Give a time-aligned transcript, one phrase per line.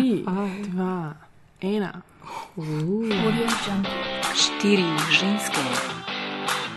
[0.00, 0.24] Tri,
[0.72, 1.12] dva,
[1.60, 1.92] ena.
[4.32, 5.64] Štiri ženske.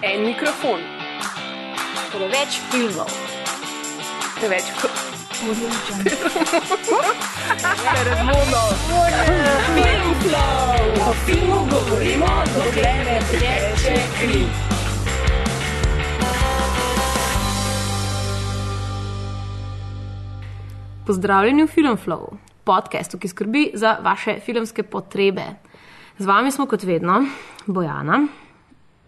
[0.03, 0.83] En mikrofon.
[2.11, 3.07] Preveč filmov.
[4.35, 4.67] Preveč
[11.07, 14.43] O filmu govorimo, dokler ne teče kri.
[21.05, 25.45] Pozdravljeni v Filmflow, podkastu, ki skrbi za vaše filmske potrebe.
[26.17, 27.25] Z vami smo kot vedno
[27.65, 28.27] Bojana,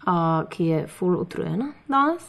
[0.06, 2.22] uh, ki je full utrujena danes.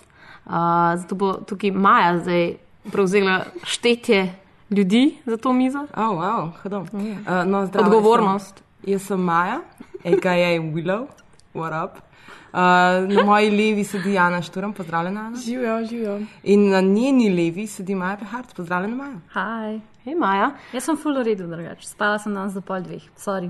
[0.45, 0.53] Uh,
[0.95, 2.55] zato bo tukaj Maja zdaj
[2.91, 4.33] prevzela štetje
[4.69, 5.79] ljudi za to mizo.
[5.79, 6.87] Oh, wow, hodom.
[6.93, 8.63] Uh, no, zdravo, Odgovornost.
[8.83, 9.59] Jaz sem, jaz sem Maja,
[10.03, 10.59] a.k.a.
[10.59, 11.07] Willow,
[11.53, 12.06] what up.
[12.47, 12.59] Uh,
[13.07, 15.21] na moji levi sedi Jana Šturm, pozdravljena.
[15.21, 15.37] Ana.
[15.37, 16.19] Živijo, živijo.
[16.43, 19.19] In na njeni levi sedi Maja Pehart, pozdravljena Maja.
[19.33, 19.79] Hi.
[20.03, 20.51] Hej, Maja.
[20.73, 21.87] Jaz sem full redu, drugače.
[21.87, 23.49] Spala sem danes do pol dveh, sorry.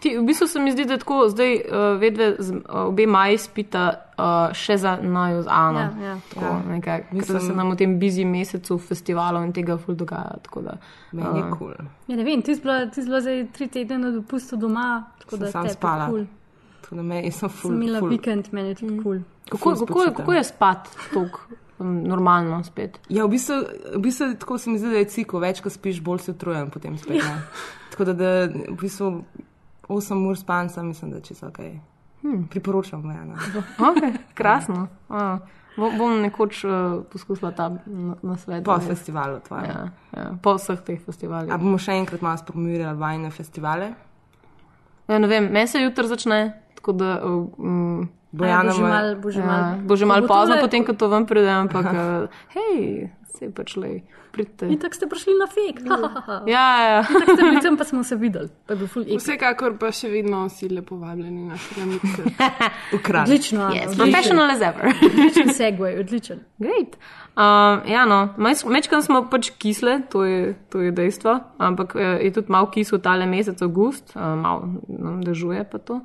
[0.00, 3.38] Ti, v bistvu se mi zdi, da tako zdaj uh, vedve z, uh, obe Maji
[3.38, 3.84] spita
[4.16, 5.78] uh, še za naju z Ano.
[5.80, 6.18] Ja, ja.
[6.30, 6.60] Tako, Ja.
[6.68, 10.36] nekaj, Mislim- se nam v tem bizi mesecu festivalov in tega ful dogaja.
[10.42, 10.76] tako Da,
[11.12, 11.56] Meni je kul.
[11.58, 11.74] Cool.
[12.08, 15.04] Ja, ne vem, ti si bila, ti si bila zdaj tri tedne na dopustu doma,
[15.20, 16.06] tako Sem da tebi spala.
[16.08, 16.24] Cool.
[16.90, 18.10] Tako da me, jaz sem full, Sem imela full.
[18.10, 19.20] vikend, meni je tudi kul.
[19.46, 19.74] Cool.
[19.76, 21.22] kako, kako, kako je spat tako
[21.78, 22.98] um, normalno spet?
[23.08, 23.60] Ja, v bistvu,
[23.94, 26.66] v bistvu tako se mi zdi, da je ciko, več ko spiš, bolj si utrujen
[26.68, 27.22] potem spet.
[27.22, 27.36] ne.
[27.92, 29.12] Tako da, da v bistvu
[29.88, 31.62] 8 ur spanca, mislim, da je čisto ok.
[32.22, 32.48] Hmm.
[32.48, 33.22] Priporočam, ja.
[33.24, 33.38] No.
[33.78, 34.88] Okay, krasno.
[35.08, 35.38] A,
[35.76, 36.72] bo- bom nekoč uh,
[37.06, 38.36] poskusila ta na, na.
[38.64, 39.64] Po festivalu tvojem.
[39.66, 41.54] Ja, ja, po vseh teh festivalih.
[41.54, 43.92] A bomo še enkrat malo spromovirali vajne festivale?
[45.08, 49.06] Ja, ne vem, meni se jutro začne, tako da um, Bojana bo že ima- mal,
[49.20, 49.62] bo že ja, mal.
[49.84, 52.24] bo že malo bo pozno, potem ko to ven pride, ampak uh,
[52.56, 54.00] hej, se pač le,
[54.32, 54.66] pridite.
[54.66, 55.84] In tako ste prišli na fake.
[56.50, 57.02] Ja, ja.
[57.02, 58.48] Tako ste bili tam, pa smo se videli.
[58.66, 59.22] Pa je bil full epic.
[59.22, 62.22] Vsekakor pa še vedno si lepo vabljeni na filmice.
[62.96, 63.34] Ukradli.
[63.34, 63.98] Odlično, Yes, odličen.
[63.98, 64.94] professional as ever.
[65.10, 66.40] Odličen segway, odličen.
[66.58, 66.96] Great.
[67.36, 68.34] Um, ja, no,
[68.68, 72.98] mečkam smo pač kisle, to je, to je dejstvo, ampak eh, je tudi malo kisel
[73.00, 76.00] tale mesec, avgust, uh, malo nam dežuje pa to.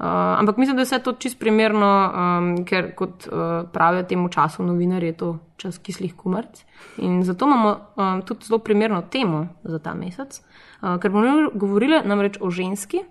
[0.00, 0.06] Uh,
[0.40, 4.64] ampak mislim, da je vse to čist primerno, um, ker kot uh, pravijo temu času
[4.64, 5.28] novinarji, je to
[5.60, 6.64] čas kislih kumrc.
[7.04, 10.40] In zato imamo um, tudi zelo primerno temo za ta mesec,
[10.82, 13.02] uh, ker bomo govorili namreč o ženski,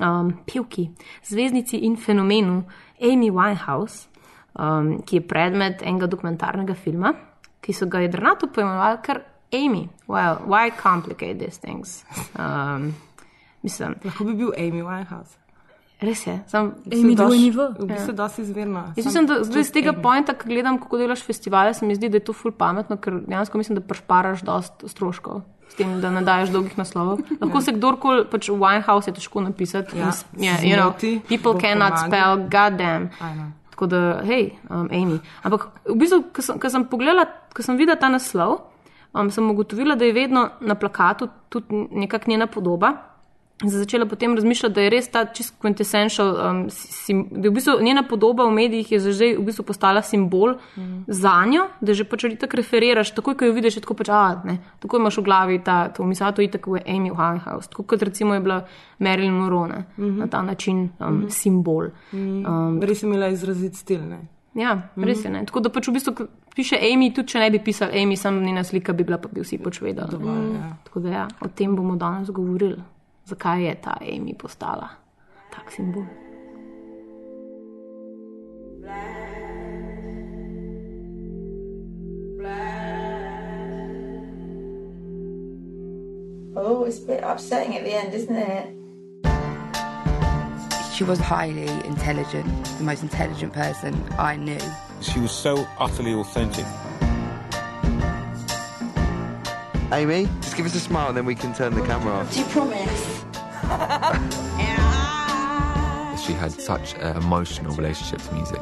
[0.00, 0.90] um, pevki,
[1.28, 2.62] zvezdnici in fenomenu
[3.00, 4.08] Amy Winehouse,
[4.54, 7.14] um, ki je predmet enega dokumentarnega filma,
[7.60, 9.88] ki so ga jedrnato poimenovali kar Amy.
[10.06, 12.04] Well, why complicate these things?
[12.38, 12.94] Um,
[13.62, 15.39] mislim, Lahko bi bil Amy Winehouse.
[16.00, 16.40] Res je.
[16.48, 17.68] Sam, Amy dosti- dvojni V.
[17.78, 18.84] V bistvu dosti izvirno.
[18.96, 22.08] Jaz mislim, da zdaj z tega pointa, ko gledam, kako delaš festivale, se mi zdi,
[22.08, 25.42] da je to ful pametno, ker dejansko mislim, da prešparaš dost stroškov.
[25.70, 27.20] S tem, da ne daješ dolgih naslovov.
[27.40, 29.98] Lahko se kdorkoli, pač v Winehouse je težko napisati.
[29.98, 30.90] Ja, yeah, you know,
[31.28, 33.10] people cannot spell goddamn.
[33.70, 35.20] Tako da, hej, um, Amy.
[35.42, 37.24] Ampak v bistvu, ko sem, sem pogledala,
[37.54, 38.66] ko sem videla ta naslov,
[39.14, 43.09] um, sem ugotovila, da je vedno na plakatu tudi nekakšna njena podoba.
[43.60, 47.54] Sem začela potem razmišljati, da je res ta čist quintessential, um, sim, da je v
[47.58, 51.04] bistvu njena podoba v medijih je že v bistvu postala simbol mm.
[51.06, 54.56] za njo, da že pač tako referiraš, takoj, ko jo vidiš, tako pač, a, ne,
[54.80, 58.02] tako imaš v glavi ta, to misel, to je tako je Amy Winehouse, tako kot
[58.02, 58.64] recimo je bila
[58.98, 60.18] Marilyn Monroe, mm -hmm.
[60.18, 61.28] na ta način um, mm -hmm.
[61.28, 61.90] simbol.
[62.12, 64.00] Um, Res je imela izrazit stil.
[64.08, 64.20] Ne?
[64.54, 65.30] Ja, res je.
[65.30, 65.44] Ne?
[65.46, 66.26] Tako da pač v bistvu
[66.56, 69.40] piše Amy, tudi če ne bi pisal Amy, sam njena slika bi bila, pa bi
[69.40, 70.10] vsi pač vedeli.
[70.10, 70.76] Dovolj, ja.
[70.84, 72.80] Tako da ja, o tem bomo danes govorili,
[73.24, 74.88] zakaj je ta Amy postala
[75.50, 76.06] tak simbol.
[86.56, 88.80] Oh, it's a bit upsetting at the end, isn't it?
[90.92, 94.60] She was highly intelligent, the most intelligent person I knew.
[95.00, 96.66] She was so utterly authentic.
[99.92, 102.32] Amy, just give us a smile and then we can turn the camera off.
[102.32, 103.24] Do you promise?
[106.26, 108.60] She had such an emotional relationship to music.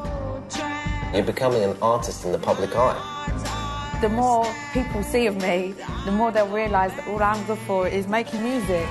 [1.12, 3.98] You're becoming an artist in the public eye.
[4.00, 5.74] the more people see of me,
[6.06, 8.86] the more they'll realise that all I'm good for is making music.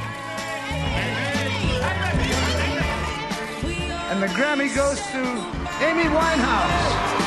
[4.11, 5.21] And the Grammy goes to
[5.83, 7.17] Amy Winehouse.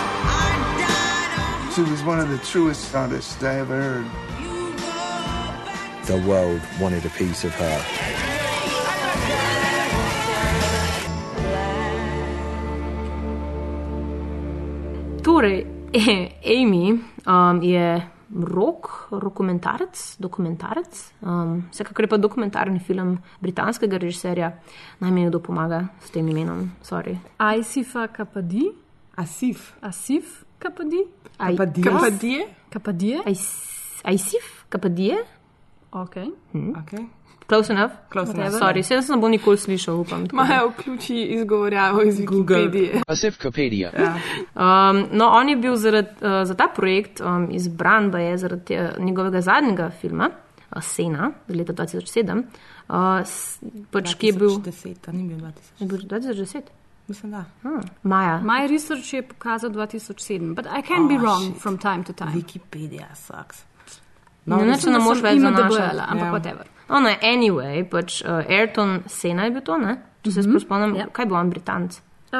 [1.75, 4.30] She was one of the truest artists I ever heard.
[6.11, 8.91] The world wanted a piece of her.
[15.23, 15.67] Torej,
[16.45, 20.89] Amy um, je rok, dokumentarec, dokumentarec.
[21.23, 24.53] Um, vsekakor je pa dokumentarni film britanskega režiserja,
[25.03, 26.71] naj mi kdo pomaga s tem imenom.
[26.83, 27.19] Sorry.
[27.39, 28.71] Aisifa Kapadi.
[29.17, 29.75] Asif.
[29.83, 31.05] Asif Kapadi.
[31.37, 32.47] Kapadije?
[32.71, 33.19] Kapadije.
[33.27, 35.19] Ais- Aisif, Kapadije?
[35.93, 36.17] Ok.
[36.83, 37.07] Okay.
[37.47, 37.93] Close enough?
[38.13, 38.59] Close enough.
[38.59, 40.27] Sorry, se sem bo nikoli slišal, upam.
[40.33, 43.03] Maja vključi izgovorjavo iz Wikipedije.
[43.07, 43.91] Asifkopedia.
[44.55, 48.79] Um, no, on je bil zaradi, uh, za ta projekt um, izbran, da je zaradi
[48.79, 50.31] uh, njegovega zadnjega filma,
[50.77, 52.43] uh, Sena, iz leta 2007,
[52.89, 52.95] uh,
[53.91, 54.49] pač, ki je bil.
[54.49, 55.81] 2010, a ni bil 2010.
[55.81, 56.61] Je bil 2010?
[57.09, 57.45] Mislim, da.
[57.63, 57.81] Hmm.
[58.03, 58.41] Maja.
[58.45, 61.63] My research je pokazal 2007, but I can be Oh, wrong shit.
[61.63, 62.33] from time to time.
[62.35, 63.65] Wikipedia sucks.
[64.47, 66.11] No, no, ne, ne moš več IMDb-jala, zanašati.
[66.11, 66.33] ampak Ja.
[66.33, 66.67] whatever.
[66.89, 69.99] Oh, ne, anyway, pač uh, Ayrton Sena je bil to, ne?
[70.25, 70.61] Če se mm -hmm.
[70.61, 71.05] spomnim, Ja.
[71.07, 71.13] yep.
[71.13, 72.01] kaj bo on Britanc?
[72.33, 72.39] Uh,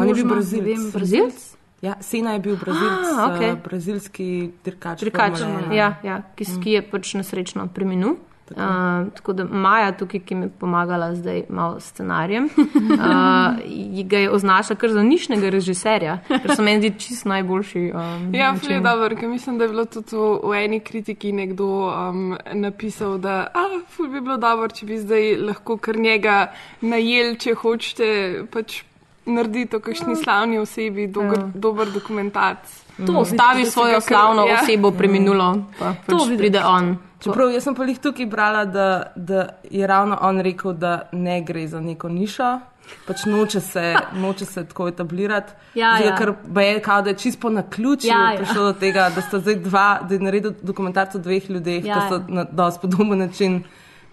[0.00, 0.66] On je bil Brazilec.
[0.78, 1.56] ne vem, Brazilc?
[1.82, 3.50] Ja, Sena je bil brazilc, Ah, okej.
[3.52, 5.00] uh, brazilski dirkač.
[5.00, 5.40] Dirkač,
[5.72, 6.60] ja, ja, ki, mm.
[6.62, 8.16] ki je pač nesrečno preminul.
[8.44, 8.60] Tako.
[8.60, 14.18] Uh, tako da Maja, tukaj, ki mi je pomagala zdaj malo s scenarijem, uh, ga
[14.18, 17.84] je označila kar za nišnega režiserja, ker so meni zdi čist najboljši.
[17.94, 21.70] Um, Ja, fle dobro, ker mislim, da je bilo tudi v, v eni kritiki nekdo
[21.88, 27.36] um, napisal, da ah, ful bi bilo dobro, če bi zdaj lahko kar njega najel,
[27.40, 28.08] če hočete
[28.52, 28.82] pač
[29.26, 31.50] narediti o kakšni slavni osebi dober, Ja.
[31.54, 32.83] dober dokumentarc.
[33.06, 36.38] To ostavi svojo slavno osebo preminulo, pa pač vidiš.
[36.38, 36.96] pride on.
[37.20, 41.40] Čeprav jaz sem pa jih tukaj brala, da, da je ravno on rekel, da ne
[41.42, 42.58] gre za neko nišo,
[43.06, 45.52] pač noče se, noče se tako etablirati.
[45.74, 46.16] Ja, Zdaj, ja.
[46.16, 48.32] Ker je kao, da je čisto po naključju Ja, ja, ja.
[48.32, 48.36] ja.
[48.36, 51.96] prišlo do tega, da sta zdaj dva, da je naredil dokumentarc o dveh ljudeh, Ja,
[51.96, 52.24] ja, ki so ja.
[52.28, 53.64] na dosti podoben način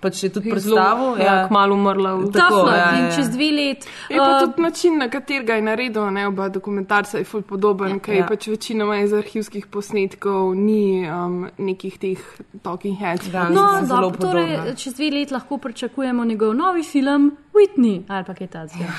[0.01, 1.09] pač je tudi Zelo, predstavil.
[1.19, 2.13] ja, kmalu umrla.
[2.15, 3.11] v- Tako, Točno, ja, in ja.
[3.11, 3.79] čez dve let.
[4.09, 7.89] Je pa uh, tudi način, na katerega je naredil, ne oba dokumentarca, je ful podoben,
[7.91, 8.27] ja, ker je Ja.
[8.27, 12.19] pač večinoma iz arhivskih posnetkov, ni um, nekih teh
[12.61, 13.29] talking heads.
[13.29, 18.33] Ja, No, dobro, torej, čez dve let lahko pričakujemo njegov novi film Whitney ali pa
[18.33, 18.89] kaj takega.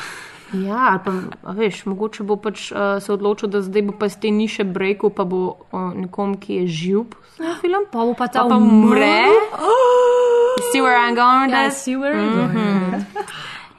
[0.55, 1.13] Ja, ali pa,
[1.43, 4.65] a veš, mogoče bo pač uh, se odločil, da zdaj bo pa iz te niše
[4.67, 7.87] breku, pa bo uh, nekom, ki je živ, posnel film.
[7.89, 9.17] Pa bo pa ta pa umre.
[10.73, 11.83] See where I'm going with Ja, this?
[11.85, 13.05] see where I'm going.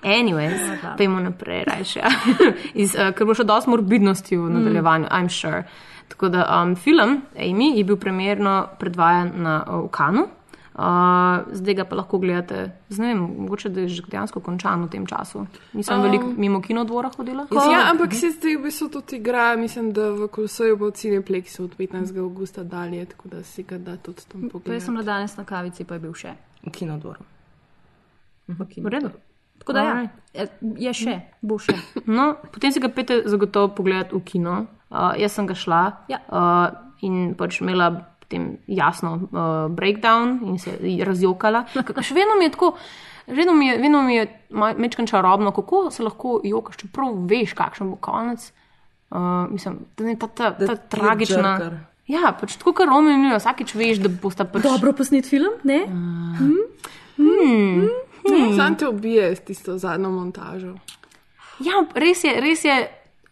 [0.03, 0.59] Anyways,
[0.97, 2.01] pojmo naprej, rajše.
[2.83, 5.63] Iz, uh, ker bo še dosti morbidnosti v nadaljevanju, I'm sure.
[6.11, 10.27] Tako da um, film Amy je bil premjerno predvajan na, v Kanu.
[10.73, 10.81] Uh,
[11.53, 12.63] zdaj ga pa lahko gledate,
[12.97, 15.45] ne vem, mogoče da je že dejansko končan v tem času.
[15.73, 17.45] Nisem um, veliko mimo kinodvora hodila.
[17.51, 21.77] Ja, ampak se zdaj v bistvu tudi igra, mislim, da v Kolosoju bo Cineplexu od
[21.77, 22.17] 15.
[22.17, 24.91] augusta dalje, tako da si ga da tudi tam Pa jaz sem pogledati.
[24.91, 26.33] bila danes na kavici, pa je bil še.
[26.63, 27.23] V kinodvoru.
[28.47, 29.09] V redu.
[29.59, 30.51] Tako da ja, Alright.
[30.79, 31.75] je, še, bo še.
[32.05, 34.55] No, potem si ga pete zagotovo pogledati v kino.
[34.89, 35.81] Uh, jaz sem ga šla
[36.11, 36.19] Ja.
[36.27, 36.67] uh,
[37.01, 37.87] in pač imela
[38.19, 40.75] potem jasno uh, breakdown in se
[41.05, 41.63] razjokala.
[41.73, 42.73] Kako še vedno mi je tako.
[43.23, 44.25] Vedno mi je, vedno mi je
[44.75, 48.49] mečkan čarobno, kako se lahko jokaš, čeprav veš, kakšen bo konec.
[49.13, 51.53] Uh, mislim, da je ta, ta, ta, ta tragična.
[51.55, 51.77] jerker.
[52.07, 54.65] Ja, pač tako, kar omenjujejo, vsakič veš, da bosta pač.
[54.65, 55.83] Dobro posnet film, ne?
[55.87, 56.57] Hmm.
[57.15, 57.87] Hmm.
[58.57, 60.75] Sam te ubije s tisto zadnjo montažo.
[61.63, 62.75] Ja, res je, res je.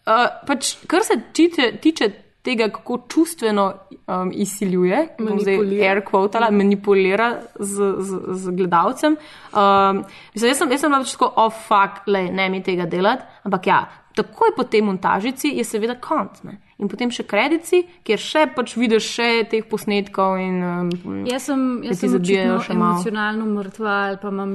[0.02, 2.10] Uh, pač, kar se tiče, tiče
[2.42, 3.66] tega, kako čustveno
[4.08, 5.90] um, izsiljuje, zdaj Manipulira.
[5.90, 7.28] air quotala, manipulira
[7.60, 9.18] z, z, z gledalcem.
[9.54, 10.02] Um,
[10.34, 13.70] mislim, jaz sem, jaz sem pač tako, oh, fuck, le, ne mi tega delati, ampak
[13.70, 13.84] ja,
[14.18, 16.42] takoj po tej montažici je seveda konc.
[16.48, 16.58] Ne?
[16.82, 20.40] In potem še kredici, kjer še pač vidiš še teh posnetkov.
[20.42, 24.54] In, um, Jaz sem, jaz sem očitno emocionalno mrtva ali pa imam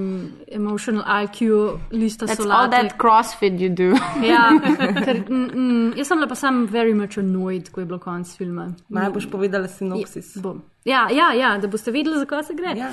[0.50, 2.74] emotional IQ, lista That's all solate.
[2.74, 3.92] that crossfit you do.
[4.26, 4.50] Ja,
[5.06, 8.34] ker, mm, mm, jaz sem bila pa sam very much annoyed, ko je bilo konc
[8.34, 8.72] filma.
[8.90, 10.34] Naj boš povedala sinopsis.
[10.42, 10.64] Bom.
[10.86, 12.70] Ja, ja, ja, da boste vedeli, zakaj se gre.
[12.78, 12.92] Ja.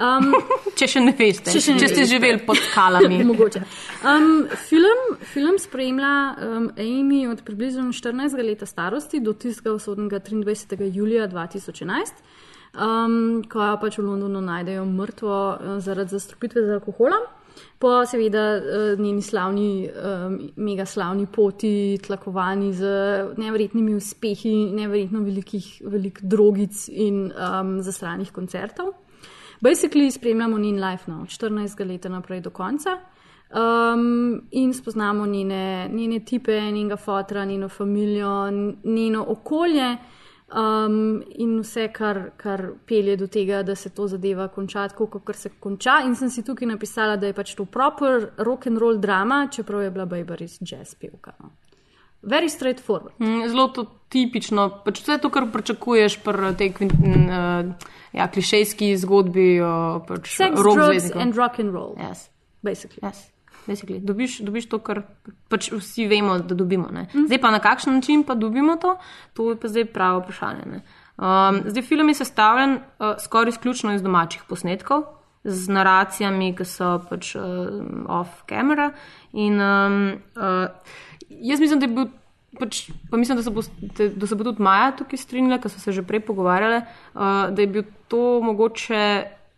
[0.00, 0.30] Um,
[0.80, 3.18] Če še ne veste, Če še ne če ste živeli pod skalami.
[3.28, 3.60] Mogoče.
[4.08, 10.90] Um, film, film spremlja um, Amy od približno 14 leta starosti do tistega usodnega 23.
[10.94, 12.20] julija 2011,
[12.74, 17.30] um, ko jo pač v Londonu najdejo mrtvo uh, zaradi zastrupitve z alkoholom.
[17.78, 22.90] Po seveda uh, njeni slavni, um, mega slavni poti, tlakovani z
[23.38, 28.90] neverjetnimi uspehi, neverjetno velikih, velik drogic in um, zastranih koncertov.
[29.62, 32.98] Basically spremljamo njen life no, od 14 let naprej do konca.
[33.54, 38.50] Um, in spoznamo njene, njene tipe, njenega fotra, njeno družino,
[38.84, 39.96] njeno okolje
[40.54, 45.36] um, in vse, kar, kar pelje do tega, da se to zadeva konča tako, kot
[45.36, 46.00] se konča.
[46.06, 49.82] In sem si tukaj napisala, da je pač to proper rock and roll drama, čeprav
[49.82, 51.34] je bila Bejba res jazz pevka.
[51.40, 51.50] No.
[52.22, 53.12] Very straightforward.
[53.20, 57.74] Mm, Zelo to tipično, pač vse to, kar pričakuješ pri tej uh,
[58.16, 61.94] ja, klišejski zgodbi o pač Sex, drugs and rock and roll.
[62.00, 62.30] Yes.
[62.64, 63.02] Basically.
[63.04, 63.33] Yes.
[63.66, 64.00] Basically.
[64.00, 65.02] Dobiš, dobiš to, kar
[65.48, 66.90] pač vsi vemo, da dobimo.
[66.92, 67.06] Ne?
[67.14, 68.98] Zdaj pa na kakšen način pa dobimo to,
[69.32, 70.66] to je pa zdaj pravo vprašanje.
[70.66, 70.82] ne.
[71.16, 75.04] Um, zdaj film je sestavljen uh, skoraj izključno iz domačih posnetkov,
[75.44, 77.44] z naracijami, ki so pač uh,
[78.10, 78.90] off-camera.
[79.32, 79.98] In um,
[80.36, 80.68] uh,
[81.30, 82.12] jaz mislim, da je bil.
[82.54, 83.62] Pač, pa mislim, da se, bo,
[83.98, 87.50] da, da se bo tudi Maja tukaj strinjala, ker so se že prej pogovarjale, uh,
[87.50, 89.00] da je bil to mogoče,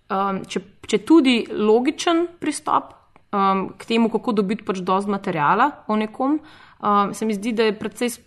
[0.09, 2.95] um, če, če tudi logičen pristop
[3.37, 6.41] um, k temu, kako dobiti pač dovolj materijala o nekom.
[6.81, 8.25] Um, se mi zdi, da je predvsej sp-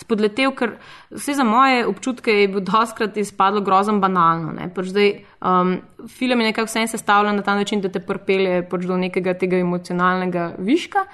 [0.00, 0.74] spodletel, ker
[1.12, 4.54] vse za moje občutke je bil doskrat izpadlo grozno banalno.
[4.74, 5.10] Pač zdaj,
[5.42, 5.76] um,
[6.08, 9.60] film je nekako vse sestavljen na ta način, da te prpelje pač do nekega tega
[9.60, 11.04] emocionalnega viška.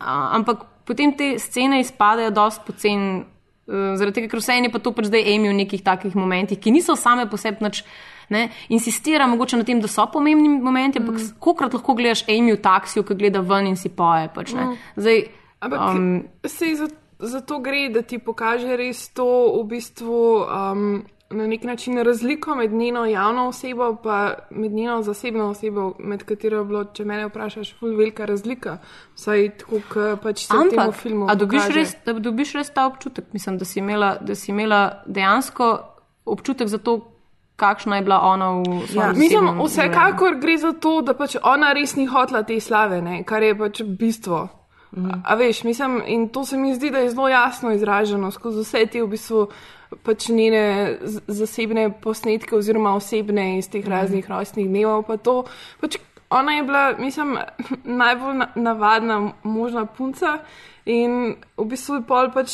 [0.00, 4.78] A- ampak potem te scene izpadajo dosti poceni, uh, zaradi tega, ker vse je pa
[4.78, 7.84] to pač zdaj emi v nekih takih momentih, ki niso same po sebi nič.
[8.28, 11.34] Ne, insistira mogoče na tem, da so pomembni momenti, ampak mm.
[11.40, 14.28] kolikrat lahko gledaš Amy v taksiju, ki gleda ven in si poje.
[14.34, 14.52] Pač.
[14.52, 14.76] Mm.
[14.96, 15.22] Zdaj,
[15.60, 19.26] Ampak um, sej za, za to gre, da ti pokaže res to
[19.58, 25.50] v bistvu um, na nek način razliko med njeno javno osebo in med njeno zasebno
[25.50, 28.78] osebo, med katero je bilo, če me vprašaš, ful velika razlika.
[29.14, 31.26] Vsaj tako, kot pač se v tem Ampak, filmu.
[31.28, 31.78] a dobiš pokaže.
[31.78, 33.24] res, da dobiš res ta občutek?
[33.32, 35.78] Mislim, da si imela, da si imela dejansko
[36.24, 37.00] občutek za to,
[37.58, 41.36] kakšna je bila ona v svojem Ja, mislim, zasebnem vsekakor gre za to, da pač
[41.42, 44.48] ona res ni hotla te slave, ne, kar je pač bistvo.
[44.96, 45.10] Mhm.
[45.10, 48.62] A, a veš, mislim, in to se mi zdi, da je zelo jasno izraženo skozi
[48.62, 49.48] vse te v bistvu
[50.04, 50.96] pač njene
[51.26, 53.92] zasebne posnetke oziroma osebne iz teh Mhm.
[53.92, 55.02] raznih rojstnih dnevov.
[55.02, 55.44] Pa to,
[55.80, 55.98] pač
[56.30, 57.36] ona je bila, mislim,
[58.02, 60.38] najbolj na, navadna možna punca.
[60.88, 62.52] In v bistvu je pol pač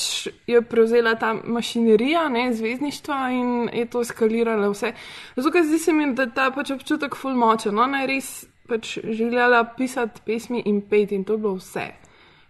[0.51, 4.91] je prevzela ta mašinerija, ne, zvezdništva in je to eskaliralo vse.
[5.37, 7.79] Zato, zdi se mi, da ta pač občutek ful močen.
[7.79, 8.33] Ona je res
[8.69, 11.87] pač želela pisati pesmi in peti in to je bilo vse.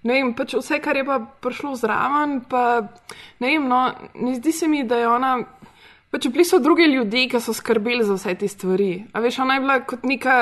[0.05, 2.65] Ne vem, pač vse, kar je pa prišlo zraven, pa
[3.41, 5.37] ne vem, no, ne zdi se mi, da je ona.
[6.13, 9.07] Pač bili so drugi ljudje, ki so skrbeli za vse te stvari.
[9.13, 10.37] A veš, ona je bila kot neka,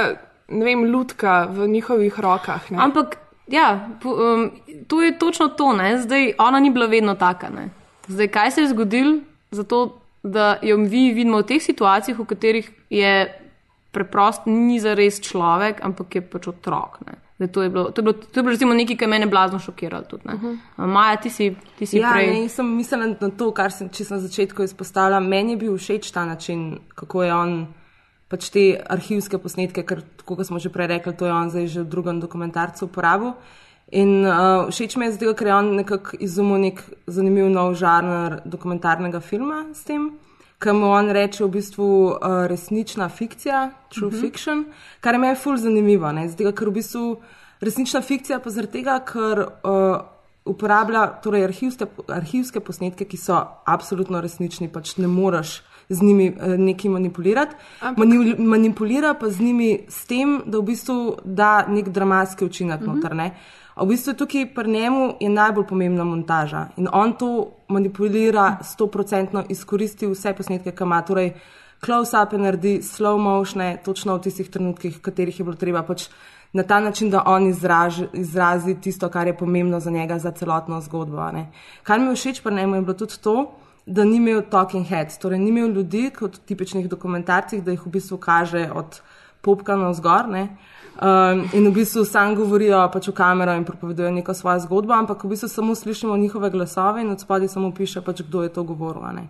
[0.48, 2.70] ne vem, lutka v njihovih rokah.
[2.70, 2.78] Ne?
[2.80, 4.50] Ampak, ja, um,
[4.88, 5.72] to je točno to.
[5.72, 5.98] Ne?
[5.98, 7.50] Zdaj, ona ni bila vedno taka.
[7.50, 7.70] Ne?
[8.08, 9.18] Zdaj, kaj se je zgodilo?
[9.50, 13.42] Zato, da jo mi vidimo v teh situacijah, v katerih je
[13.92, 17.02] preprosto ni zares človek, ampak je pač otrok.
[17.06, 17.18] Ne?
[17.36, 19.26] Zdaj, to je bilo, to je bilo, to je bilo recimo nekaj, kar me je
[19.26, 20.04] blazno šokiralo.
[20.04, 20.86] Tudi, uh -huh.
[20.86, 22.40] Maja, ti si, ti si ja, prej.
[22.40, 25.20] ne, sem mislila na to, kar sem čisto na začetku izpostavila.
[25.20, 27.66] Meni je bil všeč ta način, kako je on
[28.32, 31.84] pač te arhivske posnetke, ker, kot smo že prej rekli, to je on zdaj že
[31.84, 33.34] v drugem dokumentarcu uporabil.
[33.92, 38.40] In uh, všeč mi je zato, ker je on nekako izumil nek zanimiv nov žanr
[38.48, 40.14] dokumentarnega filma s tem,
[40.62, 44.16] ki mu on reče v bistvu uh, resnična fikcija, true uh Mhm.
[44.16, 44.20] -huh.
[44.20, 44.64] fiction,
[45.00, 46.12] kar je meni ful zanimivo.
[46.12, 47.20] ne, Zato, ker v bistvu
[47.60, 50.00] resnična fikcija pa zaradi tega, ker uh,
[50.44, 53.36] uporablja torej arhivske, arhivske posnetke, ki so
[53.66, 57.54] absolutno resnični, pač ne moreš z njimi uh, nekaj manipulirati.
[57.80, 62.80] Ampak- Mani, manipulira pa z njimi s tem, da v bistvu da nek dramatski učinek
[62.80, 62.88] Mhm.
[62.88, 62.96] uh -huh.
[62.96, 63.14] noter.
[63.14, 63.30] Ne.
[63.74, 67.28] A v bistvu tukaj pri njemu je najbolj pomembna montaža in on to
[67.68, 71.02] manipulira, stoprocentno izkoristi vse posnetke, ki ima.
[71.02, 71.32] Torej,
[71.80, 76.08] close-up naredi, slow motion, točno v tistih trenutkih, v katerih je bilo treba pač
[76.52, 80.80] na ta način, da on izraži, izrazi tisto, kar je pomembno za njega, za celotno
[80.80, 81.32] zgodbo.
[81.32, 81.50] ne.
[81.82, 83.50] Kar mi je všeč pri njemu je bilo tudi to,
[83.86, 87.86] da ni imel talking heads, torej ni imel ljudi kot v tipičnih dokumentarcih, da jih
[87.86, 89.00] v bistvu kaže od
[89.42, 90.28] popka na vzgor.
[90.28, 90.48] Ne?
[90.92, 95.24] Um, in v bistvu sam govorijo pač v kamero in pripovedujejo neko svojo zgodbo, ampak
[95.24, 98.62] v bistvu samo slišimo njihove glasove in od spodaj samo piše, pač, kdo je to
[98.62, 99.02] govoril.
[99.12, 99.28] ne.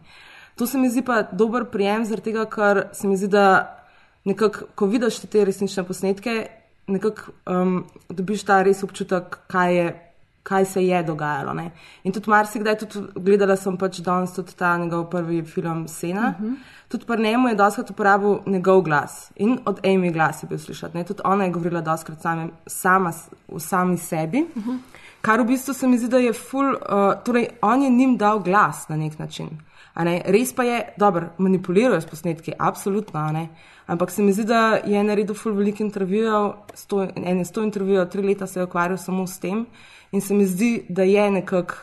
[0.56, 3.78] To se mi zdi pa dober prijem, zaradi tega, ker se mi zdi, da
[4.24, 6.46] nekako, ko vidiš te resnične posnetke,
[6.86, 10.11] nekako um, dobiš ta res občutek, kaj, je,
[10.42, 11.54] kaj se je dogajalo.
[11.54, 11.70] Ne.
[12.04, 16.34] In tudi marsikdaj, tudi gledala sem pač danes tudi ta njegov prvi film Sena.
[16.38, 16.56] Uh -huh.
[16.88, 20.96] Tudi pri njemu je doskrat uporabil njegov glas in od Amy glas je bil slišati.
[20.96, 21.04] Ne.
[21.04, 23.12] Tudi ona je govorila doskrat same, sama
[23.48, 24.46] v sami sebi.
[24.54, 24.78] Uh -huh.
[25.20, 26.78] Kar v bistvu se mi zdi, da je ful, uh,
[27.24, 29.48] torej on je njim dal glas na nek način.
[29.96, 33.46] Ne, res pa je, dobro, manipulirajo s posnetki, absolutno,
[33.86, 38.22] ampak se mi zdi, da je naredil ful veliko intervjujev, sto, ene sto intervjujev, tri
[38.22, 39.66] leta se je ukvarjal samo s tem
[40.12, 41.74] in se mi zdi, da je nekako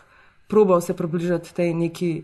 [0.47, 2.23] probal se približati tej neki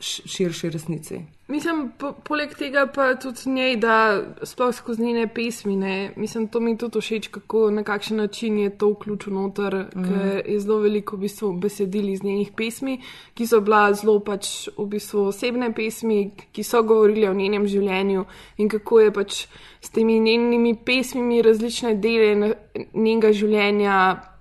[0.00, 1.20] širši resnici.
[1.48, 6.60] Mislim, po, poleg tega pa tudi njej, da sploh skozi njene pesmi, ne, mislim, to
[6.60, 10.04] mi tudi všeč, kako na kakšen način je to vključeno noter, mm.
[10.04, 12.98] ker je zelo veliko v bistvu besedil iz njenih pesmi,
[13.34, 18.24] ki so bila zelo pač v bistvu osebne pesmi, ki so govorile o njenem življenju
[18.58, 19.46] in kako je pač
[19.80, 22.54] s temi njenimi pesmimi različne dele
[22.92, 24.00] njenega življenja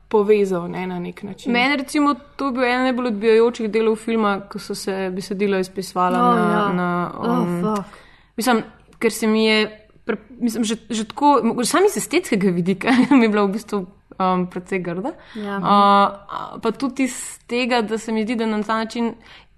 [0.10, 1.52] povezal ne, na nek način.
[1.54, 6.20] Meni recimo to je bil eden najbolj odbijajočih delov filma, ko so se besedila izpisvala
[6.20, 6.52] Oh, na.
[6.52, 6.74] ja.
[6.74, 7.98] na Oh, um, fuck.
[8.38, 8.64] mislim,
[9.00, 9.60] ker se mi je,
[10.06, 13.86] pre, mislim, že, že tako, sami iz estetskega vidika mi je bila v bistvu
[14.20, 15.12] um, precej grda.
[15.36, 15.58] Ja.
[15.58, 19.14] Uh, pa tudi iz tega, da se mi zdi, da na ta način,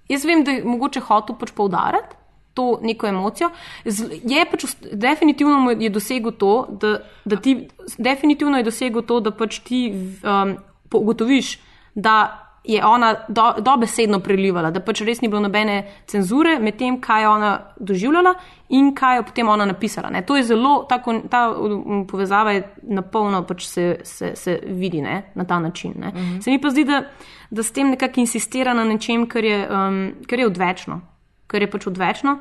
[0.09, 2.16] jaz vem, da je mogoče hotel pač poudariti.
[2.57, 3.51] To neko emocijo.
[3.85, 9.59] Je pač definitivno je dosegel to, da, da ti, definitivno je dosegel to, da pač
[9.61, 10.55] ti um,
[10.89, 11.59] ugotoviš,
[11.93, 16.99] da je ona do, dobesedno prelivala, da pač res ni bilo nobene cenzure med tem,
[17.01, 18.33] kaj je ona doživljala
[18.75, 20.09] in kaj je potem ona napisala.
[20.11, 20.21] Ne.
[20.27, 20.99] To je zelo, ta,
[21.31, 25.93] ta um, povezava je napolno pač se, se, se vidi ne, na ta način.
[25.95, 26.11] Ne.
[26.11, 26.41] Mhm.
[26.41, 27.03] Se mi pa zdi, da,
[27.49, 31.01] da s tem nekako insistira na nečem, kar je, um, kar je odvečno.
[31.47, 32.37] Kar je pač odvečno,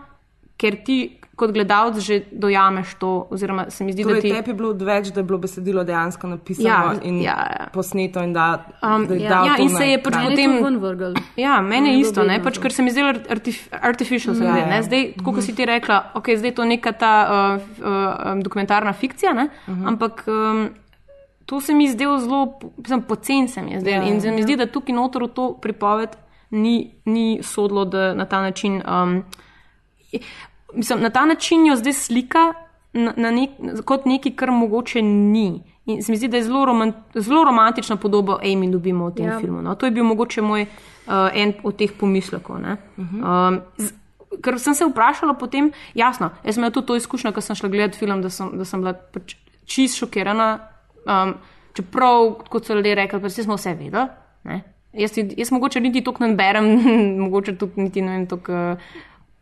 [0.57, 0.97] ker ti
[1.37, 4.31] kot gledalec že dojameš to, oziroma se mi zdi, Torej, da ti.
[4.31, 7.67] tebi je bilo odveč, da je bilo besedilo dejansko napisano Ja, in ja, ja.
[7.69, 8.47] posneto in da,
[8.81, 10.27] Um, da ja, ja, in se je pač ekran.
[10.27, 11.13] potem- ven vrgel.
[11.37, 14.33] Ja, meni je isto, ne, pač, ker se mi zdelo artif artificial.
[14.33, 14.75] mi zdi, Ja, ne.
[14.75, 14.83] ja.
[14.83, 17.37] Zdaj, tako kot si ti rekla, ok, zdaj je to neka ta uh,
[17.79, 17.87] uh,
[18.27, 19.47] um, dokumentarna fikcija, ne,
[19.85, 20.71] ampak um,
[21.45, 22.59] to se mi zdelo zelo,
[23.03, 23.93] pocen se mi je zdel.
[23.95, 24.43] Ja, In se mi ja.
[24.43, 26.17] zdi, da tukaj notor v to pripoved
[26.51, 26.75] ni,
[27.05, 28.83] ni sodlo, da na ta način.
[28.83, 29.25] Um,
[30.75, 32.53] mislim, na ta način jo zdaj slika
[32.93, 33.51] na, na nek,
[33.85, 35.63] kot nekaj, kar mogoče ni.
[35.87, 39.27] In se mi zdi, da je zelo, romant, zelo romantična podoba Amy dobimo v tem
[39.27, 39.39] Ja.
[39.41, 39.63] filmu.
[39.63, 39.75] No.
[39.75, 42.59] To je bil mogoče moj uh, en od teh pomislekov.
[42.59, 42.77] ne.
[42.97, 43.93] Um, z,
[44.43, 47.69] ker sem se vprašala potem, jasno, jaz sem imela tudi to izkušnjo, ko sem šla
[47.69, 50.59] gledati film, da sem, da sem bila pač čist šokirana.
[51.07, 51.35] Um,
[51.73, 54.07] čeprav, kot so ljudje rekli, pač smo vse vedeli.
[54.45, 54.76] ne.
[54.97, 56.71] Jaz, jaz mogoče niti toliko ne berem,
[57.25, 58.95] mogoče tudi niti ne vem, toliko uh,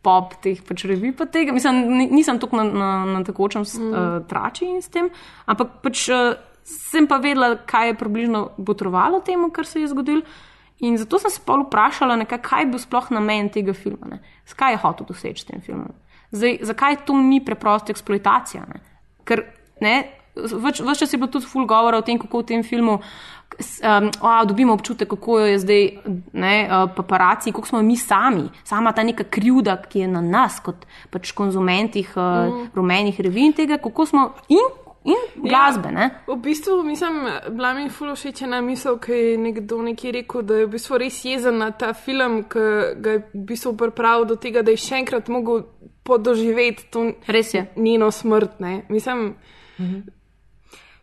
[0.05, 1.53] pop teh pač revij, pa tega.
[1.55, 3.93] Mislim, ni- nisem tako na, na, na tekočem mm.
[3.93, 5.09] uh, trači in s tem,
[5.49, 6.35] ampak pač uh,
[6.65, 10.25] sem pa vedela, kaj je približno botrovalo temu, kar se je zgodilo.
[10.83, 14.19] In zato sem se pa vprašala, nekaj, kaj je bil sploh namen tega filma, ne?
[14.49, 15.93] Skaj je hotel doseči s tem filmom.
[16.35, 18.65] Zdaj, zakaj to ni preprosta eksploatacija?
[18.67, 18.81] Ne?
[19.23, 19.45] Ker
[19.81, 19.95] ne,
[20.35, 22.99] Vse čas je bilo tudi full govora o tem, kako v tem filmu
[23.59, 25.89] um, o, dobimo občutek, kako jo je zdaj
[26.33, 30.59] ne, uh, paparaci, kako smo mi sami, sama ta neka krivda, ki je na nas,
[30.59, 32.71] kot pač konzumentih uh, mm.
[32.75, 34.67] rumenih revij in tega, kako smo in,
[35.03, 35.91] in glasbe.
[35.91, 36.09] Ne?
[36.27, 40.59] V bistvu, mislim, bila mi fulo všeč ena misel, ki je nekdo nekje rekel, da
[40.59, 42.67] je v bistvu res jezen na ta film, ki
[42.99, 45.63] ga je v bistvu pripravil do tega, da je še enkrat mogel
[46.05, 47.65] podoživeti to Res je.
[47.75, 48.59] njeno smrt.
[48.59, 48.85] Ne.
[48.89, 49.33] Mislim,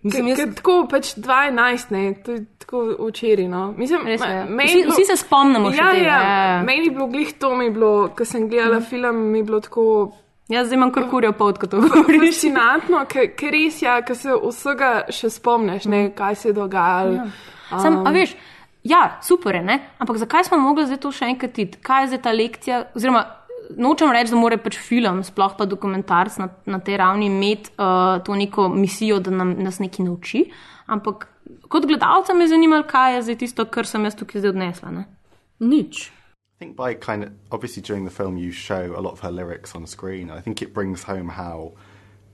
[0.03, 3.49] Mislim, jaz- ker tako pač 12, ne, to je tako včeraj.
[3.49, 3.75] No.
[3.77, 6.63] Mislim, Res ma- Vsi- bilo- vsi se spomnimo ja, tega, Ja, ja, ja.
[6.63, 8.83] Meni je bilo glih to, mi je bilo, ko sem gledala mm.
[8.85, 10.13] film, mi je bilo tako.
[10.49, 12.35] Jaz zdaj imam kar kurjo pot, ko to govoriš.
[12.35, 17.13] Fascinantno, ker res je, ja, ker se vsega še spomniš, ne, kaj se je dogajalo.
[17.13, 17.79] Ja.
[17.79, 18.35] Sam, a veš,
[18.85, 19.79] ja, super je, ne?
[19.99, 21.79] ampak zakaj smo mogli zdaj to še enkrat iti?
[21.79, 22.83] Kaj je zdaj ta lekcija?
[22.93, 23.23] Oziroma,
[23.77, 28.23] nočem reči, da mora pač film, sploh pa dokumentarc na, na tej ravni imeti uh,
[28.25, 30.47] to neko misijo, da nam, nas nekaj nauči,
[30.87, 31.29] ampak
[31.69, 34.91] kot gledalca me je zanimalo, kaj je zdaj tisto, kar sem jaz tukaj zdaj odnesla.
[34.91, 35.05] Ne?
[35.61, 36.11] Nič.
[36.11, 39.33] I think by kind of obviously during the film you show a lot of her
[39.33, 40.31] lyrics on screen.
[40.31, 41.75] I think it brings home how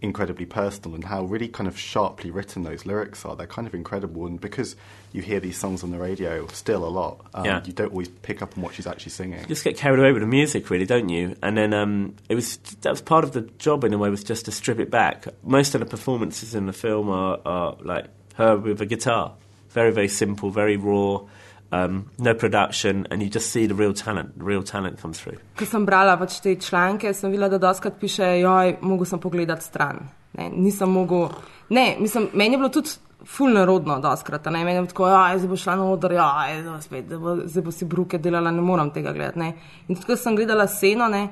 [0.00, 3.34] incredibly personal and how really kind of sharply written those lyrics are.
[3.34, 4.76] They're kind of incredible, and because
[5.12, 7.62] you hear these songs on the radio still a lot, um, Yeah.
[7.64, 9.40] you don't always pick up on what she's actually singing.
[9.40, 11.34] You just get carried away with the music, really, don't you?
[11.42, 14.22] And then um, it was that was part of the job in a way was
[14.22, 15.26] just to strip it back.
[15.42, 19.32] Most of the performances in the film are, are like her with a guitar,
[19.70, 21.20] very very simple, very raw,
[21.72, 24.38] um, no production, and you just see the real talent.
[24.38, 25.38] The real talent comes through.
[25.56, 29.64] Ko sem brala pač te članke, sem videla, da doskrat piše, joj, mogel sem pogledati
[29.64, 30.08] stran.
[30.38, 31.28] Ne, nisem mogel.
[31.70, 34.46] Ne, mislim, meni je bilo tudi ful narodno, doskrat.
[34.52, 37.36] Ne, meni je tako, ja, zdaj bo šla na oder, ja, zdaj bo, spet, bo,
[37.44, 39.38] zdaj bo si bruke delala, ne moram tega gledati.
[39.38, 39.52] Ne.
[39.88, 41.26] In tudi, ko sem gledala sceno, ne,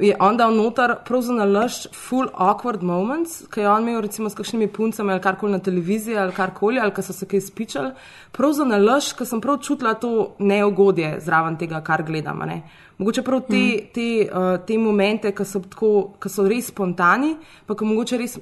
[0.00, 4.30] je on dal noter prav za nalašč full awkward moments, ki je on imel recimo
[4.30, 7.92] s kakšnimi puncami ali karkoli na televiziji ali karkoli, ali ko so se kaj spičali,
[8.32, 12.42] prav za nalašč, ker sem prav čutila to neugodje zraven tega, kar gledam.
[12.46, 12.62] Ne.
[12.98, 17.76] Mogoče prav te, te, uh, te momente, ki so, tako, ki so res spontani, pa
[17.78, 18.38] ki mogoče res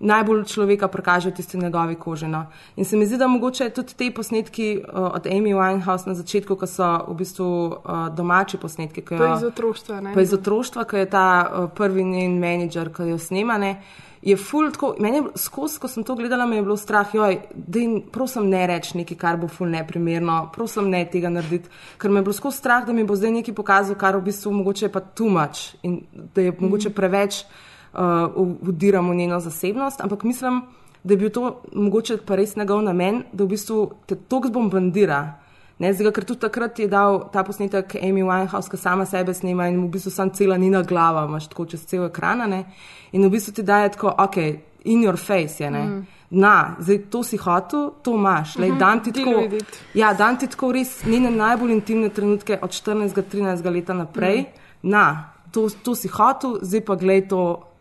[0.00, 2.26] najbolj človeka prikaže v tisti njegovi koži.
[2.28, 2.46] No.
[2.76, 6.56] In se mi zdi, da mogoče tudi te posnetki uh, od Amy Winehouse na začetku,
[6.56, 10.14] ki so v bistvu uh, domači posnetki, ki Pa iz otroštva, ne?
[10.14, 13.76] pa iz otroštva, ki je ta uh, prvi njen menedžer, ki jo snemane.
[14.24, 17.42] Je ful tako, meni je skozi, ko sem to gledala, me je bilo strah, joj,
[17.54, 21.68] da jim prosim ne reči nekaj, kar bo ful neprimerno, prosim ne tega narediti,
[22.00, 24.52] ker me je bilo skozi strah, da mi bo zdaj nekaj pokazal, kar v bistvu
[24.52, 26.00] mogoče je pa much in
[26.34, 27.52] da je mogoče preveč uh,
[28.62, 30.62] vdiramo v njeno zasebnost, ampak mislim,
[31.04, 35.34] da je bil to mogoče pa res njegov namen, da v bistvu te toliko zbombardira.
[35.78, 39.66] Ne, zdaj, ker tudi takrat je dal ta posnetek Amy Winehouse, ki sama sebe snema
[39.68, 42.44] in v bistvu sam cela nina glava, imaš tako čez cel ekran.
[42.50, 42.64] Ne?
[43.12, 44.36] In v bistvu ti daje tako, ok,
[44.84, 45.70] in your face je.
[45.70, 45.76] Mm.
[45.76, 46.06] Mm.
[46.30, 48.56] Na, zdaj to si hotel, to imaš.
[48.58, 52.58] Lej, Mhm, dam ti deal tako, ja, dam ti tako res njene najbolj intimne trenutke
[52.62, 54.40] od 14-13 leta naprej.
[54.40, 54.90] Mm.
[54.90, 57.73] Na, to, to si hotel, zdaj pa glej to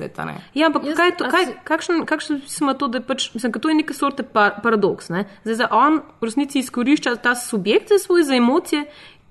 [0.00, 0.18] it.
[0.18, 0.34] ne.
[0.54, 3.74] Ja, ampak kaj je to, kaj, kakšen, kakšen smo to, da pač, mislim, to je
[3.74, 5.08] neke sorte par, paradoks.
[5.08, 5.24] Ne?
[5.44, 8.84] Zdaj, zdaj on v resnici izkorišča ta subjekt za svoje za emocije,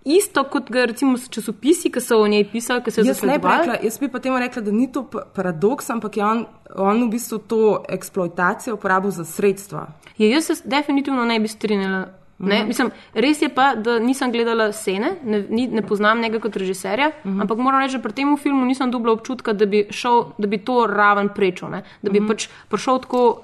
[0.05, 3.27] isto kot ga recimo časopisi, ki so o njej pisali, ki so jo Jaz, ne
[3.27, 3.59] bi zasledovali.
[3.59, 7.03] rekla, jaz bi pa temu rekla, da ni to pa- paradoks, ampak je on, on
[7.03, 9.87] v bistvu to eksploatacijo uporabil za sredstva.
[10.17, 12.18] Ja, jaz se definitivno ne bi strinjala.
[12.39, 12.55] Ne?
[12.55, 12.67] Mhm.
[12.67, 17.11] Mislim, res je pa, da nisem gledala scene, ne, ni, ne poznam njega kot režiserja,
[17.23, 17.41] Mhm.
[17.41, 20.57] ampak moram reči, da pri tem filmu nisem dobila občutka, da bi, šel, da bi
[20.57, 21.83] to raven prečil, ne?
[22.01, 22.27] da bi Mhm.
[22.27, 23.43] pač prišel tako,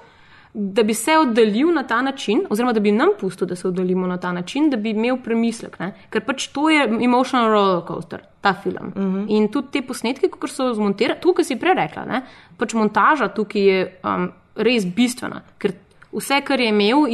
[0.53, 4.07] da bi se oddaljil na ta način, oziroma da bi nam pustil, da se oddaljimo
[4.07, 5.79] na ta način, da bi imel premislek.
[5.79, 5.93] Ne?
[6.09, 8.93] Ker pač to je emotional roller coaster, ta film.
[8.95, 9.25] Mhm.
[9.29, 12.21] In tudi te posnetke, kot so zmontirani, tukaj si prej rekla, ne?
[12.57, 15.41] pač montaža tukaj je um, res bistvena.
[15.59, 15.73] Ker
[16.15, 17.05] Vse, kar je imel,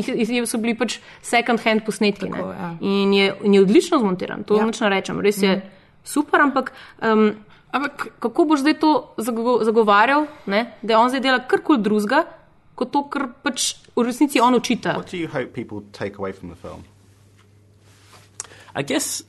[0.46, 2.30] so bili pač second-hand posnetki.
[2.30, 2.40] ne.
[2.40, 2.72] ja.
[2.82, 4.66] In, je, in je odlično zmontiran, to Ja.
[4.68, 4.72] ja.
[4.82, 5.62] ne rečem, res je
[6.04, 7.32] super, ampak, um,
[7.72, 10.74] ampak kako boš zdaj to zago zagovarjal, ne?
[10.82, 12.24] da on zdaj dela karkoli drugega,
[12.76, 14.94] kot to, kar pač v resnici on učita.
[14.96, 16.84] What do you hope people take away from the film?
[18.76, 19.24] I guess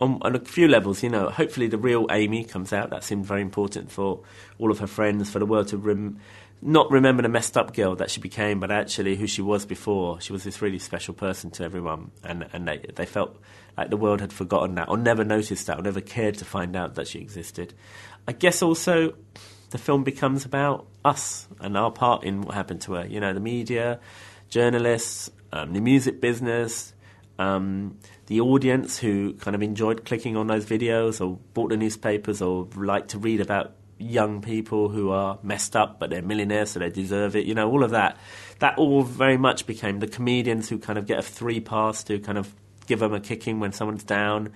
[0.00, 2.90] on, on a few levels, you know, hopefully the real Amy comes out.
[2.90, 4.18] That seemed very important for
[4.58, 6.18] all of her friends, for the world to rem-
[6.62, 10.20] not remember the messed up girl that she became, but actually who she was before.
[10.20, 13.36] She was this really special person to everyone, and, and they, they felt
[13.76, 16.76] like the world had forgotten that, or never noticed that, or never cared to find
[16.76, 17.74] out that she existed.
[18.28, 19.14] I guess also
[19.70, 23.06] the film becomes about us and our part in what happened to her.
[23.06, 23.98] You know, the media,
[24.48, 26.92] journalists, um, the music business,
[27.40, 32.40] um, the audience who kind of enjoyed clicking on those videos or bought the newspapers
[32.40, 36.80] or liked to read about young people who are messed up but they're millionaires so
[36.80, 37.46] they deserve it.
[37.46, 38.18] You know, all of that.
[38.58, 42.18] That all very much became the comedians who kind of get a free pass to
[42.20, 42.54] kind of
[42.86, 44.52] give them a kicking when someone's down.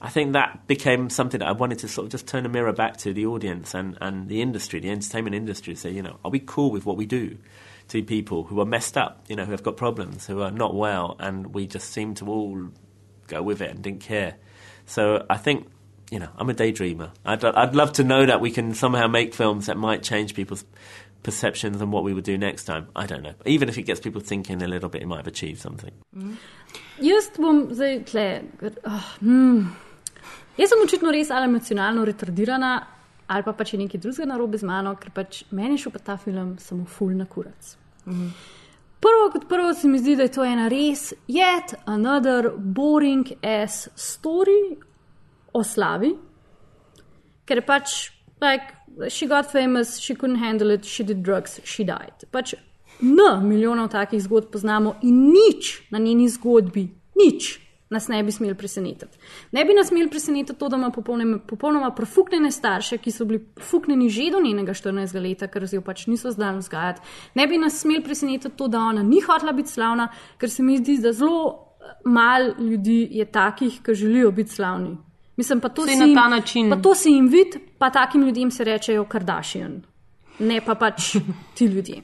[0.00, 2.72] I think that became something that I wanted to sort of just turn a mirror
[2.72, 6.30] back to the audience and, and the industry, the entertainment industry, say, you know, are
[6.30, 7.36] we cool with what we do
[7.88, 10.74] to people who are messed up, you know, who have got problems, who are not
[10.74, 12.68] well, and we just seem to all
[13.26, 14.36] go with it and didn't care.
[14.86, 15.68] So I think,
[16.10, 17.10] you know, I'm a daydreamer.
[17.24, 20.64] I'd, I'd love to know that we can somehow make films that might change people's
[21.22, 22.88] perceptions and what we would do next time.
[22.96, 23.34] I don't know.
[23.44, 25.92] Even if it gets people thinking a little bit, it might have achieved something.
[27.00, 28.28] Jaz bom zdaj tle.
[28.84, 29.66] Oh, hmm.
[30.58, 32.72] Jaz sem očitno res ali emocionalno retardirana,
[33.28, 36.04] ali pa pač je nekaj drugega narobe z mano, ker pač meni je šel pa
[36.10, 37.76] ta film samo ful na kurac.
[38.98, 43.88] Prvo kot prvo se mi zdi, da je to ena res yet another boring ass
[43.94, 44.78] story
[45.58, 46.14] o slavi,
[47.48, 48.74] ker pač, like,
[49.08, 52.26] she got famous, she couldn't handle it, she did drugs, she died.
[52.32, 52.54] Pač
[53.00, 57.58] na milijonov takih zgodb poznamo in nič na njeni zgodbi, nič
[57.90, 59.18] nas ne bi smeli presenetiti.
[59.52, 63.40] Ne bi nas smeli presenetiti to, da ima popolnoma, popolnoma profuknjene starše, ki so bili
[63.60, 67.00] fuknjeni že do njenega 14 leta, ker jo pač niso znali vzgajati.
[67.34, 70.76] Ne bi nas smeli presenetiti to, da ona ni hotela biti slavna, ker se mi
[70.78, 71.64] zdi, da zelo
[72.04, 74.96] malo ljudi je takih, ki želijo biti slavni.
[75.38, 76.70] Mislim, pa to Saj se na jim- ta način.
[76.70, 79.76] Pa to se jim vidi, pa takim ljudem se rečejo Kardashian,
[80.38, 81.12] ne pa pač
[81.56, 82.02] ti ljudje.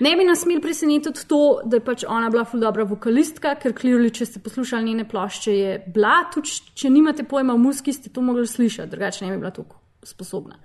[0.00, 3.72] Ne bi nas smeli presenetiti to, da je pač ona bila ful dobra vokalistka, ker
[3.72, 8.10] clearly, če ste poslušali njene plošče, je bila, tudi če nimate pojma o muski, ste
[8.10, 10.58] to mogli slišati, drugače ne bi bila tako sposobna.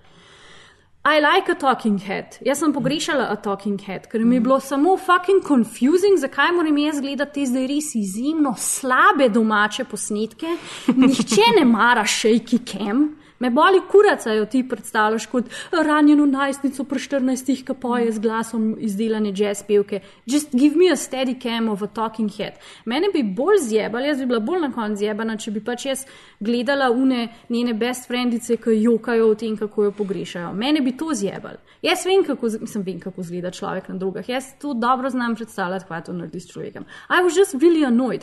[1.03, 2.37] I like a talking head.
[2.45, 6.77] Jaz sem pogrešala a talking head, ker mi je bilo samo fucking confusing, zakaj moram
[6.77, 10.53] jaz gledati te zdaj res izjemno slabe domače posnetke.
[10.93, 13.01] Nihče ne mara shaky cam,
[13.41, 18.21] Me boli kurac, a jo ti predstavljaš kot ranjeno najstnico pri 14, ki poje z
[18.21, 19.99] glasom izdelane jazz pevke.
[20.25, 22.59] Just give me a steady cam of a talking head.
[22.85, 26.05] Mene bi bolj zjebala, jaz bi bila bolj na koncu zjebana, če bi pač jaz
[26.39, 30.53] gledala une njene best friendice, ki jokajo o tem, kako jo pogrešajo.
[30.53, 31.57] Mene bi to zjebal.
[31.81, 34.29] Jaz vem, kako, mislim, vem, kako zgleda človek na drugih.
[34.29, 36.85] Jaz to dobro znam predstavljati, kaj to naredi s človekom.
[37.09, 38.21] I was just really annoyed.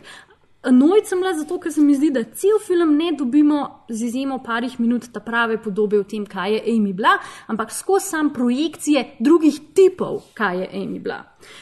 [0.63, 4.41] Annoyed sem bila zato, ker se mi zdi, da cel film ne dobimo z izjemo
[4.43, 7.13] parih minut ta prave podobe o tem, kaj je Amy bila,
[7.47, 11.21] ampak skozi sam projekcije drugih tipov, kaj je Amy bila.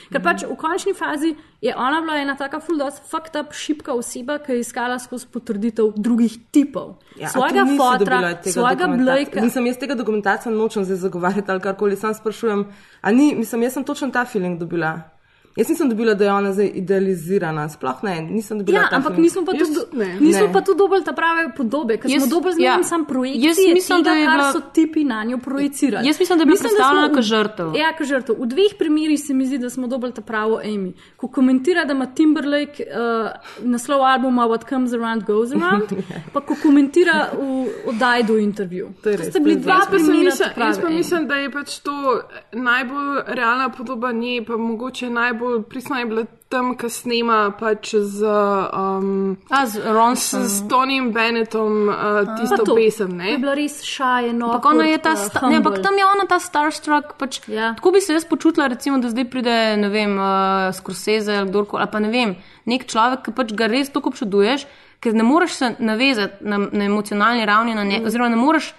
[0.08, 4.38] Ker pač v končni fazi je ona bila ena taka fuldos fucked up, šipka oseba,
[4.40, 6.94] ki je iskala skozi potrditev drugih tipov.
[7.20, 9.04] Ja, svojega fotra, svojega dokumentacija?
[9.04, 9.44] blejka.
[9.44, 12.64] Mislim, jaz tega dokumentarca nočem zdaj zagovarjati ali karkoli, sam sprašujem.
[13.02, 15.15] A ni, mislim, jaz sem točno ta feeling dobila.
[15.56, 18.78] Jaz nisem dobila, da je ona zdaj idealizirana, sploh ne, nisem dobila.
[18.78, 19.24] Ja, ta ampak feeling.
[19.24, 20.20] nismo pa, tudi, ne.
[20.20, 22.74] nismo pa tu dobili ta prave podobe, ker smo Jaz- dobili z ja.
[22.74, 26.06] njim sam projekcije, Jaz mislim, tega, da je bila- so tipi na njo projicirali.
[26.06, 27.66] Jaz mislim, da je bila smo predstavljena kot žrtev.
[27.74, 28.34] Ja, kot žrtev.
[28.36, 30.92] V dveh primerih se mi zdi, da smo dobili ta pravo Amy.
[31.16, 35.88] Ko komentira, da ima Timberlake uh, naslov albuma What Comes Around Goes Around,
[36.32, 37.48] pa ko komentira v
[37.86, 38.88] oddaji do intervju.
[39.02, 42.20] To To sta bili dva primera jaz pa mislim, da je pač to
[42.52, 48.22] najbolj realna podoba nje, pa mogoče najbolj pristna je bila tam, ki snema pač z,
[48.22, 50.44] um, A, z Ronson.
[50.44, 51.96] s Tonim Bennettom uh,
[52.36, 52.74] tisto to.
[52.74, 53.08] pesem.
[53.08, 53.30] To Ne?
[53.30, 54.46] je bila res šajeno.
[54.46, 57.16] Ampak ona je ta, sta, ne, ampak tam je ona ta starstruck.
[57.16, 57.74] Pač, Ja.
[57.74, 61.80] Tako bi se jaz počutila, recimo, da zdaj pride, ne vem, uh, Scorsese ali kdorkoli,
[61.80, 64.66] ali pa ne vem, nek človek, ki pač ga res toliko občuduješ,
[64.98, 68.70] ker ne moreš se navezati na, na emocionalni ravni na njega, oziroma ne moreš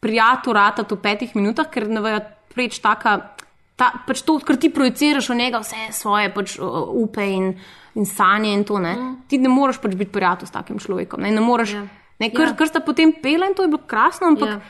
[0.00, 2.20] prijatu ratati v petih minutah, ker ne vejo
[2.54, 3.33] preč taka.
[3.76, 7.50] Ta, pač to, kar ti projiciraš v njega, vse svoje pač, uh, upe in,
[7.98, 8.78] in sanje in to.
[8.78, 8.94] Ne.
[8.94, 9.16] Mm.
[9.28, 11.20] Ti ne moreš pač biti prijatelj s takim človekom.
[11.20, 11.82] Ne, ne moreš, Ja.
[11.82, 12.00] yeah.
[12.20, 12.52] ne, kar, Ja.
[12.52, 12.56] yeah.
[12.58, 14.60] kar sta potem pela in to je bilo krasno, ampak Ja.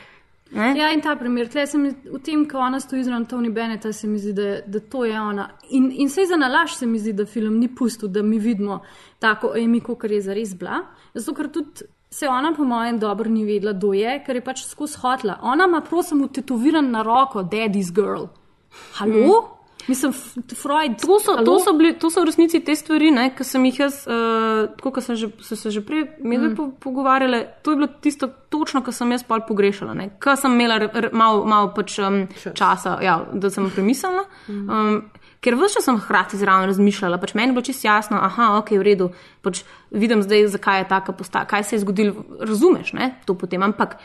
[0.51, 0.77] Ne?
[0.77, 3.89] Ja, in ta primer, tle se mi, v tem, ko ona stoji zraven Tony Benneta,
[3.93, 5.49] se mi zdi, da, da to je ona.
[5.73, 8.79] In, in vse za nalaž se mi zdi, da film ni pustil, da mi vidimo
[9.19, 10.83] tako Amy, kot je zares bila.
[11.13, 14.63] Zato, ker tudi se ona, po mojem, dobro ni vedela, kdo je, ker je pač
[14.69, 15.39] skozi hotla.
[15.41, 18.29] Ona ima, prosim, utetoviran na roko, Daddy's Girl.
[18.99, 19.41] Halo?
[19.41, 19.55] Mm.
[19.87, 20.13] Mislim,
[20.55, 21.01] Freud.
[21.01, 21.45] To so, halo?
[21.45, 24.95] to, so bili, to so v resnici te stvari, ki sem jih jaz, uh, tako
[24.95, 26.55] kot sem že, so se že prej mm.
[26.57, 29.93] po, pogovarjali, to je bilo tisto točno, kar sem jaz pa pogrešala.
[30.19, 34.25] Ker sem imela malo mal pač, um, časa, ja, da sem premislila.
[34.49, 34.65] Mm.
[34.69, 34.97] Um,
[35.45, 38.73] ker vse čas sem hkrati zraven razmišljala, pač meni je bilo čisto jasno, aha, ok,
[38.79, 39.11] v redu,
[39.45, 39.61] pač
[39.93, 43.61] vidim zdaj, zakaj je taka postava, kaj se je zgodilo, razumeš ne, to potem.
[43.61, 43.99] Ampak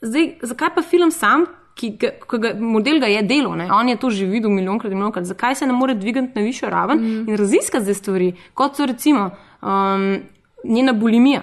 [0.00, 1.44] zdaj, zakaj pa film sam?
[1.76, 3.66] Ki ga, ki ga, model ga je delo, ne?
[3.72, 5.24] on je to že videl milijonkrat in milijonkrat.
[5.28, 7.28] Zakaj se ne more dvigati na višjo raven mm.
[7.28, 9.30] in raziskati zdaj stvari, kot so recimo
[9.62, 10.16] um,
[10.64, 11.42] njena bulimija,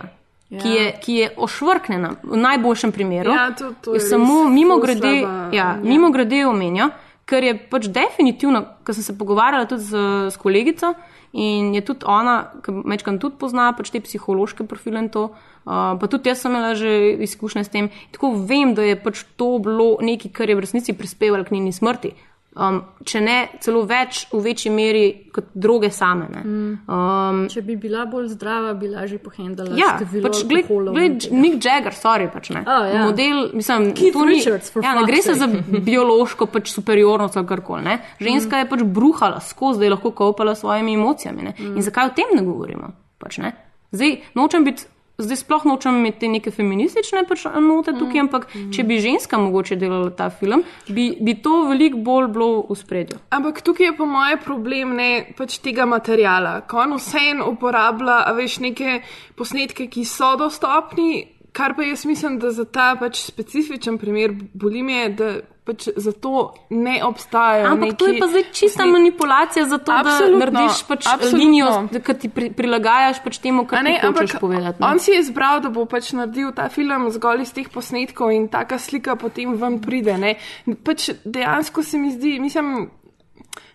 [0.49, 0.59] ja.
[0.59, 3.31] ki, je, ki je ošvrknjena v najboljšem primeru.
[3.31, 5.77] Ja, to- to je samo mimo grede, ja, ja.
[5.83, 6.89] mimo grede omenijo,
[7.29, 10.93] ker je pač definitivno, ker sem se pogovarjala tudi z, s kolegico
[11.33, 15.31] in je tudi ona, ki mečkam tudi pozna pač te psihološke profile in to.
[15.63, 17.89] Uh, pa tudi jaz sem imela že izkušnje s tem.
[18.11, 21.71] Tako vem, da je pač to bilo nekaj, kar je v resnici prispevalo k njeni
[21.71, 22.13] smrti.
[22.55, 26.27] Um, če ne celo več, v večji meri kot droge same.
[26.29, 26.41] ne.
[26.85, 29.73] Um, Če bi bila bolj zdrava, bi lažje pohendala.
[29.73, 31.25] Ja, pač gled, gled.
[31.33, 32.61] Mick Jagger, sorry, pač ne.
[32.61, 33.07] Oh, ja.
[33.07, 35.47] Model, mislim, Keith to ni- Richards, for ja, ne gre se za
[35.89, 37.81] biološko pač superiornost ali karkoli.
[37.83, 37.97] ne.
[38.21, 41.43] Ženska je pač bruhala skozi, da je lahko kopala s svojimi emocijami.
[41.43, 41.55] Ne.
[41.73, 42.93] In zakaj o tem ne govorimo?
[43.17, 43.55] Pač, ne?
[43.91, 44.85] Zdaj, nočem biti.
[45.17, 49.77] Zdaj sploh nočem imeti te neke feministične pač note tukaj, ampak če bi ženska mogoče
[49.77, 53.19] delala ta film, bi, bi to veliko bolj bilo v spredju.
[53.29, 56.63] Ampak tukaj je po mojem problem ne pač tega materijala.
[56.65, 59.03] Ko on vseeno uporablja, veš, neke
[59.37, 65.09] posnetke, ki so dostopni, kar pa jaz mislim, da za ta pač specifičen primer bulimije,
[65.09, 65.27] da
[65.63, 67.67] pač zato ne obstajajo.
[67.71, 71.39] Ampak to je neki pa zdaj čista manipulacija, zato da Absolutno, narediš pač absolutno.
[71.39, 71.69] linijo,
[72.03, 74.81] ki ti pri, prilagajaš pač temu, kar Ne, ti hočeš povedati.
[74.81, 74.87] no.
[74.87, 74.91] ne.
[74.91, 78.49] on si je izbral, da bo pač naredil ta film zgolj iz teh posnetkov in
[78.51, 80.17] taka slika potem ven pride.
[80.17, 80.35] Ne.
[80.83, 82.89] Pač dejansko se mi zdi, mislim,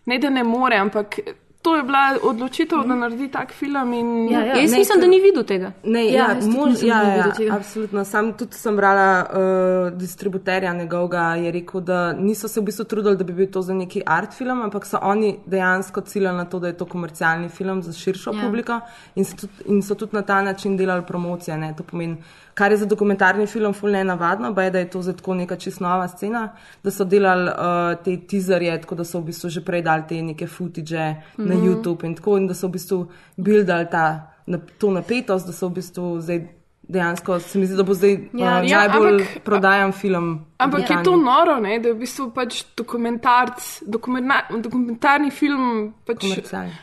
[0.06, 1.20] ne da ne more, ampak
[1.68, 3.92] to je bila odločitev, da naredi tak film.
[3.92, 4.28] In...
[4.32, 4.54] Ja, ja.
[4.56, 5.72] Jaz ne, mislim, da ni videl tega.
[5.84, 7.56] Ne, Ja, ja, mož, ja, ja, tega.
[7.56, 8.04] absolutno.
[8.04, 13.16] Sam tudi sem brala uh, distributerja njegovega, je rekel, da niso se v bistvu trudili,
[13.16, 16.58] da bi bil to za neki art film, ampak so oni dejansko ciljali na to,
[16.58, 18.44] da je to komercialni film za širšo ja.
[18.44, 18.80] publiko
[19.14, 21.58] in so, tudi, in so tudi na ta način delali promocije.
[21.58, 21.74] Ne?
[21.76, 22.16] To pomeni,
[22.58, 25.34] kar je za dokumentarni film ful ne navadno, pa je, da je to zdaj tako
[25.38, 26.48] neka čist nova scena,
[26.82, 30.22] da so delali uh, te teaserje, tako da so v bistvu že prej dali te
[30.22, 31.48] neke footage mm -hmm.
[31.48, 35.52] na YouTube in tako, in da so v bistvu buildali ta, na, to napetost, da
[35.52, 36.48] so v bistvu zdaj
[36.88, 40.46] dejansko se mi zdi, da bo zdaj Ja, uh, ja, najbolj ampak- prodajan film.
[40.58, 41.78] Ampak je to noro, ne?
[41.78, 46.24] da je v bistvu pač dokumentarc, dokumentar, dokumentarni film pač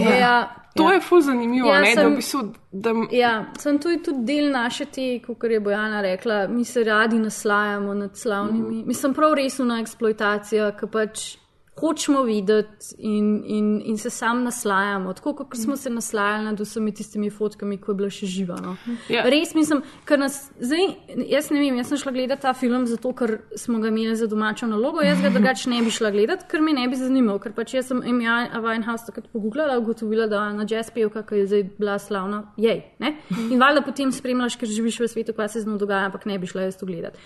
[0.78, 0.84] kinah.
[0.84, 0.88] Ja.
[0.88, 1.94] To je ful zanimivo, Ja, ne?
[1.94, 2.40] da sem- v bistvu.
[2.72, 6.84] Da, Ja, sem to je tudi del naše te, kot je Bojana rekla, mi se
[6.84, 8.82] radi naslajamo nad slavnimi.
[8.84, 11.36] Mislim, prav resna eksploatacija, ki pač
[11.80, 15.12] hočemo videti in, in, in se sam naslajamo.
[15.12, 18.56] Tako kot smo se naslajali nad vsemi tistimi fotkami, ko je bila še živa.
[18.62, 18.76] No.
[19.08, 19.24] Ja.
[19.30, 20.84] Res mislim, ker nas zdaj,
[21.30, 24.26] jaz ne vem, jaz sem šla gledati ta film zato, ker smo ga imeli za
[24.26, 27.54] domačo nalogo, jaz ga drugače ne bi šla gledati, ker me ne bi zanimal, ker
[27.56, 28.26] pač jaz sem Amy
[28.64, 32.82] Winehouse takrat pogooglala, ugotovila, da na jazz pevka, ki je zdaj bila slavna, jej.
[33.02, 33.14] Ne?
[33.48, 36.38] In valjda potem spremljaš, ker živiš v svetu, kaj se z njo dogaja, ampak ne
[36.38, 37.20] bi šla jaz to gledati.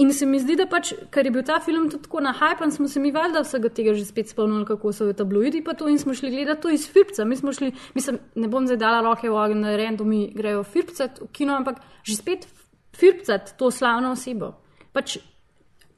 [0.00, 2.88] In se mi zdi, da pač, ker je bil ta film tudi tako nahypan, smo
[2.88, 6.14] se mi valjda vsega tega že spet spomnili, kako so tabloidi pa to in smo
[6.14, 7.24] šli gledati to iz Firpca.
[7.24, 11.20] Mi smo šli, mislim, ne bom zdaj dala roke v ogenj, da randomi grejo Firpcat
[11.20, 12.46] v kino, ampak že spet
[12.96, 14.54] Firpcat to slavno osebo.
[14.92, 15.18] Pač,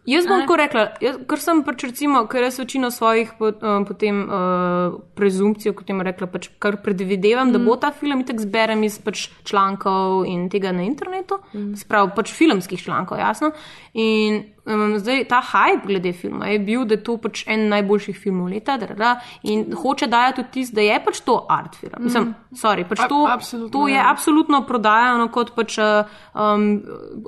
[0.03, 3.85] Jaz bom tako rekla, jaz, ker sem pač recimo, ker jaz večino svojih po, um,
[3.87, 7.55] potem uh, prezumpcij, kot jim rekla, pač kar predvidevam, mm.
[7.55, 11.77] da bo ta film itek zberem iz pač člankov in tega na internetu, mm.
[11.85, 13.53] sprav pač filmskih člankov, jasno.
[13.95, 18.19] In um, zdaj ta hype glede filma je bil, da je to pač en najboljših
[18.19, 21.95] filmov leta, da, da, in hoče dajati vtis, da je pač to art film.
[22.07, 24.09] Mislim, sorry, pač A- to, absolutno, to je ja.
[24.11, 26.69] absolutno prodajano kot pač um,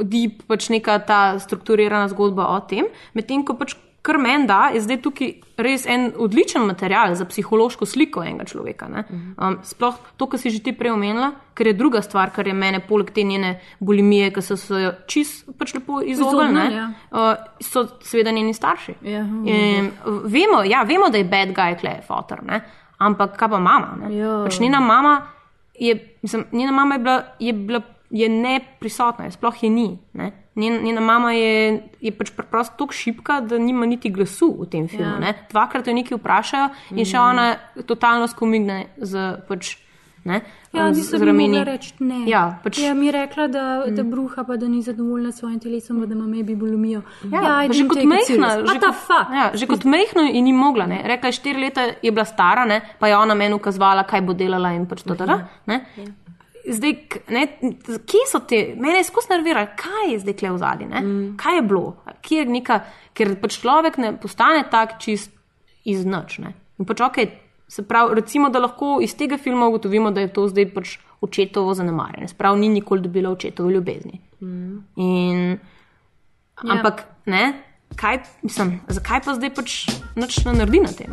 [0.02, 4.82] deep, pač neka ta strukturirana zgodba o tem, medtem ko pač kar meni da, je
[4.84, 5.30] zdaj tukaj
[5.64, 8.88] res en odličen material za psihološko sliko enega človeka.
[8.92, 9.04] ne.
[9.38, 12.52] Um, sploh to, kar si že ti prej omenila, ker je druga stvar, kar je
[12.52, 16.90] mene poleg te njene bulimije, ki so se jo čist pač lepo izognili, ja.
[17.12, 17.32] uh,
[17.64, 18.98] so seveda njeni starši.
[19.08, 19.24] Ja.
[19.24, 22.60] In, uh, vemo, ja, vemo, da je bad guy kle fotor, ne?
[22.98, 24.10] ampak kaj pa mama?
[24.44, 25.16] Pač njena mama
[25.74, 27.80] je, mislim, njena mama je bila, je bila
[28.14, 29.98] je neprisotna, je sploh je ni.
[30.12, 30.32] Ne?
[30.56, 34.88] Njen, njena mama je, je pač preprosto tako šipka, da nima niti glasu v tem
[34.88, 35.18] filmu.
[35.22, 35.32] Ja.
[35.32, 35.46] Ja.
[35.50, 37.48] Dvakrat jo nekaj vprašajo in še ona
[37.86, 39.76] totalno skomigne z pač.
[40.24, 40.38] Ne,
[40.72, 42.22] Ja, nisem mogla reči ne.
[42.26, 45.60] Ja, pač, Ja, mi je rekla, da, da bruha, pa da ni zadovoljna s svojim
[45.60, 47.02] telesom, da ima maybe bulimijo.
[47.28, 50.86] Ja, I pa že kot mehna, že kot, ja, že kot mehna je ni mogla.
[50.88, 51.02] Ne.
[51.04, 54.32] Rekla je, štiri leta je bila stara, ne, pa je ona meni ukazovala, kaj bo
[54.32, 55.14] delala in pač to.
[55.14, 55.84] Da, ne.
[56.64, 56.92] Zdaj,
[57.28, 57.42] ne,
[58.08, 61.24] kje so te, mene je skozi nerviralo, kaj je zdaj kle v zadnji, mm.
[61.40, 62.78] kaj je bilo, kje je neka,
[63.12, 65.28] ker pač človek ne postane tak čist
[65.84, 66.38] iz noč.
[66.40, 66.54] Ne.
[66.80, 67.20] In pač ok,
[67.68, 71.74] se pravi, recimo, da lahko iz tega filma ugotovimo, da je to zdaj pač očetovo
[71.76, 74.20] zanemarjanje, sprav ni nikoli dobila očetove ljubezni.
[74.40, 74.80] Mm.
[74.96, 75.46] In,
[76.62, 76.72] Ja.
[76.72, 77.52] ampak, ne,
[77.96, 79.72] kaj, mislim, zakaj pa zdaj pač
[80.16, 81.12] nič ne naredi na tem?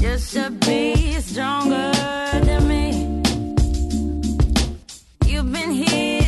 [0.00, 1.90] Just to be stronger
[2.44, 2.93] than me.
[5.44, 6.23] You've been here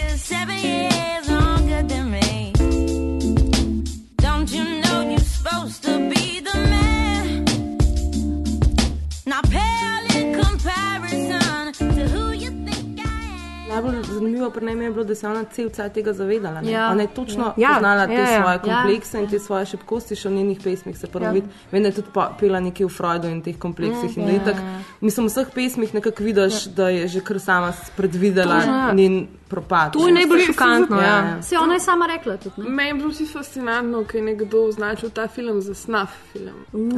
[13.66, 16.60] Najbolj zanimivo pri njej je bilo, da se je ona cel cel tega zavedala.
[16.60, 16.70] ne.
[16.70, 16.88] Ja.
[16.90, 17.68] Ona je točno Ja.
[17.70, 18.42] poznala te Ja, ja.
[18.42, 18.58] svoje Ja.
[18.58, 21.30] komplekse in te svoje šibkosti, še v njenih pesmih se prvo Ja.
[21.30, 21.46] vidi.
[21.72, 24.16] Vem, da je tudi pa- pela nekaj v Freudu in teh kompleksih.
[24.16, 24.78] Mm, in da ja, itak, ja.
[25.00, 28.92] mislim, v vseh pesmih nekako vidiš, da je že kar sama predvidela Točno, ja.
[28.94, 29.92] njen propad.
[29.92, 30.96] To je najbolj šokantno.
[30.96, 31.16] Ja, Ja.
[31.26, 31.42] ja.
[31.42, 32.62] Se ona je sama rekla tudi.
[32.62, 32.70] Ne?
[32.70, 36.54] Meni je bilo čisto fascinantno, ker je nekdo označil ta film za snaf film.
[36.72, 36.92] Uh,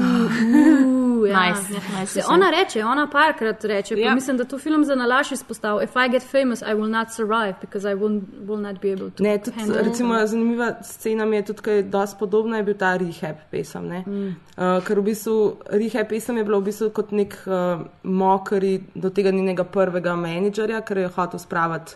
[1.28, 1.40] ja.
[1.42, 2.00] Nice, ja.
[2.00, 4.06] nice Se, ona reče, ona parkrat reče, Ja.
[4.06, 4.14] ja.
[4.14, 5.82] mislim, da to film za nalaš izpostavil.
[5.82, 9.10] If I get famous, I will not survive because I will, will not be able
[9.10, 9.22] to.
[9.22, 12.62] Ne, tudi, handle it." recimo, zanimiva scena mi je tudi, ki je dosti podobna, je
[12.62, 13.88] bil ta rehab pesem.
[13.88, 14.02] Ne?
[14.06, 14.34] Mm.
[14.56, 15.36] Uh, ker v bistvu
[15.70, 20.80] rehab pesem je bila v bistvu kot nek uh, mokri do tega njenega prvega menedžerja,
[20.80, 21.94] ker je hotel spraviti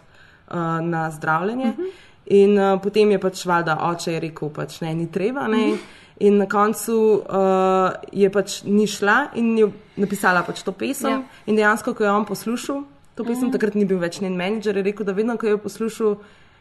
[0.51, 1.67] uh, na zdravljenje.
[1.67, 2.11] Mm -hmm.
[2.25, 5.49] In uh, potem je pač valjda oče je rekel, pač ne, ni treba.
[5.49, 5.57] Ne?
[5.57, 5.79] Mm -hmm.
[6.21, 11.11] In na koncu uh, je pač ni šla in je napisala pač to pesem.
[11.11, 11.17] Ja.
[11.17, 11.23] Ja.
[11.47, 12.83] In dejansko, ko je on poslušal
[13.15, 13.53] to pesem, mm.
[13.53, 16.17] takrat ni bil več njen menedžer, je rekel, da vedno, ko je poslušal,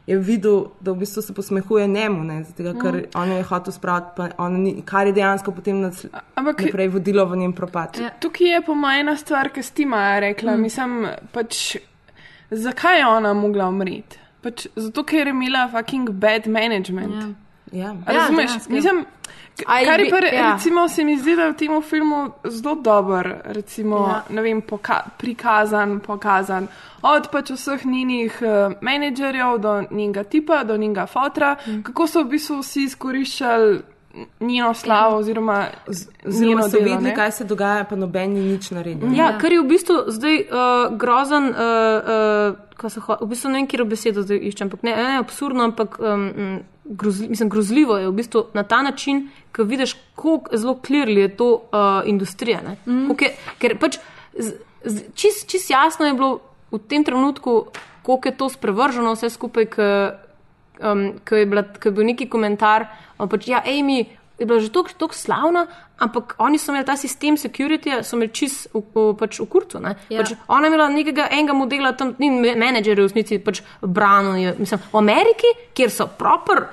[0.08, 3.12] je videl, da v bistvu se posmehuje njemu, ne, tega, ker mm.
[3.22, 7.38] on jo je hotel spraviti, ni, kar je dejansko potem nas, Ampak naprej vodilo v
[7.44, 8.02] njen propad.
[8.02, 8.10] Ja.
[8.20, 10.58] tukaj je po mojem ena stvar, ki si ti Maja rekla.
[10.58, 10.62] Mm.
[10.62, 10.98] Mislim,
[11.32, 11.78] pač,
[12.52, 14.20] zakaj je ona mogla umreti?
[14.42, 17.14] Pač, zato, ker je imela fucking bad management.
[17.14, 17.30] Ja.
[17.72, 17.96] Ja.
[18.06, 18.52] Razumeš?
[18.52, 18.74] dejansko.
[18.74, 19.06] Mislim,
[19.68, 20.54] Aj kar je pa, ja.
[20.54, 24.24] recimo, se mi zdi, da je v tem filmu zelo dober, recimo, Ja.
[24.30, 26.68] ne vem, poka prikazan, pokazan.
[27.02, 31.82] Od pač vseh njenih uh, menedžerjev do njenega tipa, do njenega fotra, mm.
[31.84, 33.82] kako so v bistvu vsi izkoriščali
[34.40, 35.66] njeno slavo oziroma
[36.26, 37.16] Oziroma njeno so ne.
[37.16, 39.14] kaj se dogaja, pa noben ni nič naredil.
[39.16, 43.50] Ja, kar je v bistvu zdaj uh, grozen, uh, uh, ko se ho, v bistvu
[43.50, 47.98] ne vem, kjer besedo zdaj iščem, ampak ne, ne absurdno, ampak um, grozli, mislim, grozljivo
[47.98, 51.62] je v bistvu na ta način, ko vidiš, kako zelo klirli je to uh,
[52.06, 52.62] industrija.
[52.86, 53.12] Mm.
[53.20, 53.98] Je, ker pač
[55.16, 56.40] čist, čist jasno je bilo
[56.72, 57.66] v tem trenutku,
[58.02, 59.88] koliko je to sprevrženo vse skupaj, ko
[60.82, 64.06] um, ko je, bila, ko je bil neki komentar, o, pač, ja, Amy
[64.42, 65.68] je bila že tako slavna,
[66.02, 69.78] ampak oni so imeli ta sistem security, so imeli čist v, v, pač v kurcu.
[69.78, 69.94] ne.
[70.10, 70.26] Ja.
[70.26, 74.58] Pač, ona je imela nekega enega modela, tam ni menedžer v resnici pač branil.
[74.58, 76.66] Mislim, v Ameriki, kjer so proper.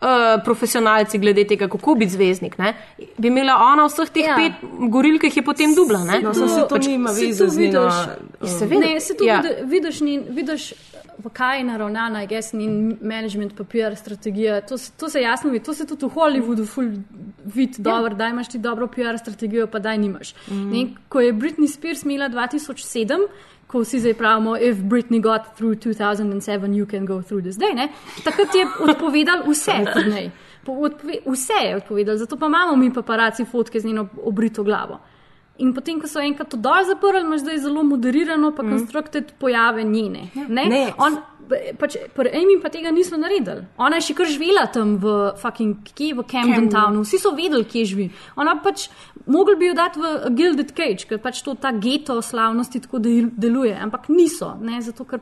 [0.00, 0.06] Uh,
[0.44, 2.70] profesionalci glede tega, kako biti zvezdnik, ne,
[3.18, 4.28] bi imela ona vseh teh ja.
[4.30, 4.36] Ja.
[4.38, 4.52] pet
[4.88, 5.98] goril, ki jih je potem dubla.
[6.04, 6.20] Ne?
[6.22, 7.82] No, se to nima se veze z njeno.
[7.82, 8.80] vidiš- Seveda.
[8.80, 9.34] Ne, se tu Ja.
[9.36, 9.42] ja.
[9.64, 10.72] vidiš, njen, vidiš,
[11.18, 14.60] v kaj je naravnana, jaz njen management, papir, strategija.
[14.62, 16.88] To, to se jasno vidi, to se tudi v Hollywoodu ful
[17.46, 17.82] vidi Ja.
[17.84, 20.32] dobro, da imaš ti dobro PR strategijo, pa da nimaš.
[20.48, 20.70] Mm.
[20.70, 23.18] Ne, ko je Britney Spears imela 2007.
[23.70, 27.70] Ko vsi zdaj pravimo, if Britney got through 2007, you can go through this day.
[27.72, 27.88] Ne?
[28.24, 30.30] Takrat je odpovedal vse od njej.
[30.64, 34.98] Po- Odpove, vse je odpovedal, zato pa imamo mi paparaci fotke z njeno obrito glavo.
[35.58, 39.82] In potem, ko so enkrat to dol zaprli, imaš zdaj zelo moderirano, pa constructed pojave
[39.84, 40.26] njene.
[40.48, 40.64] Ne?
[40.66, 40.92] Ne.
[40.98, 41.16] On,
[41.78, 43.64] pač, pri Amy pa tega niso naredili.
[43.78, 47.64] Ona je še kar živela tam v, fucking, kje, v Camden Townu, vsi so vedeli,
[47.64, 48.06] kje živi.
[48.36, 48.88] Ona pač,
[49.26, 53.30] mogli bi jo dati v Gilded Cage, ker pač to ta geto slavnosti tako del-
[53.36, 55.20] deluje, ampak niso, ne, zato ker,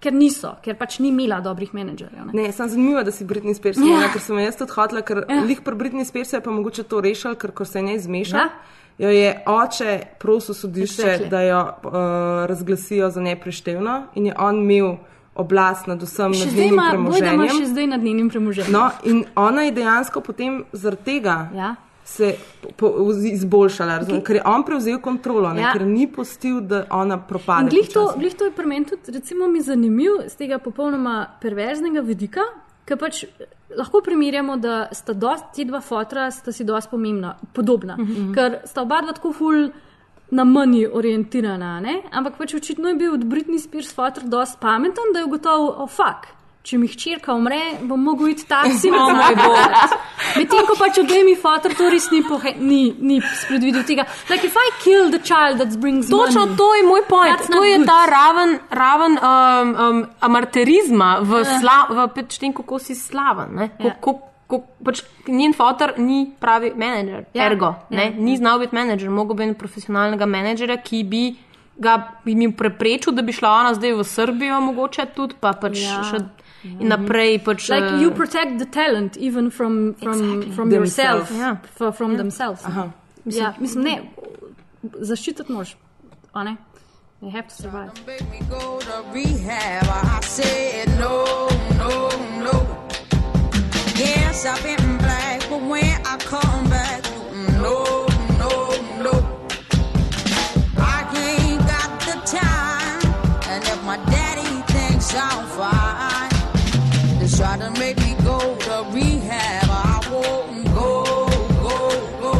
[0.00, 2.32] ker niso, ker pač ni imela dobrih menedžerjev.
[2.32, 2.42] ne.
[2.42, 3.84] Ne, sem zanimiva, da si Britney Spears Ja.
[3.84, 5.42] omenila, ker sem jaz tudi hotla, ker Ja.
[5.44, 8.36] lih pri Britney Spears je pa mogoče to rešil, ker ko se ne zmeša.
[8.36, 8.50] Ja.
[9.00, 11.28] Jo je oče prosil sodišče, exactly.
[11.30, 11.92] da jo uh,
[12.46, 14.96] razglasijo za nepreštevno in je on imel
[15.40, 17.66] oblast nad vsem, Še nad zdaj njenim ima, ima še premoženjem.
[17.66, 18.72] zdaj nad njenim premoženjem.
[18.72, 21.74] No, in ona je dejansko potem zaradi tega Ja.
[22.04, 22.34] se
[22.76, 22.88] po,
[23.24, 25.72] izboljšala, razumem, ker je on prevzel kontrolo, ne, Ja.
[25.72, 27.70] ker ni pustil, da ona propade.
[27.70, 32.00] Glih to, glih to je pri meni tudi, recimo, mi zanimiv z tega popolnoma perverznega
[32.02, 32.40] vidika,
[32.84, 33.24] ker pač
[33.70, 38.34] lahko primerjamo, da sta dost, ti dva fotra sta si dosti pomembna, podobna, mm -hmm.
[38.34, 39.70] ker sta oba dva tako ful.
[40.30, 42.02] Na manj orientirana, ne?
[42.12, 45.90] ampak pač očitno je bil od Britney Spears fotor dosti pameten, da je ugotovil, oh,
[45.90, 46.28] fuck,
[46.62, 48.92] če mi hčerka umre, bom mogel iti taksi.
[48.94, 49.58] Oh moj bog.
[50.36, 54.04] Medtem ko pač od Amy fotor to res ni, pohe, ni, ni spredvidel tega.
[54.30, 57.46] Like, if I kill the child that brings Točno money, to je moj point.
[57.50, 57.86] To je good.
[57.88, 61.58] ta raven, raven um, um, amarterizma v, Ja.
[61.58, 63.50] sla, v pač tem, kako si slaven.
[63.54, 63.68] ne.
[64.00, 64.29] Ko- Ja.
[64.50, 67.74] Ko- Pač njen fotor ni pravi menedžer, Ja, ergo.
[67.88, 67.96] ja.
[67.96, 71.22] Ne, ni znal biti menedžer, mogel bi imeti profesionalnega menedžera, ki bi
[71.78, 71.94] ga
[72.24, 76.02] bi mi preprečil, da bi šla ona zdaj v Srbijo, mogoče tudi, pa pač Ja.
[76.04, 76.18] še
[76.64, 77.38] in naprej.
[77.40, 80.52] Pač, Like eh, you protect the talent even from, from, Exactly.
[80.52, 81.56] from yourself, Ja.
[81.72, 82.64] f- from themselves.
[82.66, 82.90] Aha.
[83.24, 84.02] Mislim, ja, mislim, ne,
[85.00, 85.76] zaščititi moraš.
[86.34, 86.56] a ne?
[87.22, 87.90] They have to survive.
[88.48, 89.88] go to rehab.
[89.88, 91.24] I said no,
[91.78, 92.08] no,
[92.44, 92.89] no.
[94.00, 97.04] Yes, I've been black, but when I come back,
[97.60, 98.08] no,
[98.40, 98.52] no,
[99.04, 99.14] no.
[100.80, 103.02] I ain't got the time,
[103.52, 106.32] and if my daddy thinks I'm fine,
[107.20, 109.68] they try to make me go to rehab.
[109.68, 111.04] I won't go,
[111.60, 111.76] go,
[112.22, 112.32] go.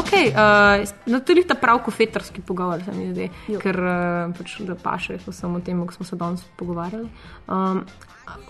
[0.00, 4.60] Ok, uh, no, to je ta prav kofetarski pogovor, se mi zdi, ker uh, pač,
[4.68, 7.08] da paše vsem o tem, ko smo se danes pogovarjali.
[7.48, 7.86] Um,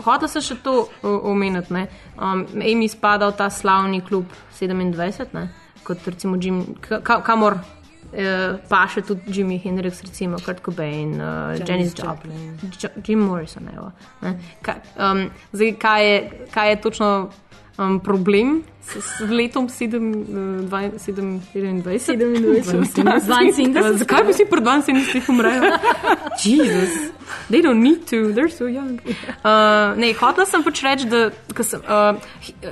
[0.05, 1.73] Hotel sem še to omeniti.
[1.73, 1.89] ne.
[2.19, 4.25] Um, Amy spada v ta slavni klub
[4.61, 5.49] 27, ne?
[5.85, 7.57] kot recimo Jim, ka, ka- kamor
[8.13, 13.69] eh, paše tudi Jimmy Hendrix, recimo Kurt Cobain, uh, Janis Joplin, Jo- Jim Morrison.
[13.75, 14.35] Evo, ne.
[14.63, 16.19] Ka, um, zdaj, kaj je,
[16.53, 17.31] kaj je točno
[17.79, 21.41] um, problem s, s letom 7, uh, 27?
[21.53, 22.63] 72.
[24.03, 25.79] Zakaj bi si pri 72 umrl?
[26.45, 27.13] Jezus.
[27.51, 29.01] They don't need to, they're so young.
[29.45, 31.31] Uh, ne, hotela sem pač reči, da
[31.63, 32.17] sem, uh,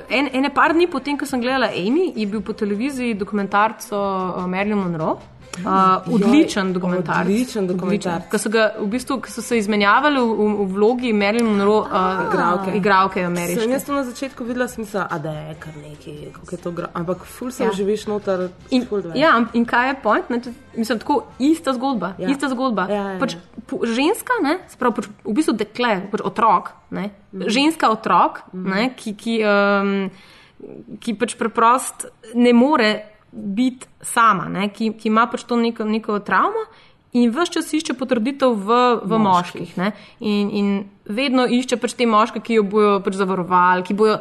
[0.09, 4.01] en, ene par dni potem, ko sem gledala Amy, je bil po televiziji dokumentarc o
[4.37, 5.36] o Marilyn Monroe.
[5.57, 7.25] Uh, odličen dokumentarc.
[7.25, 8.27] odličen dokumentarc.
[8.29, 12.27] Ko so, ga, v bistvu, ko so se izmenjavali v, v, vlogi Marilyn Monroe, uh,
[12.27, 12.75] Igralke.
[12.77, 13.69] igralke Sem ameriške.
[13.71, 16.71] jaz to na začetku videla, sem mislila, a da je kar nekaj, kako je to
[16.71, 16.87] gra.
[16.93, 17.71] Ampak ful se Ja.
[17.73, 18.49] živiš noter.
[18.69, 18.85] In,
[19.15, 20.29] ja, in kaj je point?
[20.29, 20.41] Ne,
[20.75, 22.13] mislim, tako ista zgodba.
[22.17, 22.27] Ja.
[22.27, 22.31] Ja.
[22.31, 22.85] Ista zgodba.
[22.89, 23.19] Ja, ja, ja.
[23.19, 23.35] Pač,
[23.65, 27.49] po, ženska, ne, sprav, pač, v bistvu dekle, pač otrok, ne, mm.
[27.49, 28.69] ženska otrok, mm.
[28.69, 30.09] ne, ki, ki, um,
[31.01, 32.05] ki pač preprost
[32.37, 36.67] ne more biti sama, ne, ki, ki ima pač to neko, neko travmo.
[37.17, 39.61] In vse čas išče potrditev v, v moških.
[39.63, 39.91] moških ne?
[40.19, 40.67] in, in
[41.07, 44.19] vedno išče pač te moške, ki jo bojo pač zavarovali, ki bojo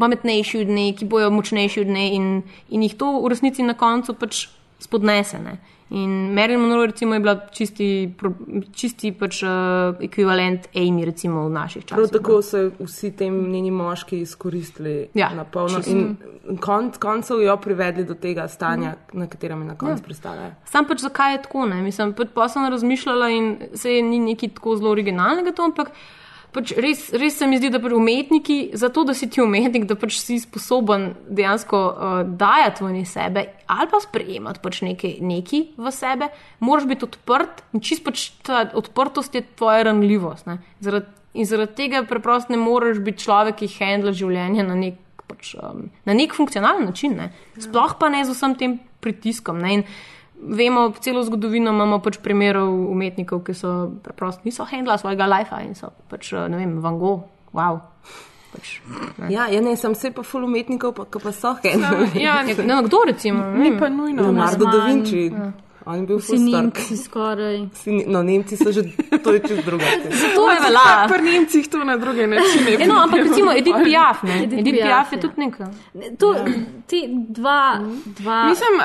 [0.00, 2.30] pametnejši od nje, ki bojo močnejši od nje in,
[2.70, 4.46] in jih to v resnici na koncu pač
[4.80, 5.42] spodnese.
[5.42, 5.58] Ne.
[5.92, 8.14] In Marilyn Monroe recimo, je bila čisti,
[8.72, 9.50] čisti pač, uh,
[10.00, 12.12] ekvivalent Amy recimo, v naših Prav časih.
[12.12, 15.90] tako so vsi ti njeni moški izkoristili Ja, na polno čisto.
[15.90, 16.16] in
[16.58, 20.04] konc, koncev jo privedli do tega stanja, na katerem je na koncu Ja.
[20.04, 20.50] pristala.
[20.64, 21.82] Sam pač zakaj je tako, ne?
[21.82, 25.90] Mislim, pač pa sem razmišljala in se je ni nekaj tako zelo originalnega to, ampak
[26.54, 29.96] pač res, res se mi zdi, da pač umetniki, zato da si ti umetnik, da
[29.98, 35.92] pač si sposoben dejansko uh, dajati v sebe ali pa sprejemati pač nekaj, nekaj v
[35.94, 40.46] sebe, moraš biti odprt in čist pač ta odprtost je tvoja ranljivost.
[40.50, 40.58] ne.
[40.80, 44.98] Zaradi, in zaradi tega preprosto ne moreš biti človek, ki handla življenje na nek
[45.30, 47.14] pač, um, na nek funkcionalen način.
[47.16, 47.30] Ne?
[47.58, 49.60] Sploh pa ne z vsem tem pritiskom.
[49.62, 49.80] Ne?
[49.80, 49.84] In
[50.42, 55.74] vemo, celo zgodovino imamo pač primerov umetnikov, ki so preprosto niso handla svojega lifea in
[55.74, 57.22] so pač, uh, ne vem, Van Gogh,
[57.52, 57.80] wow.
[58.50, 58.80] Pač,
[59.18, 59.30] ne.
[59.30, 62.22] Ja, ja ne, sem vse pa ful umetnikov, pa, pa so Ja, hendli.
[62.22, 63.44] ja, no, kdo recimo?
[63.44, 64.22] ne Ni pa nujno.
[64.22, 65.30] Leonardo da Vinci.
[65.30, 65.52] ja.
[65.86, 66.36] On je bil Vsi.
[66.38, 67.68] Nemci skoraj.
[67.72, 68.82] Vsi Ne- No, Nemci so že,
[69.24, 69.84] to je čez druga.
[70.36, 71.08] To je vela.
[71.08, 72.76] Pri Nemcih to na druge načine.
[72.76, 74.44] E, no, ampak recimo Edith Piaf, ne?
[74.44, 75.22] Edith Edith Piaf, Piaf je ja.
[75.22, 75.66] tudi neka.
[76.18, 76.34] To,
[76.86, 78.76] te dva, dva Mislim,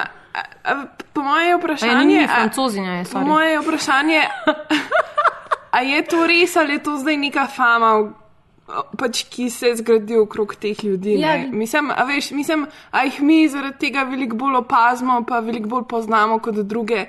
[1.13, 2.05] po moje A je vprašanje.
[2.05, 3.27] ni a- francozinja, je, Po sorry.
[3.27, 4.21] moje vprašanje,
[5.71, 8.11] a je to res ali je to zdaj neka fama,
[8.97, 11.15] pač, ki se zgradi okrog teh ljudi?
[11.15, 11.35] Ja.
[11.35, 11.47] Ja.
[11.49, 15.83] Mislim, a, veš, mislim, a jih mi zaradi tega veliko bolj opazimo, pa veliko bolj
[15.85, 17.05] poznamo kot druge.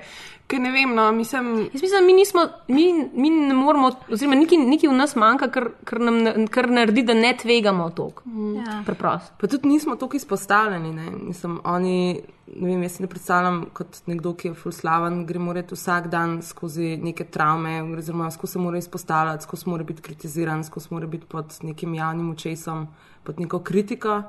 [0.47, 1.47] Ker ne vem, no, mislim.
[1.65, 5.65] Jaz mislim, mi, nismo, mi, mi ne moramo, oziroma nekaj, nekaj v nas manjka, kar,
[5.83, 8.23] kar nam na- kar naredi, da ne tvegamo toliko.
[8.57, 8.77] Ja.
[8.85, 9.33] Preprosto.
[9.37, 10.93] Pa tudi nismo tako izpostavljeni.
[10.93, 11.09] Ne?
[11.21, 12.21] Mislim, oni,
[12.59, 16.39] ne vem, jaz si ne predstavljam kot nekdo, ki je fulslaven, gre morat vsak dan
[16.45, 21.25] skozi neke travme, oziroma skozi se mora izpostavljati, skozi mora biti kritiziran, skozi mora biti
[21.29, 22.87] pod nekim javnim očesom,
[23.23, 24.21] pod neko kritiko.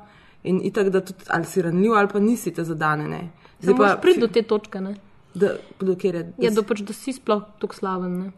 [0.43, 3.07] In itak, da tudi ali si ranljiv ali pa nisi te zadane.
[3.07, 3.29] Ne?
[3.61, 4.81] Zdaj pa priti do te točke.
[4.81, 4.95] Ne?
[5.33, 6.21] Da, do kjer je.
[6.45, 8.19] Ja, da, pač, da si sploh tako slaven.
[8.19, 8.31] Ne?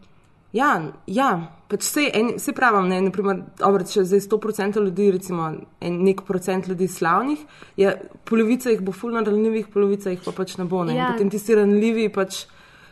[0.54, 0.72] Ja,
[1.08, 1.32] ja
[1.72, 2.90] pač vse, en, vse pravim.
[2.92, 7.44] Ne, naprimer, dobro, če zdaj 100% ljudi, recimo en nek procent ljudi slavnih,
[7.80, 7.94] je,
[8.28, 10.84] polovica jih bo fulno ranljivih, polovica jih pa pač ne bo.
[10.88, 10.98] Ne.
[11.00, 11.14] Ja.
[11.14, 12.46] Potem tisti ranljivi pač.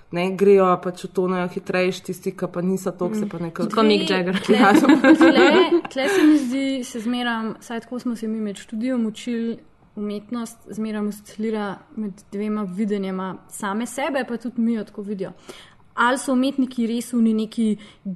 [0.10, 3.68] Ne, grejo pač v tonejo hitrejši, tisti, ki pa niso tako, se pa nekako.
[3.70, 4.40] Kot Mick Jagger.
[4.50, 4.72] Ja,
[5.20, 5.44] Tle,
[5.86, 9.60] tle se mi zdi, se zmeram, saj tako smo se mi med študijem učili,
[10.00, 15.32] umetnost zmeram oscilira med dvema videnjema same sebe, pa tudi mi jo tako vidijo.
[16.00, 17.66] Ali so umetniki res v neki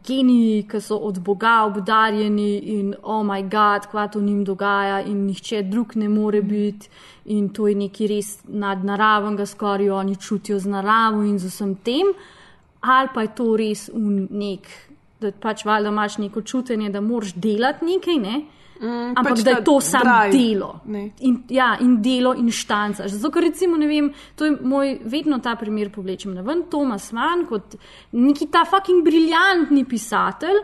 [0.08, 5.26] geniji, ki so od Boga obdarjeni in oh moj bog, kva to njim dogaja in
[5.28, 6.88] nihče drug ne more biti
[7.26, 12.14] in to je nekaj res nadnaravnega, skoraj oni čutijo z naravo in z vsem tem,
[12.82, 14.68] ali pa je to res v nek,
[15.20, 18.42] da pač valjda imaš neko čutenje, da moraš delati nekaj, ne?
[18.84, 20.80] Mm, Ampak pač da je to samo delo.
[20.86, 21.04] ne.
[21.20, 23.08] In, ja, in delo in štanca.
[23.08, 27.12] Zato, ker recimo, ne vem, to je moj, vedno ta primer povlečem na ven, Tomas
[27.16, 27.78] Mann, kot
[28.12, 30.60] neki ta fucking briljantni pisatelj.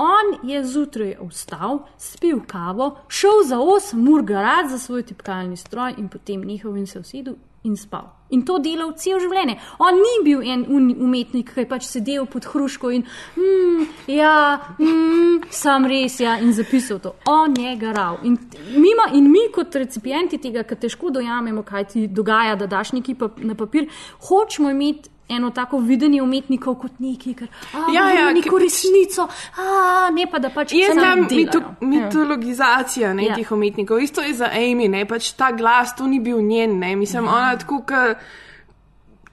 [0.00, 5.94] On je zjutraj vstal, spil kavo, šel za 8 ur garad za svoj tipkalni stroj
[5.98, 8.08] in potem nehal in se usedel in spal.
[8.30, 9.56] In to delal cel življenje.
[9.82, 13.04] On ni bil en umetnik, ki je pač sedel pod hruško in
[13.36, 14.34] mm, ja,
[14.78, 17.14] mm, sam res ja in zapisal to.
[17.28, 18.20] On je garal.
[18.24, 18.38] In,
[18.76, 23.16] mima, in mi kot recipienti tega, ki težko dojamemo, kaj ti dogaja, da daš neki
[23.18, 23.90] pa, na papir,
[24.28, 25.16] hočemo imeti.
[25.30, 29.68] Eno tako videnje umetnikov kot neki, ker Ja, imajo ja, neko ki- resnico, a,
[30.10, 31.28] ne pa da pač Je samo ta delajo.
[31.30, 31.74] mito, Ja.
[31.82, 33.54] mitologizacija nekih ja.
[33.54, 34.00] umetnikov.
[34.00, 37.30] Isto je za Amy, ne pač ta glas, to ni bil njen, ne mislim, ja.
[37.30, 37.92] ona tako, k,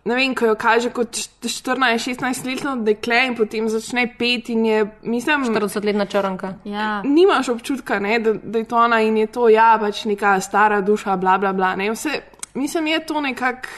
[0.06, 1.10] ne vem, ko jo kaže kot
[1.42, 6.54] 14-16 letno dekle in potem začne peti in je, mislim, 40-letna črnka.
[6.66, 7.02] Ja.
[7.04, 10.82] Nimaš občutka, ne, da, da je to ona in je to, ja, pač neka stara
[10.82, 11.76] duša, bla, bla, bla.
[11.76, 12.22] Ne, vse,
[12.58, 13.70] mislim, je to nekako.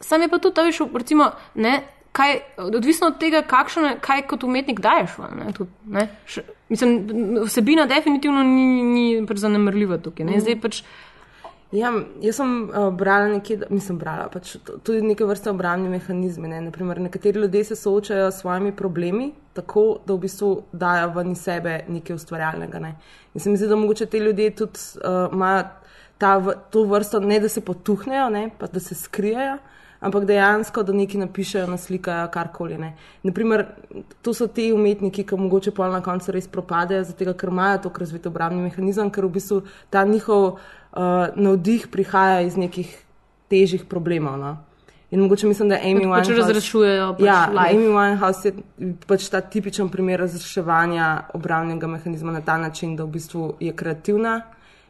[0.00, 1.74] Sam je pa tudi, a veš, recimo, ne,
[2.12, 5.18] kaj, odvisno od tega, kakšno, je- kaj kot umetnik daješ.
[5.18, 6.08] ven, Ne, tudi, ne.
[6.26, 6.94] Še, mislim,
[7.44, 10.26] vsebina definitivno ni, ni pač zanemrljiva tukaj.
[10.26, 10.40] Ne.
[10.40, 10.82] Zdaj pač,
[11.72, 11.90] Ja,
[12.22, 14.52] jaz sem uh, brala nekje, da- mislim, brala pač
[14.84, 16.48] tudi neke vrste obrambne mehanizme.
[16.48, 16.60] Ne?
[16.60, 21.40] Naprimer, nekateri ljudje se soočajo s svojimi problemi tako, da v bistvu dajo ven iz
[21.40, 22.78] sebe nekaj ustvarjalnega.
[22.78, 22.92] Ne?
[23.34, 25.64] In se mi zdi, da mogoče te ljudje tudi uh, imajo
[26.18, 28.50] ta, v- to vrsto, ne da se potuhnejo, ne?
[28.58, 29.58] pa da se skrijejo.
[30.00, 32.76] Ampak dejansko, da nekaj napišejo, naslikajo, karkoli.
[32.78, 32.94] ne.
[33.22, 33.64] Naprimer,
[34.22, 38.00] to so ti umetniki, ki mogoče pol na koncu res propadejo, zato ker imajo tako
[38.04, 40.58] razvit obrambni mehanizem, ker v bistvu ta njihov uh,
[41.34, 42.92] navdih prihaja iz nekih
[43.48, 44.36] težjih problemov.
[44.38, 44.56] No.
[45.10, 46.36] In mogoče mislim, da Amy Pač Winehouse.
[46.36, 47.74] razrešujejo pač ja, life.
[47.74, 53.14] Amy Winehouse je pač ta tipičen primer razreševanja obrambnega mehanizma na ta način, da v
[53.16, 54.42] bistvu je kreativna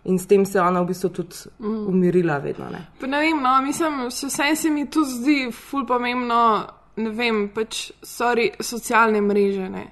[0.07, 1.87] In s tem se je ona v bistvu tudi Mm.
[1.89, 2.69] umirila, vedno.
[2.71, 2.87] Ne.
[3.01, 7.49] Pa ne vem, no, mislim, še vsem se mi tu zdi ful pomembno, ne vem,
[7.49, 9.69] pač sorry, socialne mreže.
[9.69, 9.85] Ne.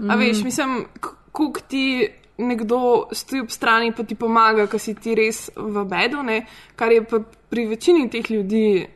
[0.00, 0.18] A Mhm.
[0.18, 2.08] veš, mislim, kako ti
[2.38, 2.78] nekdo
[3.12, 6.46] stoji ob strani, pa ti pomaga, ker si ti res v bedu, ne,
[6.76, 7.18] kar je pa
[7.48, 8.86] pri večini teh ljudi,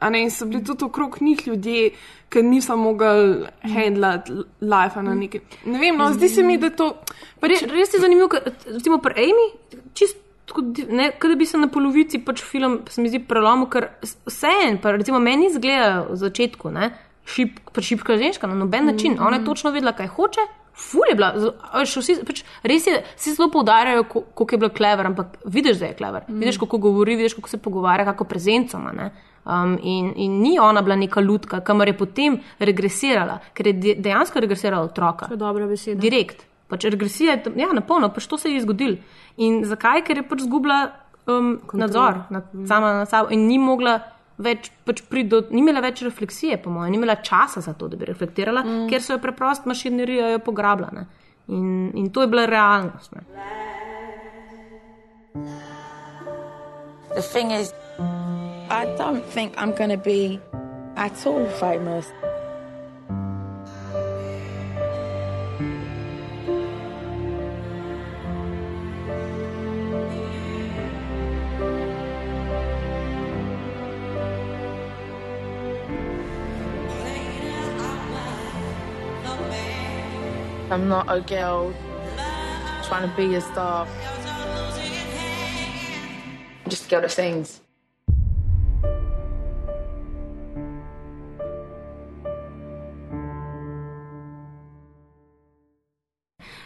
[0.00, 1.90] a- ne, so bili tudi okrog njih ljudje,
[2.28, 5.40] ki niso mogli handlati life na neki.
[5.66, 6.94] Ne vem, no, zdi se mi, da to.
[7.40, 8.28] Pač, res, res je zanimivo,
[8.66, 10.16] recimo pri Amy, čist.
[10.46, 13.68] tako di- Ne, kot da bi se na polovici pač film, se mi zdi, prelomil,
[13.68, 16.88] ker s- vseeno, pa recimo meni izgleda v začetku, ne,
[17.24, 19.12] šip, pač šipka ženska na noben način.
[19.12, 19.22] Mhm.
[19.22, 20.40] Ona je točno vedela, kaj hoče,
[20.74, 21.30] ful je bila.
[21.76, 25.78] veš, Vsi, pač, res je, vsi zelo poudarjajo, ko- koliko je bila klever, ampak vidiš,
[25.78, 26.22] da je klever.
[26.28, 26.38] Mhm.
[26.40, 28.92] Vidiš, kako govori, vidiš, kako se pogovarja, kako prezencoma.
[28.92, 29.10] Ne.
[29.44, 33.94] Um, in, in ni ona bila neka lutka, kamor je potem regresirala, ker je de-
[33.94, 35.26] dejansko regresirala otroka.
[35.26, 36.00] To je dobra beseda.
[36.00, 36.49] Direkt.
[36.70, 39.00] Pač regresija je, ja, na polno, pač to se je zgodilo.
[39.42, 40.04] In zakaj?
[40.06, 40.80] Ker je pač izgubila
[41.26, 43.98] um, nadzor nad, sama nad sabo in ni mogla
[44.40, 47.90] več pač priti do, ni imela več refleksije, po mojem, ni imela časa za to,
[47.92, 48.86] da bi reflektirala, mm.
[48.92, 50.38] ker so jo preprosto mašinerija.
[50.96, 51.04] Ne.
[51.50, 53.12] In, in to je bila realnost.
[53.16, 53.26] Ne.
[57.14, 57.74] The thing is,
[58.70, 60.40] I don't think I'm going to be
[60.96, 62.06] at all famous.
[80.70, 81.74] I'm not a girl
[82.84, 83.88] trying to be a star.
[86.64, 87.60] I'm just a girl that sings.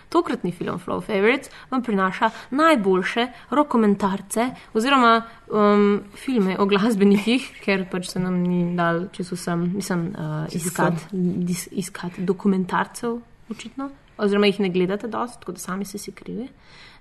[0.08, 8.12] Tokratni film Flow Favorites vam prinaša najboljše rokomentarce oziroma um, filme o glasbenikih, ker pač
[8.12, 13.90] se nam ni dal, če so sem, mislim, uh, Čisto iskat, dis, iskat dokumentarcev, očitno,
[14.18, 16.48] oziroma jih ne gledate dosti, tako da sami ste si krivi.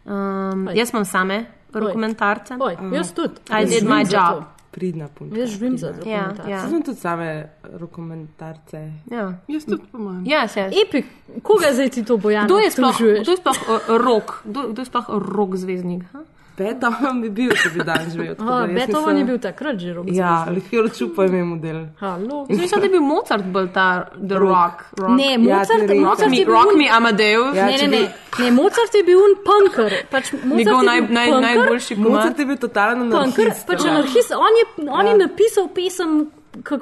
[0.06, 0.76] Um, Oj.
[0.76, 2.58] jaz imam same dokumentarce.
[2.60, 3.34] Oj, jaz tudi.
[3.50, 4.34] I Jaz did živim my za job.
[4.36, 4.50] to.
[4.72, 5.40] Pridna punčka.
[5.40, 6.12] Jaz živim za pridna.
[6.12, 6.52] Ja, dokumentarce.
[6.52, 6.58] ja.
[6.58, 8.80] Jaz sem tudi same dokumentarce.
[9.12, 9.34] Ja.
[9.48, 10.24] Jaz tudi pomagam.
[10.26, 10.74] Yes, yes.
[10.82, 11.06] Epik,
[11.44, 12.46] koga zdaj ti to bojano?
[12.46, 16.04] Kdo je sploh, kdo je sploh uh, rok, kdo, kdo je sploh rok zvezdnik?
[16.14, 16.20] Ha?
[16.58, 18.36] Beethoven bi bil, če bi danes živel.
[18.36, 20.06] tako A, da Beethoven nisem- je bil takrat že rok.
[20.08, 21.80] Ja, Lihiro Čupa je imel model.
[22.00, 22.46] Halo.
[22.50, 23.88] Mislim, da je bil Mozart bolj ta
[24.22, 24.78] The Rock.
[24.96, 25.10] Rock.
[25.12, 26.00] Ne, Ja, Mozart, res.
[26.00, 27.56] Mozart Me, je bil rock me Amadeus.
[27.56, 29.92] Ja, Ne, ne, bi- ne, ne, Mozart je bil un punker.
[30.10, 32.12] Pač Mozart Njegov je naj, bil naj, punker, najboljši komad.
[32.12, 33.68] Mozart je bil totalen Punker, anarhist.
[33.68, 33.90] pač ja.
[33.92, 34.32] anarhist.
[34.38, 35.18] On je, on je Ja.
[35.18, 36.12] napisal pesem,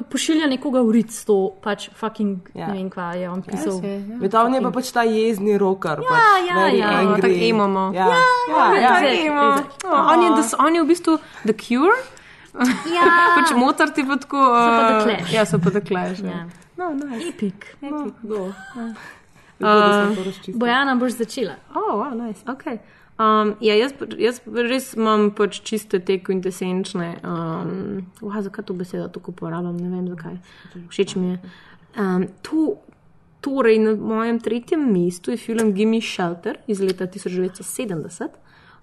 [0.09, 2.67] pošilja nekoga v rit to, pač fucking, Ja.
[2.67, 3.81] ne vem kva je on pisal.
[4.19, 5.99] Beethoven je pa pač ta jezni roker.
[6.01, 6.89] Ja, pač, ja, ja.
[7.01, 7.21] angry.
[7.21, 7.83] Tako imamo.
[7.95, 8.15] Ja, ja,
[8.49, 8.81] ja, ja.
[8.81, 8.99] ja.
[8.99, 9.47] Ja, emo.
[9.85, 10.11] Oh.
[10.11, 11.95] On, je, the- on je v bistvu The Cure.
[12.91, 13.07] Ja.
[13.39, 14.37] pač Mozart je pa tako.
[14.37, 15.33] So pa The uh, Clash.
[15.33, 16.19] Ja, so pa The Clash.
[16.23, 16.29] Ja.
[16.29, 16.43] Ja.
[16.77, 17.29] No, nice.
[17.29, 17.77] Epik.
[17.81, 18.11] No.
[18.23, 18.91] Uh,
[19.59, 20.57] da smo to razčistili.
[20.57, 21.53] Bojana boš začela.
[21.75, 22.41] Oh, wow, nice.
[22.45, 22.77] okay.
[23.21, 27.09] Um, ja, jaz, jaz res imam pač čiste te kvintesenčne.
[27.23, 29.77] Um, wow, zakaj to besedo tako uporabljam?
[29.77, 30.39] Ne vem zakaj.
[30.89, 31.37] Všeč mi je.
[31.99, 32.65] Um, to,
[33.45, 38.37] torej, na mojem tretjem mestu je film Gimme Shelter iz leta 1970,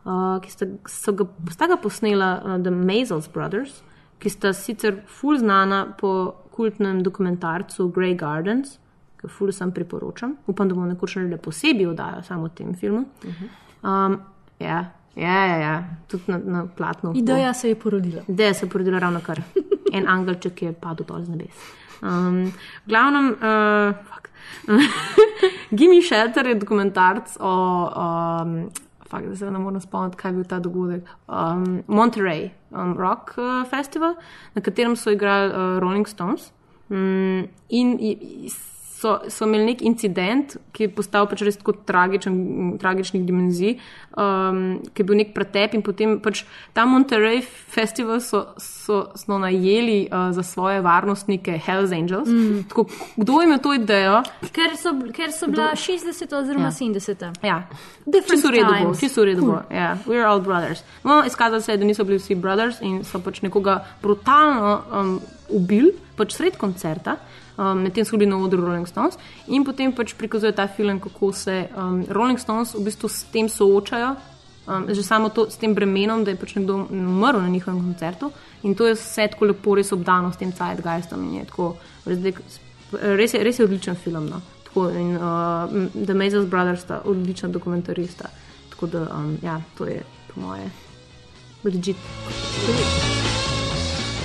[0.04, 3.80] uh, ki sta, so ga, sta ga posnela uh, The Maisels Brothers,
[4.18, 8.78] ki sta sicer ful znana po kultnem dokumentarcu Grey Gardens,
[9.18, 10.36] ki ga ful sem priporočam.
[10.46, 13.04] Upam, da bomo nekoč naredili posebej oddajo samo o tem filmu.
[13.82, 14.18] Um,
[14.58, 14.84] ja,
[15.16, 15.74] ja, ja, ja,
[16.06, 17.12] tudi na, na platnu.
[17.14, 18.22] Ideja se je porodila.
[18.28, 19.42] Ideja se je porodila ravno kar.
[19.92, 21.54] En angelček je padel dol z nebes.
[22.00, 22.52] Um, v
[22.86, 24.28] glavnem, uh, fuck.
[25.70, 27.52] Gimme Shelter je dokumentarc o,
[27.86, 28.70] um,
[29.02, 31.02] fuck, da se ne morem spomniti, kaj je bil ta dogodek.
[31.26, 34.14] Um, Monterey um, Rock uh, Festival,
[34.54, 36.52] na katerem so igrali uh, Rolling Stones.
[36.88, 38.50] Um, in i- i-
[38.98, 42.38] so, so imeli nek incident, ki je postal pač res tako tragičen,
[42.82, 43.76] tragičnih dimenzij,
[44.18, 46.42] um, ki je bil nek pretep in potem pač
[46.74, 52.28] ta Monterey Festival so, so, so najeli uh, za svoje varnostnike Hells Angels.
[52.28, 52.66] Mm.
[52.72, 54.18] Tako, kdo jim je to idejo?
[54.50, 56.74] Ker so, ker so bila 60 oziroma Ja.
[56.74, 57.24] 70.
[57.42, 57.58] Ja.
[58.28, 59.60] Čisto v redu bo, čisto v redu bo.
[59.62, 59.76] Cool.
[59.78, 60.82] Ja, we're all brothers.
[61.06, 65.18] No, izkazalo se je, da niso bili vsi brothers in so pač nekoga brutalno um,
[65.54, 67.20] ubili, pač sred koncerta.
[67.58, 69.18] Um, Medtem so bili na odru Rolling Stones
[69.50, 73.48] in potem pač prikazuje ta film, kako se um, Rolling Stones v bistvu s tem
[73.48, 74.12] soočajo,
[74.66, 78.30] um, že samo to, s tem bremenom, da je pač nekdo umrl na njihovem koncertu
[78.62, 81.74] in to je vse tako lepo res obdano s tem Zeitgeistom in je tako
[82.06, 82.22] res,
[82.92, 84.28] res, je, res je odličen film.
[84.30, 84.40] No.
[84.68, 85.66] Tako, in uh,
[86.06, 88.30] The Mazes Brothers sta odlična dokumentarista.
[88.70, 90.70] Tako da, um, ja, to je po moje
[91.64, 91.96] Legit.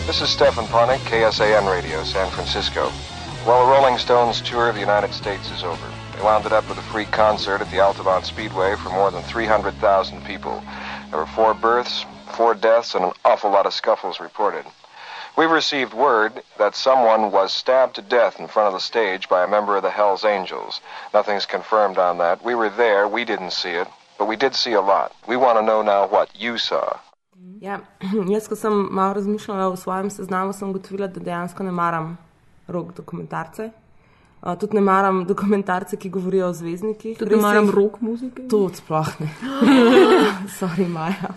[0.06, 2.92] This is Stefan Ponik, KSAN Radio, San Francisco.
[3.46, 5.86] Well, the Rolling Stones tour of the United States is over.
[6.16, 9.22] They wound it up with a free concert at the Altamont Speedway for more than
[9.24, 10.64] 300,000 people.
[11.10, 12.06] There were four births,
[12.38, 14.64] four deaths, and an awful lot of scuffles reported.
[15.36, 19.44] We've received word that someone was stabbed to death in front of the stage by
[19.44, 20.80] a member of the Hells Angels.
[21.14, 22.46] Nothing's confirmed on that.
[22.46, 25.12] We were there, we didn't see it, but we did see a lot.
[25.28, 26.98] We want to know now what you saw.
[27.60, 27.80] Ja,
[28.34, 32.18] jaz, ko sem malo razmišljala o svojem seznamu, sem ugotovila, da dejansko ne maram
[32.68, 33.72] rok dokumentarce.
[34.44, 37.18] Uh, tudi ne maram dokumentarce, ki govorijo o zvezdnikih.
[37.18, 38.48] Tudi ne maram rock muzike.
[38.52, 39.30] To sploh ne.
[40.60, 41.32] Sorry, Maja.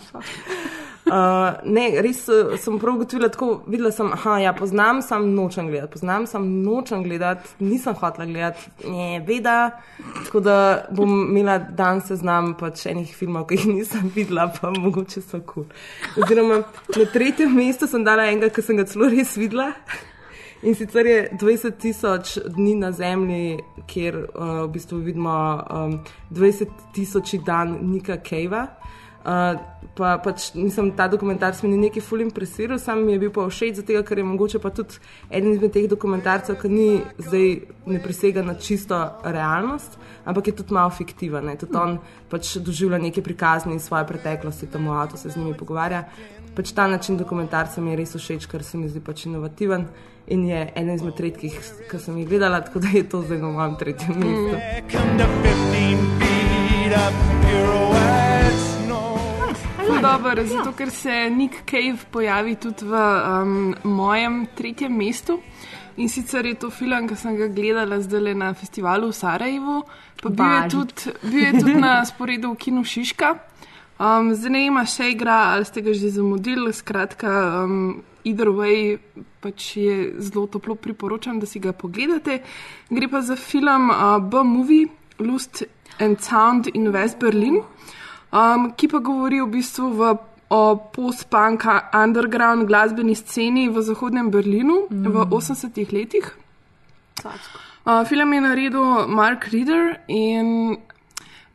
[1.07, 5.69] Uh, ne, res uh, sem prav ugotovila, tako videla sem, da ja, poznam, sam nočem
[5.71, 9.71] gledati, poznam, sam nočem gledati, nisem hotela gledati, ne veda.
[10.25, 10.57] Tako da
[10.91, 15.69] bom imela dan seznam pač enih filmov, ki jih nisem videla, pa mogoče so kul.
[15.71, 16.25] Cool.
[16.25, 16.59] Oziroma,
[16.99, 19.71] na tretjem mestu sem dala enega, ki sem ga celo res videla.
[20.67, 25.93] In sicer je 20 tisoč dni na Zemlji, kjer uh, v bistvu vidimo um,
[26.35, 28.65] 20 tisoči dan Nika Kejva.
[29.23, 29.61] Uh,
[29.95, 33.79] pa, pač nisem ta dokumentarc mi nekaj ful impresiral, sam mi je bil pa všeč,
[33.79, 34.99] zato ker je mogoče pa tudi
[35.31, 36.89] eden izmed teh dokumentarcev, ki ni
[37.19, 37.47] zdaj
[37.87, 39.95] ne presega na čisto realnost,
[40.25, 41.53] ampak je tudi malo fiktiven.
[41.63, 42.01] Tudi on
[42.31, 46.03] pač doživlja neke prikazne iz svoje preteklosti, tam v avtu se z njimi pogovarja.
[46.59, 49.87] Pač ta način dokumentarca mi je res všeč, ker se mi zdi pač inovativen
[50.27, 51.59] in je eden izmed redkih,
[51.91, 54.57] ki sem jih gledala, tako da je to zdaj na mojem tretjem mestu.
[59.87, 62.95] Ful dobro, zato ker se Nick Cave pojavi tudi v
[63.43, 65.41] um, mojem tretjem mestu.
[65.97, 69.83] In sicer je to film, ki sem ga gledala zdaj na festivalu v Sarajevu,
[70.23, 73.56] pa bil je, tudi, bil je tudi na sporedu v Kinu Šiška.
[73.97, 78.99] Um, zdaj ne ima še igra, ali ste ga že zamudili, skratka, um, either way,
[79.41, 82.43] pač je zelo toplo priporočam, da si ga pogledate.
[82.91, 85.65] Gre pa za film uh, B-Movie, Lust
[85.99, 87.63] and Sound in West Berlin
[88.33, 90.15] um, ki pa govori v bistvu v,
[90.49, 90.63] o
[90.95, 95.07] post-punk underground glasbeni sceni v Zahodnem Berlinu mm.
[95.11, 96.27] v 80-ih letih.
[97.25, 100.79] Uh, film je naredil Mark Reeder in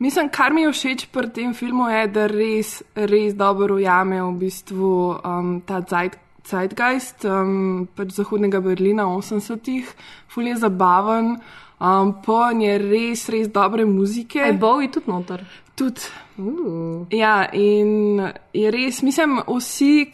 [0.02, 4.32] mislim, kar mi je všeč pri tem filmu, je, da res, res dobro ujame v
[4.42, 9.94] bistvu um, ta zeit, zeitgeist um, pač Zahodnega Berlina 80-ih,
[10.32, 11.36] ful je zabaven.
[11.82, 14.42] Um, Pojem je res, res dobre muzike.
[14.42, 15.46] Je Bowie tudi noter.
[15.78, 16.10] Tudi.
[16.38, 17.06] Uh.
[17.12, 18.20] Ja, in
[18.56, 20.06] je res, mislim, vsi,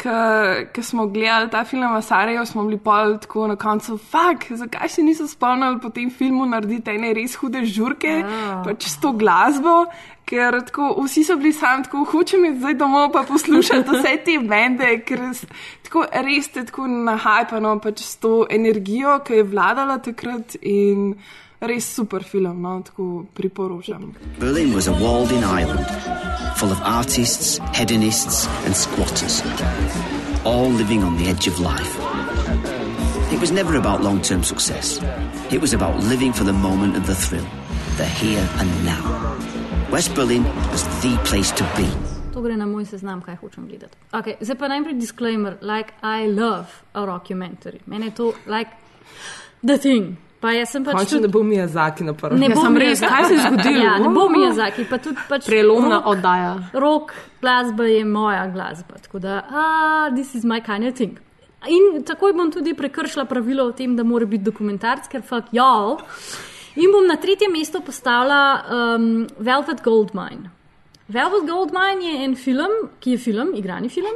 [0.75, 4.89] ki smo gledali ta film v Sarajevo, smo bili pol tako na koncu, fuk, zakaj
[4.89, 8.61] se niso spomnili po tem filmu narediti ene res hude žurke, ja.
[8.67, 9.85] pač s to glasbo.
[10.29, 14.39] Ker tako, vsi so bili sami tako, hočem iti zdaj domov pa poslušati vse te
[14.45, 15.23] bende, ker
[15.83, 21.15] tako, res ste tako nahajpano pač s to energijo, ki je vladala takrat in
[21.61, 24.13] res super film, no, tako priporočam.
[24.39, 25.87] Berlin was a walled in island,
[26.57, 29.43] full of artists, hedonists, and squatters,
[30.45, 31.97] all living on the edge of life.
[33.33, 35.01] It was never about long term success,
[35.51, 37.49] it was about living for the moment and the thrill,
[37.97, 39.58] the here and now.
[39.91, 41.87] West Berlin was the place to be.
[42.33, 43.97] To gre na moj seznam, kaj hočem gledati.
[44.13, 47.81] Okay, zdaj pa najprej disclaimer, like I love a documentary.
[47.87, 48.71] Mene je to like
[49.63, 50.17] the thing.
[50.41, 50.95] Pa jaz sem pač.
[50.95, 52.39] Končno tudi- ne bo mi jazaki na prvem.
[52.39, 53.85] Ne Ja, bo sem mi res, kaj se je zgodilo?
[53.85, 55.47] Ja, ne bo mi jazaki, pa tudi pač.
[55.47, 56.53] Prelomna rock- oddaja.
[56.75, 61.19] Rock glasba je moja glasba, tako da, ah, this is my kind of thing.
[61.67, 65.99] In takoj bom tudi prekršila pravilo o tem, da mora biti dokumentarc, ker fuck y'all.
[66.79, 70.51] In bom na tretje mesto postavila um, Velvet Goldmine.
[71.09, 74.15] Velvet Goldmine je en film, ki je film, igrani film.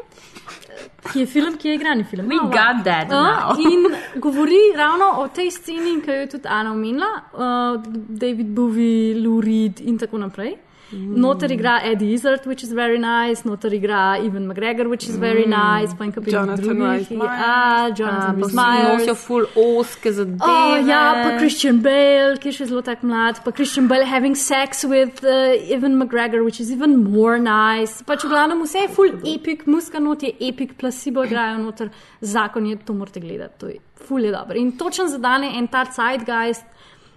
[1.11, 2.29] Ki je film, ki je igrani film.
[2.31, 3.57] We got that now.
[3.73, 3.89] In
[4.21, 9.41] govori ravno o tej sceni, ki jo je tudi Ana omenila, uh, David Bowie, Lou
[9.41, 10.55] Reed in tako naprej.
[10.93, 11.17] Mm.
[11.17, 15.45] Noter igra Eddie Izzard, which is very nice, noter igra Ivan McGregor, which is very
[15.47, 15.51] Mm.
[15.51, 17.09] nice, pa in kapitän Jonathan Meyers.
[17.21, 19.01] Ah, Jonathan Rhys Meyers.
[19.01, 20.39] Nosijo full oske zadeve.
[20.43, 24.35] Oh, ja, pa Christian Bale, ki je še zelo tak mlad, pa Christian Bale having
[24.35, 28.03] sex with uh, Evan McGregor, which is even more nice.
[28.03, 31.89] Pač v glavnem vse je full epic, muska not je epic, placebo igrajo noter,
[32.21, 34.57] zakon je, to morate gledati, to je full je dobro.
[34.59, 36.65] In točen zadane en ta zeitgeist,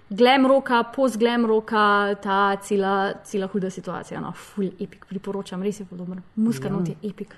[0.09, 5.79] glam roka, post glam roka, ta cela, cela huda situacija, no, full epic, priporočam, res
[5.79, 6.21] je podobno.
[6.35, 7.35] Muska not je epic.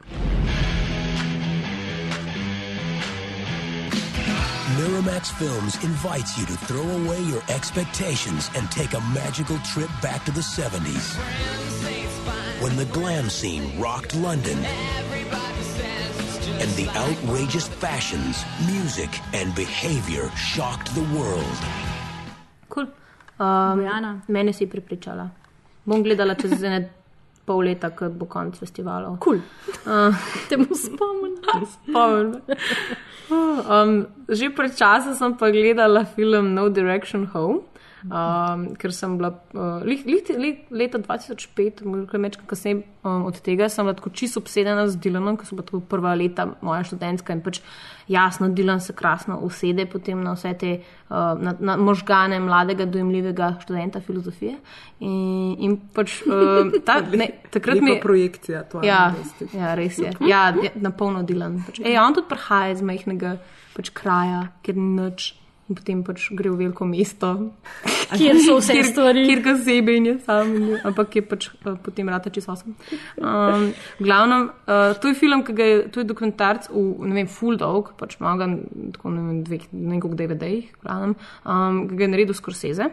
[4.77, 10.23] Miramax Films invites you to throw away your expectations and take a magical trip back
[10.25, 11.17] to the 70s.
[12.61, 14.57] When the glam scene rocked London
[16.59, 21.96] and the outrageous fashions, music, and behavior shocked the world.
[22.77, 22.87] Cool.
[23.41, 23.81] Um,
[24.29, 25.29] mene si pripričala.
[25.85, 26.89] Bom gledala čez ene
[27.47, 29.17] pol leta, ko bo konc festivalov.
[29.23, 29.39] Cool.
[29.87, 30.13] Uh,
[30.51, 31.37] Te mu spomnim.
[31.73, 32.41] spomnim.
[33.31, 37.63] Um, že pred časom sem pa gledala film No Direction Home.
[38.05, 43.39] Um, ker sem bila uh, lih, lih, lih, leta 2005, morda več kasneje um, od
[43.41, 46.83] tega, sem bila tako čisto obsedena z Dilanom, ker so bila to prva leta moja
[46.85, 47.57] študentska in pač
[48.07, 53.55] jasno, Dilan se krasno usede potem na vse te uh, na, na možgane mladega, dojemljivega
[53.65, 54.59] študenta filozofije.
[54.99, 59.01] In, in pač uh, ta, ne, takrat mi Lepa projekcija tvoja Ja,
[59.57, 60.13] ja, res je.
[60.31, 61.63] Ja, na polno Dilan.
[61.65, 61.81] Pač.
[61.81, 63.39] Ej, on tudi prihaja iz majhnega
[63.73, 65.33] pač, kraja, kjer ni nič.
[65.67, 67.33] Potem pač gre v veliko mesto,
[68.15, 69.23] Kjer so vse kjer, stvari.
[69.27, 72.53] Kjer ga zebe in je sam, in je, ampak je pač uh, potem rata čisto
[72.53, 72.75] osem.
[73.19, 73.65] Um,
[73.99, 77.59] glavno, uh, to je film, ki ga je, to je dokumentarc v, ne vem, full
[77.59, 78.47] dog, pač malo ga,
[78.95, 82.87] tako ne vem, dveh, ne vem koliko DVD-jih, glavnem, um, ki ga je naredil Scorsese.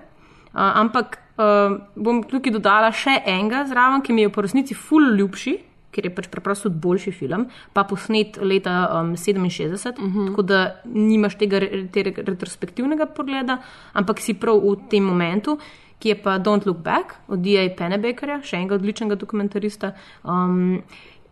[0.55, 5.15] Uh, ampak uh, bom tukaj dodala še enega zraven, ki mi je po resnici full
[5.19, 5.55] ljubši,
[5.95, 10.27] ker je pač preprosto boljši film, pa posnet leta um, 67, uh -huh.
[10.29, 11.61] tako da nimaš tega
[11.93, 13.59] tega retrospektivnega pogleda,
[13.93, 15.59] ampak si prav v tem momentu.
[15.99, 17.71] Ki je pa Don't Look Back od D.A.
[17.77, 20.83] Pennebakerja, še enega odličnega dokumentarista, um,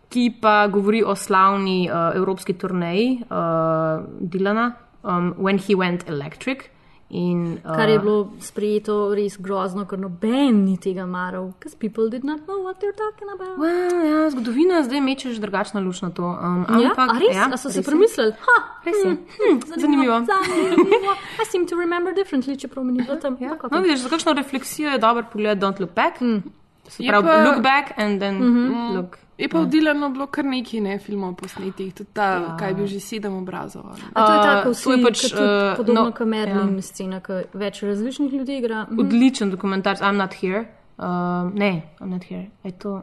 [0.08, 6.71] ki pa govori o slavni uh, evropski turneji uh, Dilana, um, When He Went Electric.
[7.12, 12.08] In, uh, Kar je bilo sprejeto res grozno, ker noben ni tega maral, because people
[12.08, 13.58] did not know what they're talking about.
[13.60, 16.24] Well, ja, zgodovina zdaj meče že drugačno luč na to.
[16.24, 17.36] Um, Ja, ampak, a res?
[17.36, 18.32] Ja, A so se premislili?
[18.32, 19.10] Ha, Res je.
[19.10, 20.24] hm, hm, Zanimivo.
[20.32, 21.12] zanimivo.
[21.36, 23.36] I seem to remember differently, čeprav mi ni bilo tam.
[23.40, 26.20] Ja, No, vidiš, za kakšno refleksijo je dober pogled Don't Look Back.
[26.20, 26.42] Mm.
[26.88, 28.52] Se pravi, pa- look back and then mm.
[28.72, 28.96] -hmm.
[28.96, 29.18] look.
[29.42, 32.38] Je pa v Dilanu bilo kar nekaj ne, filmov posnetih, tudi ta, Ja.
[32.38, 32.56] ja.
[32.56, 33.84] kaj je bil že sedem obrazov.
[33.90, 34.00] ali.
[34.14, 36.74] A to je Uh, tako, je vsi, pač, pač, tudi, uh, podobno no, kot Merlin
[36.76, 36.82] ja.
[36.82, 38.86] scena, ki več različnih ljudi igra.
[38.86, 39.00] Mhm.
[39.00, 40.64] Odličen dokumentarc, I'm not here.
[40.98, 42.46] Um, ne, I'm not here.
[42.62, 43.02] Je to.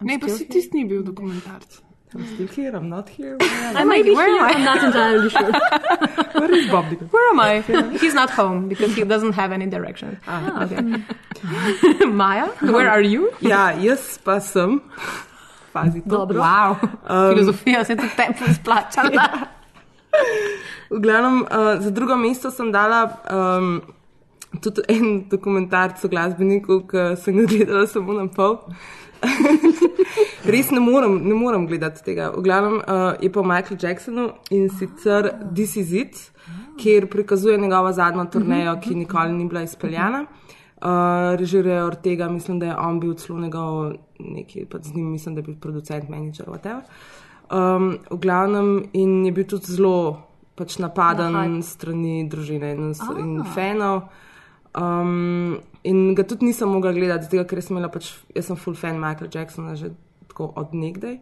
[0.00, 1.80] I'm Ne, pa si tisti ni bil dokumentarc.
[2.14, 3.36] I'm still here, I'm not here.
[3.80, 4.52] I might be Where am here, I?
[4.54, 5.52] I'm not entirely sure.
[6.38, 7.08] Where is Bob Dylan?
[7.12, 7.60] Where am I?
[8.00, 10.16] He's not home because he doesn't have any direction.
[10.26, 10.80] Ah, okay.
[12.06, 13.30] Maja, where are you?
[13.40, 14.80] Ja, jaz pa sem.
[15.76, 16.08] Pazi to.
[16.08, 16.40] Dobro.
[16.40, 16.70] Wow.
[16.70, 19.28] Um, Filozofija se je tudi tebi splačala.
[20.90, 23.80] V glavnem, uh, za drugo mesto sem dala um,
[24.62, 28.56] tudi en dokumentarc o glasbeniku, ki sem ga gledala samo na pol.
[30.52, 32.30] Res ne morem, ne morem gledati tega.
[32.36, 36.22] V glavnem uh, je pa o Michaelu Jacksonu in sicer This Is It,
[36.78, 40.22] kjer prikazuje njegovo zadnjo turnejo, ki nikoli ni bila izpeljana.
[40.22, 40.45] Uh,
[41.36, 45.38] Režiruje Ortega, mislim, da je on bil celo njegov, neki, pa z njim mislim, da
[45.38, 46.82] je bil producent, manager, whatever.
[47.50, 50.22] Um, v glavnem in je bil tudi zelo
[50.56, 53.18] pač napaden Na strani družine in, Ah.
[53.18, 54.08] in fanov.
[54.74, 58.74] Um, in ga tudi nisem mogla gledati, zato ker sem imela pač, jaz sem full
[58.76, 59.90] fan Michaela Jacksona že
[60.28, 61.18] tako od nekdaj.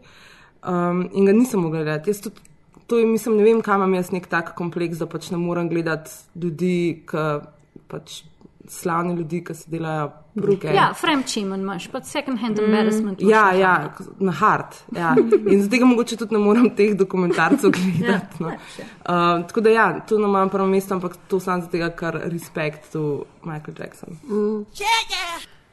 [0.65, 2.11] Um, in ga nisem mogla gledati.
[2.11, 2.41] Jaz tudi,
[2.87, 5.69] to je, mislim, ne vem, kam imam jaz nek tak kompleks, da pač ne morem
[5.69, 7.47] gledati ljudi, ki
[7.89, 8.25] pač
[8.69, 10.69] slavni ljudi, ki se delajo bruke.
[10.75, 13.21] Ja, fremčimen imaš, pa second hand embarrassment.
[13.21, 14.09] imaš Ja, ja, hard.
[14.21, 14.77] na hard.
[14.97, 15.15] Ja.
[15.51, 18.43] In zato tega mogoče tudi ne morem teh dokumentarcev gledati.
[18.43, 18.49] No.
[18.49, 22.93] Uh, tako da ja, to na mojem prvem mestu, ampak to samo zato, ker respekt
[22.93, 24.19] to Michael Jackson.
[24.29, 24.65] Mm.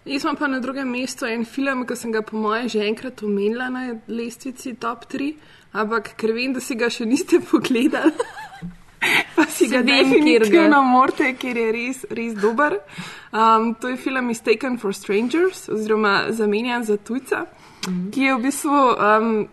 [0.05, 3.21] Jaz imam pa na drugem mestu en film, ki sem ga po mojem že enkrat
[3.23, 5.33] omenila na lestvici top 3,
[5.73, 8.11] ampak ker vem, da si ga še niste pogledali.
[9.35, 12.77] Pa si ga definitivno morate, ker je res, res dober.
[13.33, 17.45] Um, to je film Mistaken for Strangers, oziroma Zamenjan za tujca,
[17.87, 18.11] Mhm.
[18.13, 19.47] ki je v bistvu um,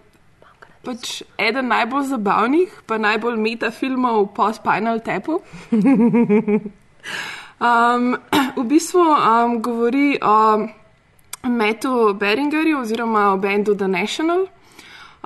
[0.84, 5.40] pač eden najbolj zabavnih, pa najbolj meta filmov po Spinal Tapu.
[7.58, 8.14] Um,
[8.56, 10.68] v bistvu um, govori o
[11.48, 14.46] Metu Beringerju oziroma o bendu The National.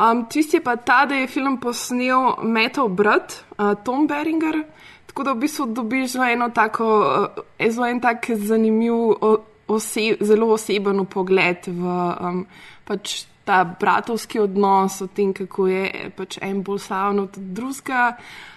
[0.02, 4.62] Um, Tvist je pa ta, da je film posnel Metov brat, uh, Tom Beringer,
[5.06, 6.88] tako da v bistvu dobiš zelo eno tako,
[7.36, 8.94] uh, zelo en tak zanimiv,
[9.68, 11.84] ose, zelo oseben pogled v
[12.20, 12.42] um,
[12.84, 18.16] pač ta bratovski odnos, o tem, kako je pač en bolj slavno od drugega,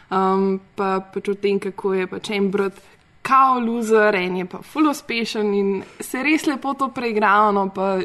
[0.10, 2.82] um, pa pač o tem, kako je pač en brat
[3.26, 5.70] kao loser, en je pa full uspešen in
[6.00, 7.98] se res lepo to preigrano, pa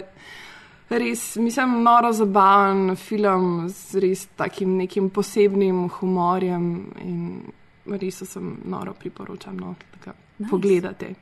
[0.91, 6.67] res, mislim, noro zabaven film z res takim nekim posebnim humorjem
[7.05, 7.43] in
[7.87, 9.57] res sem noro priporočam.
[9.57, 10.51] No, taka nice.
[10.51, 11.15] pogledate.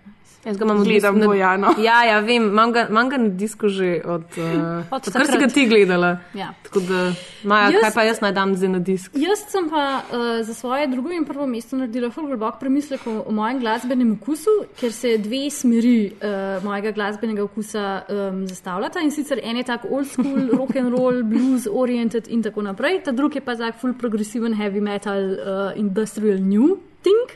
[0.44, 1.74] Jaz ga imam Gledam na- Bojano.
[1.78, 4.22] Ja, ja, vem, imam ga, imam ga na disku že od.
[4.36, 6.18] Uh, Od odkar si ga ti gledala.
[6.34, 6.54] Ja.
[6.62, 7.12] Tako da,
[7.44, 9.10] Maja, Jaz- kaj pa jaz naj dam zdaj na disk?
[9.14, 13.24] Jaz sem pa uh, za svoje drugo in prvo mesto naredila zelo globok premislek o,
[13.26, 19.10] o mojem glasbenem okusu, ker se dve smeri uh, mojega glasbenega okusa um, zastavljata in
[19.10, 23.12] sicer en je tak old school, rock and roll, blues oriented in tako naprej, ta
[23.12, 27.26] drugi je pa tak full progressiven heavy metal, uh, industrial new thing.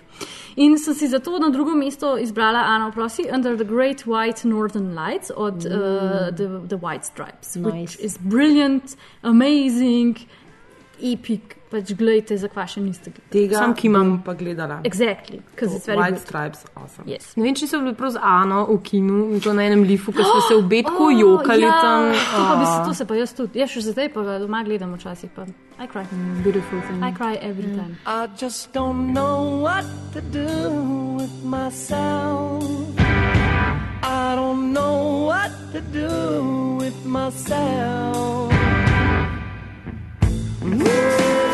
[0.57, 4.95] In sem si zato na drugo mesto izbrala Ana Prosi, Under the Great White Northern
[4.95, 7.73] Lights od uh, the, the White Stripes, nice.
[7.73, 10.17] which is brilliant, amazing,
[11.03, 11.62] epic.
[11.73, 13.31] Pač gledajte, zakaj še niste gledali.
[13.33, 14.09] Tega Sam kimam.
[14.11, 14.81] bom pa gledala.
[14.85, 16.27] Exactly, because it's very White good.
[16.27, 17.07] Stripes, awesome.
[17.09, 17.31] Yes.
[17.37, 20.13] Ne vem, če so bili prav z Ano v kinu, in to na enem lifu,
[20.13, 22.13] ker smo se obe tako jokali ja, tam.
[22.13, 22.85] To, pa bi se, Ah.
[22.85, 23.59] to se pa jaz tudi.
[23.59, 25.31] Ja, še zdaj pa ga doma gledam včasih.
[25.33, 25.49] Pa.
[25.81, 26.05] I cry.
[26.45, 27.01] Beautiful thing.
[27.03, 27.97] I cry every time.
[28.07, 30.47] I just don't know what to do
[31.17, 32.61] with myself.
[34.05, 36.13] I don't know what to do
[36.79, 38.53] with myself.
[40.63, 41.52] Sad.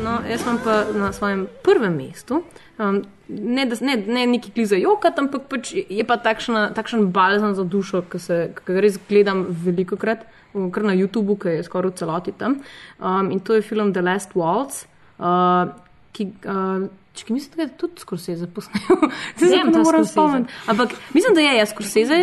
[0.00, 2.42] No, jaz sem pa na svojem prvem mestu.
[2.80, 7.52] Um, ne, da, ne, ne neki kliza joka, ampak pač je pa takšna, takšen balzam
[7.54, 11.66] za dušo, ki se ki ga res gledam veliko krat, kar na YouTubu, ki je
[11.68, 12.60] skoraj v celoti tam.
[12.98, 14.86] Um, in to je film The Last Waltz,
[15.18, 15.74] uh,
[16.16, 16.32] ki.
[16.46, 19.00] Uh, Če mislim, da je tudi Scorsese posnel,
[19.36, 20.12] zdaj se ne morem Scorsese.
[20.12, 20.52] spomniti.
[20.70, 22.18] Ampak mislim, da je, je Scorsese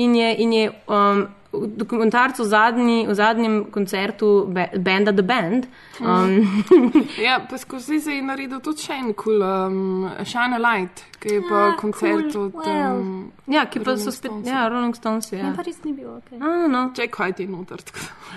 [0.00, 1.20] in je, in je um,
[1.52, 5.66] v dokumentarcu zadnji, v zadnjem koncertu Ba- Banda The Band.
[6.00, 6.64] Um,
[7.26, 11.04] Ja, pa skozi se je naredil tudi še en kul, cool, um, Shine a Light,
[11.20, 12.54] ki je pa Ah, koncert cool, od.
[12.54, 12.96] well.
[13.00, 15.32] Um, Ja, ki pa so spet, ja, Rolling Stones.
[15.32, 16.38] Ja, Ja, pa res ni bil ok.
[16.40, 16.90] ah, no.
[16.96, 17.78] Jack White je noter.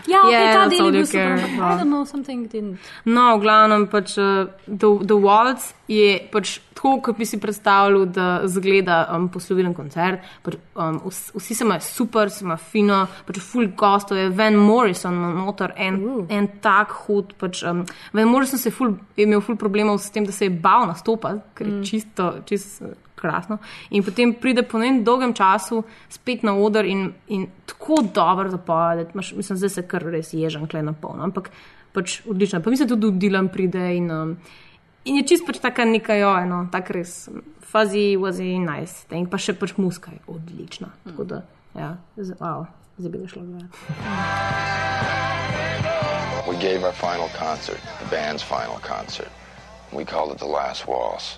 [0.07, 1.37] Ja, okay, Yeah, ta del je bil super.
[1.37, 2.79] I don't know, something didn't.
[3.05, 8.05] no, v glavnem pač uh, The, the Waltz je pač tako, kot bi si predstavljal,
[8.09, 10.25] da zgleda um, poslovilen koncert.
[10.41, 14.55] Pač, um, vs, vsi se imajo super, se imajo fino, pač full gostov je Van
[14.57, 16.25] Morrison noter, en, uh.
[16.33, 17.35] en tak hud.
[17.39, 20.49] Pač, um, Van Morrison se je, ful, je imel ful problemov s tem, da se
[20.49, 21.83] je bal nastopati, ker je mm.
[21.85, 23.57] čisto, čisto eh, krasno.
[23.89, 29.11] In potem pride po enem dolgem času spet na oder in, in tako dobro zapovedati.
[29.13, 31.23] Imaš- Mislim, zdaj se kar res ježem, klej na polno.
[31.23, 31.49] Ampak
[31.93, 32.61] pač odlično.
[32.61, 34.37] Pa mislim, tudi Dylan pride in, um,
[35.05, 37.29] in je čist pač taka neka jo, eno, tak res
[37.61, 39.05] fuzzy, wazy, nice.
[39.07, 39.29] thing.
[39.29, 40.89] Pa še pač muska je odlična.
[41.05, 41.41] Tako da,
[41.75, 42.65] ja, z, wow,
[42.97, 43.77] zdaj bi ga šlo gledati.
[46.47, 49.29] We gave our final concert, the band's final concert.
[49.93, 51.35] We called it The Last Waltz.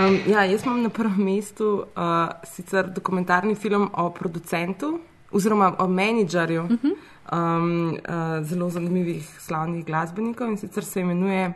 [0.00, 5.00] Um, ja, jaz imam na prvem mestu uh, sicer dokumentarni film o producentu
[5.32, 6.70] oziroma o menedžerju um,
[7.32, 11.52] uh, zelo zanimivih slavnih glasbenikov in sicer se imenuje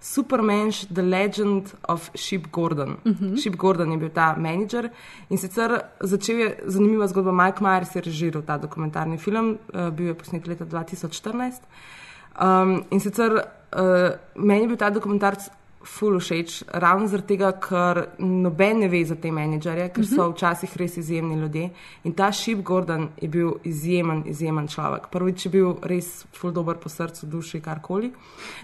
[0.00, 2.96] Superman's The Legend of Ship Gordon.
[3.04, 3.40] Uh -huh.
[3.42, 4.90] Ship Gordon je bil ta menedžer
[5.30, 7.32] in sicer začel je zanimiva zgodba.
[7.32, 11.62] Mike Myers je režiral ta dokumentarni film, uh, bil je posnet leta 2014.
[12.42, 15.50] Um, in sicer uh, meni je bil ta dokumentarc
[15.84, 20.72] ful všeč, ravno zaradi tega, ker noben ne ve za te menedžerje, ker so včasih
[20.80, 21.68] res izjemni ljudje.
[22.04, 25.10] In ta Ship Gordon je bil izjemen, izjemen človek.
[25.12, 28.12] Prvič je bil res ful dober po srcu, duši, karkoli.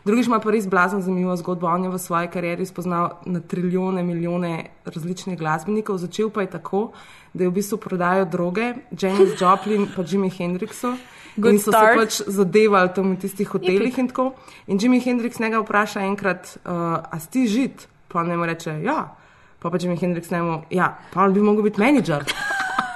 [0.05, 1.69] Drugič ima pa res blazno zanimivo zgodbo.
[1.69, 6.01] On je v svoji karieri spoznal na trilijone, milijone različnih glasbenikov.
[6.01, 6.91] Začel pa je tako,
[7.33, 10.97] da je v bistvu prodajal droge, James Joplin pa Jimi Hendrixu.
[11.37, 11.95] Good in so start.
[11.95, 14.33] se pač zadevali tam v tistih hotelih in tako.
[14.67, 17.87] In Jimi Hendrix njega vpraša enkrat, uh, a si žid?
[18.09, 19.17] Pa ne mu reče, ja.
[19.61, 22.25] Pa pa Jimi Hendrix njemu, ja, pa bi mogel biti menedžer.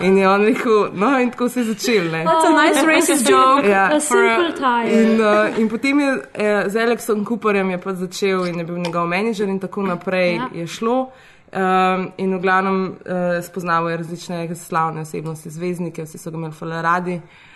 [0.01, 2.11] In je on rekel, no, in tako se je začel.
[2.11, 2.25] Ne.
[2.25, 3.69] That's a nice racist joke.
[3.69, 3.91] Ja.
[3.95, 5.03] A simple tie.
[5.03, 8.79] In, uh, in potem je eh, z Alexom Cooperjem je pa začel in je bil
[8.79, 10.49] njegov menedžer in tako naprej Ja.
[10.53, 10.61] ja.
[10.61, 11.13] je šlo.
[11.55, 16.53] Um, in v glavnem uh, spoznaval je različne slavne osebnosti, zvezdnike, vsi so ga imeli
[16.53, 17.15] fale radi.
[17.15, 17.54] Uh,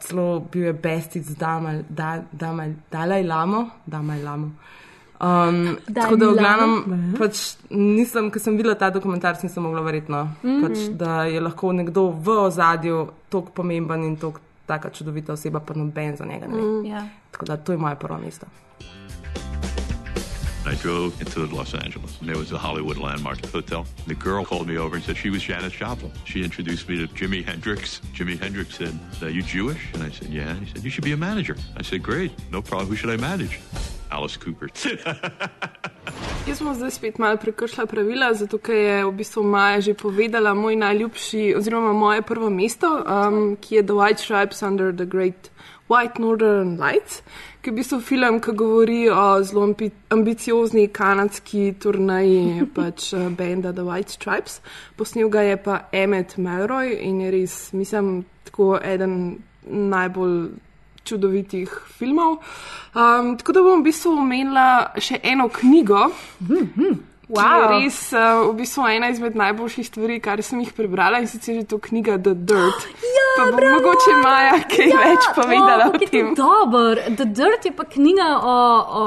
[0.00, 3.70] celo bil je bestic z Damal- Da- Damal- Dalaj Lamo.
[3.86, 4.50] Dalaj Lamo.
[5.20, 10.24] Um, tako da v glavnem, pač nisem, ko sem videla ta dokumentarc, nisem mogla verjetno,
[10.24, 10.60] mm -hmm.
[10.62, 14.16] pač, da je lahko nekdo v ozadju tako pomemben in
[14.66, 16.56] tako čudovita oseba, pa noben za njega ne.
[16.62, 16.84] Mm.
[16.84, 17.08] Ja.
[17.30, 18.46] Tako da to je moje prvo mesto.
[20.86, 23.84] Drove into Los Angeles, and there was a Hollywood Landmark hotel.
[24.06, 26.12] The girl called me over and said she was Janis Joplin.
[26.22, 28.00] She introduced me to Jimi Hendrix.
[28.14, 29.82] Jimi Hendrix said, Are you Jewish?
[29.94, 30.50] And I said, Yeah.
[30.50, 31.56] And he said, You should be a manager.
[31.76, 32.86] I said, Great, no problem.
[32.86, 33.58] Who should I manage?
[34.12, 34.68] Alice Cooper.
[36.46, 40.54] Jaz sem zdaj spet malo prekršila pravila, zato ker je v bistvu Maja že povedala
[40.54, 45.50] moj najljubši, oziroma moje prvo mesto, um, ki je The White Stripes Under the Great
[45.90, 47.26] White Northern Lights,
[47.66, 53.26] ki je v bistvu film, ki govori o zelo ambi ambiciozni kanadski turnaji pač uh,
[53.34, 54.60] benda The White Stripes.
[54.96, 60.52] Posnel ga je pa Emmet Melroy in je res, mislim, tako eden najbolj
[61.02, 62.38] čudovitih filmov.
[62.94, 66.06] Um, tako da bom v bistvu omenila še eno knjigo.
[67.26, 67.42] Wow.
[67.42, 71.56] Je res uh, v bistvu ena izmed najboljših stvari, kar sem jih prebrala in sicer
[71.58, 72.86] je to knjiga The Dirt.
[73.16, 73.74] Ja, pa bo bravo!
[73.74, 76.28] mogoče Maja kaj ja, več povedala oh, o tem.
[76.38, 77.00] Dober.
[77.18, 78.54] The Dirt je pa knjiga o,
[79.00, 79.06] o,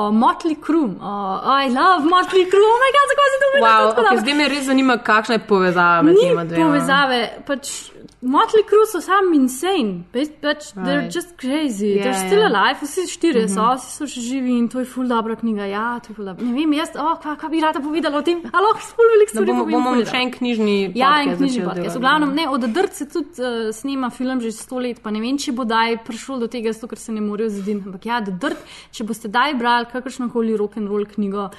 [0.00, 0.96] o Motley Crue.
[0.96, 2.70] I love Motley Crue.
[2.70, 5.44] Oh, moj bog, zakaj se to Wow, tako okay, zdaj me res zanima, kakšna je
[5.50, 6.64] povezava med tema dvema.
[6.64, 7.20] povezave.
[7.46, 7.74] Pač,
[8.20, 11.14] Motley Crue so sam insane, pač, pač, they're Right.
[11.14, 12.26] just crazy, Ja, yeah, they're ja.
[12.26, 13.54] still alive, vsi štirje mm -hmm.
[13.54, 13.76] so, Mhm.
[13.78, 15.64] vsi so še živi in to je ful dobra knjiga.
[15.66, 16.44] Ja, to je ful dobra.
[16.44, 19.30] Ne vem, jaz, oh, kaj, kaj bi rada povedala o tem, alo, ful velik Da
[19.30, 19.46] stvari.
[19.46, 20.20] bomo, povem, bomo je še dobro.
[20.22, 21.76] en knjižni Ja, en knjižni podcast.
[21.76, 21.98] delati.
[21.98, 25.20] V glavnem, ne, od Drt se tudi uh, snema film že sto let, pa ne
[25.20, 27.86] vem, če bo daj prišlo do tega, zato ker se ne morejo zediniti.
[27.86, 28.58] Ampak ja, The Dirt,
[28.90, 31.50] če boste daj brali kakršno koli rock and roll knjigo,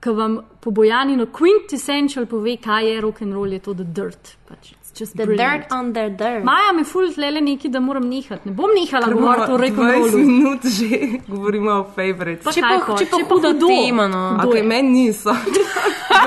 [0.00, 4.36] ki vam po Bojaninu quintessential pove, kaj je rock and roll, je to The Dirt.
[4.48, 4.72] Pač.
[5.00, 5.62] Just The brilliant.
[5.62, 6.44] dirt on their dirt.
[6.44, 8.48] Maja mi ful tlele neki, da moram nehati.
[8.48, 10.18] Ne bom nehala govoriti o and 20 rollu.
[10.26, 10.88] minut že
[11.32, 12.44] govorimo o favorites.
[12.44, 14.22] Pa Če pa- hoče, če pa če pa huda tema, no.
[14.44, 15.34] Okay, meni niso.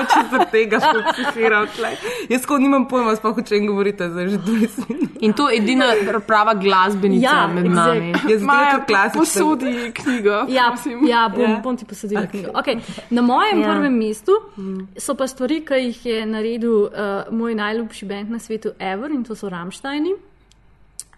[0.02, 1.90] Če zaradi tega fokusiral tle.
[2.28, 5.10] Jaz ko nimam pojma, sploh o čem govorite, zdaj že 20 minut.
[5.20, 5.86] In to je edina
[6.26, 8.10] prava glasbenica Ja, med nami.
[8.10, 8.30] exact.
[8.30, 9.20] Jaz Maja, kot klasična.
[9.20, 10.30] posodi knjigo.
[10.48, 11.60] Ja, ja, bom, Ja.
[11.62, 12.30] bom ti posadila okay.
[12.30, 12.50] knjigo.
[12.52, 12.80] Okay.
[13.10, 13.66] Na mojem Ja.
[13.66, 13.74] ja.
[13.74, 14.32] prvem mestu
[14.96, 16.90] so pa stvari, ki jih je naredil uh,
[17.30, 20.14] moj najljubši bend na svetu, Ever, in to so Ramštajni.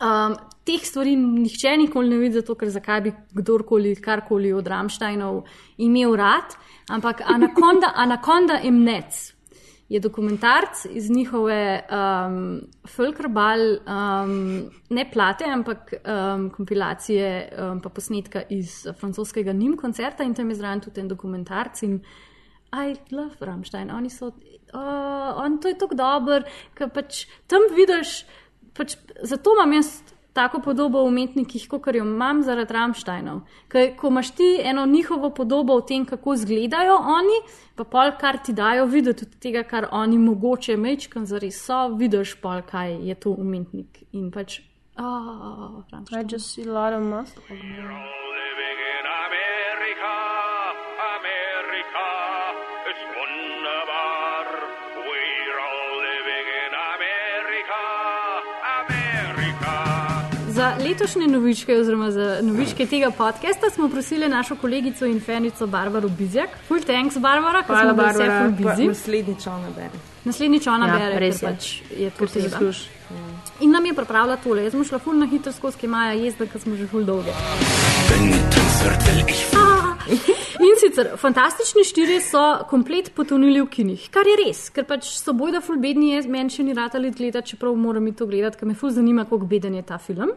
[0.01, 0.35] Um,
[0.67, 5.45] teh stvari nihče nikoli ne vidi, zato ker zakaj bi kdorkoli karkoli od Ramštajnov
[5.79, 6.57] imel rad.
[6.91, 9.35] Ampak Anaconda, Anaconda Emnec
[9.89, 18.43] je dokumentarc iz njihove um, Fulkerbal, um, ne plate, ampak um, kompilacije um, pa posnetka
[18.51, 21.83] iz francoskega Nim koncerta in tam je zraven tudi en dokumentarc.
[21.83, 22.01] In
[22.75, 24.33] I love Ramstein, oni so,
[24.75, 26.45] uh, on, to je tako dober,
[26.75, 28.25] ker pač tam vidiš,
[28.77, 30.01] pač, zato imam jaz
[30.35, 33.45] tako podobo o umetnikih, kot jo imam zaradi Ramsteinov.
[33.71, 37.39] Ker ko imaš ti eno njihovo podobo o tem, kako izgledajo oni,
[37.79, 42.35] pa pol, kar ti dajo videti od tega, kar oni mogoče mečkam zares so, vidiš
[42.43, 44.03] pol, kaj je to umetnik.
[44.13, 44.59] In pač,
[44.99, 48.23] oh, I just see a lot of muscle.
[60.85, 66.49] Letošnje novičke, oziroma za novičke tega podcasta, smo prosili našo kolegico in fenico Barbaro Bizjak.
[66.69, 68.87] Full thanks, Barbara, ker smo bili vse full Pa busy.
[68.89, 69.91] Naslednjič ona bere.
[70.25, 71.49] Naslednjič ona Ja, bere, res je.
[71.49, 72.49] pač je to si treba.
[72.49, 72.89] zasluži.
[73.61, 74.65] In nam je pripravila tole.
[74.65, 77.33] Jaz smo šla full na hitro skozi, ki imajo jezda, ker smo že full dolge.
[79.55, 79.97] Ah!
[80.65, 85.35] In sicer fantastični štirje so komplet potonili v kinih, kar je res, ker pač so
[85.37, 88.69] bojda ful bedni, jaz meni še ni rad ali gledati, čeprav moram to gledati, ker
[88.69, 90.33] me ful zanima, kako beden je ta film.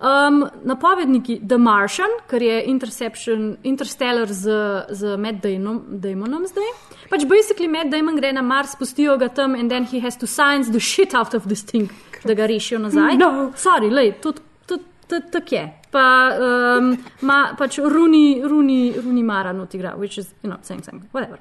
[0.00, 4.60] Um, napovedniki The Martian, ker je Interception, Interstellar z,
[4.96, 6.70] z Matt Damon, Damonom zdaj.
[7.10, 10.26] Pač basically Matt Damon gre na Mars, pustijo ga tam in then he has to
[10.26, 11.90] science the shit out of this thing,
[12.24, 13.20] da ga rešijo nazaj.
[13.20, 13.50] No.
[13.56, 15.79] Sorry, lej, tudi tud, tud, tako je.
[15.90, 20.82] Pa um, ma pač Runi, Runi, Runi Mara not igra, which is, you know, saying
[20.82, 21.38] something, whatever.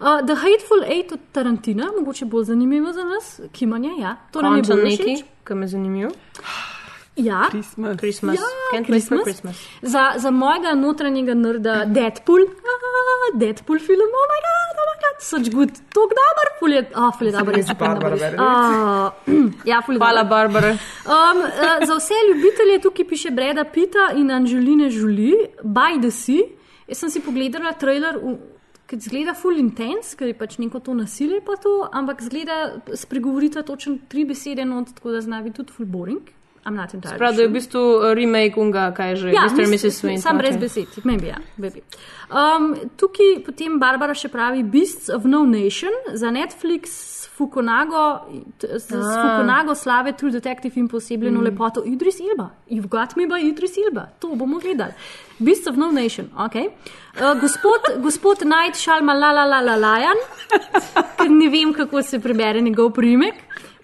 [0.00, 4.16] Uh, The Hateful Eight od Tarantina, mogoče bolj zanimivo za nas, Kimanje, ja.
[4.30, 5.24] To nam je neki, všeč.
[5.44, 6.10] ki me zanimivo.
[7.16, 7.46] Ja.
[7.50, 7.96] Christmas.
[7.96, 8.38] Christmas.
[8.74, 9.22] Ja, Christmas.
[9.22, 9.56] Christmas.
[9.82, 15.22] Za, za mojega notranjega nerda Deadpool, ah, Deadpool film, oh moj bog, oh moj bog,
[15.22, 18.34] such good, tok dober, ful je, ah, ful je dober, je super Barbara dober.
[19.70, 20.28] Ja, ful je Hvala, dober.
[20.28, 20.72] Barbara.
[21.06, 26.42] Um, uh, za vse ljubitelje tukaj piše Breda Pita in Anželine Jolie, By the Sea.
[26.88, 28.36] Jaz sem si pogledala trailer, v-
[28.86, 32.58] ki zgleda full intense, ker je pač neko to nasilje pa to, ampak zgleda,
[32.94, 36.20] spregovorita točno tri besede, not, tako da zna biti tudi full boring.
[36.66, 37.54] I'm not entirely Prav, da je v sure.
[37.54, 37.80] bistvu
[38.14, 39.56] remake unga, kaj je že, Ja, Mr.
[39.58, 39.94] mis- Mrs.
[40.00, 40.18] Swing.
[40.18, 41.80] Sam brez besed, maybe, ja, maybe.
[42.30, 47.10] Um, tukaj potem Barbara še pravi Beasts of No Nation za Netflix.
[47.34, 48.20] Fukunago,
[48.78, 48.98] s, Ah.
[49.18, 51.44] Fukunago slave True Detective in posebljeno Mm.
[51.44, 52.50] lepoto Idris Ilba.
[52.70, 54.06] You've got me by Idris Ilba.
[54.20, 54.92] To bomo gledali.
[55.40, 56.54] Beasts of No Nation, ok.
[56.54, 60.16] Uh, gospod, gospod Knight Shalma la la la la lajan,
[61.18, 63.34] ker ne vem, kako se prebere njegov primek.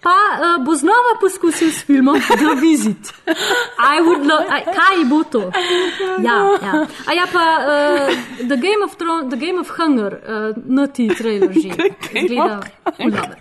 [0.01, 3.13] Pa uh, bo znova poskusil s filmom The Visit.
[3.77, 5.41] I would lo- a, kaj bo to?
[6.25, 6.73] Ja, ja.
[7.05, 8.09] A ja, pa uh,
[8.41, 11.69] The, Game of Thrones, The Game of Hunger, uh, noti trailer že.
[12.09, 12.61] Zgleda,
[12.97, 13.37] ful dober.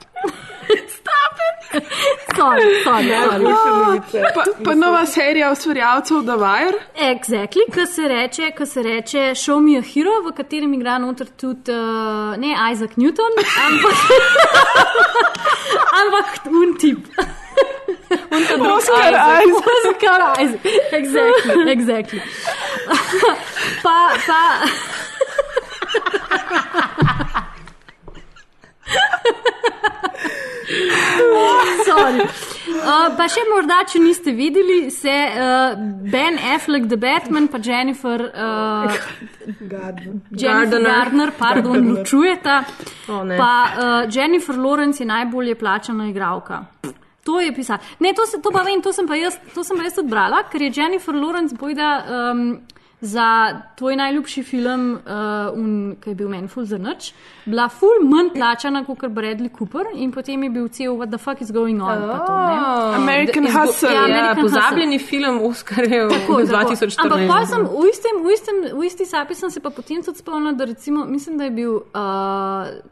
[2.37, 4.01] Sorry, sorry, sorry.
[4.35, 6.79] Pa, pa nova serija ustvarjalcev The Wire.
[7.11, 11.27] Exactly, ki se reče, ki se reče Show Me a Hero, v katerem igra noter
[11.41, 13.97] tudi uh, ne Isaac Newton, ampak,
[16.01, 17.07] ampak un tip.
[18.11, 19.65] Un ta drug Oscar Isaac.
[19.87, 20.61] Oscar Isaac.
[20.93, 22.23] Exactly, exactly.
[23.85, 23.97] pa,
[24.27, 24.43] pa.
[31.89, 32.25] Sorry.
[32.71, 35.75] Uh, pa še morda, če niste videli, se uh,
[36.13, 40.87] Ben Affleck, The Batman, pa Jennifer, uh, Jennifer Gardener.
[40.87, 42.63] Gardner, pardon, ločujeta.
[43.09, 43.37] O, ne.
[43.41, 46.65] pa uh, Jennifer Lawrence je najbolje plačana igralka.
[47.29, 47.83] To je pisalo.
[48.01, 50.45] Ne, to, se, to pa vem, to sem pa jaz, to sem pa jaz odbrala,
[50.51, 52.47] ker je Jennifer Lawrence bojda um,
[53.01, 53.27] za
[53.77, 55.11] tvoj najljubši film, uh,
[55.55, 55.71] un,
[56.01, 57.13] ki je bil meni ful za noč,
[57.47, 61.41] bila ful manj plačana kot Bradley Cooper in potem je bil cel What the fuck
[61.41, 61.97] is going on.
[62.03, 62.97] pa to, ne.
[62.97, 63.89] American Da- izgu- Hustle.
[63.89, 66.43] Ja, Ja, American pozabljeni film Oscarjev Tako, tako.
[66.43, 67.01] 2014.
[67.01, 70.19] Ampak pa sem v, istem, v, istem, v isti sapi sem se pa potem tudi
[70.19, 71.83] spomnila, da recimo, mislim, da je bil uh,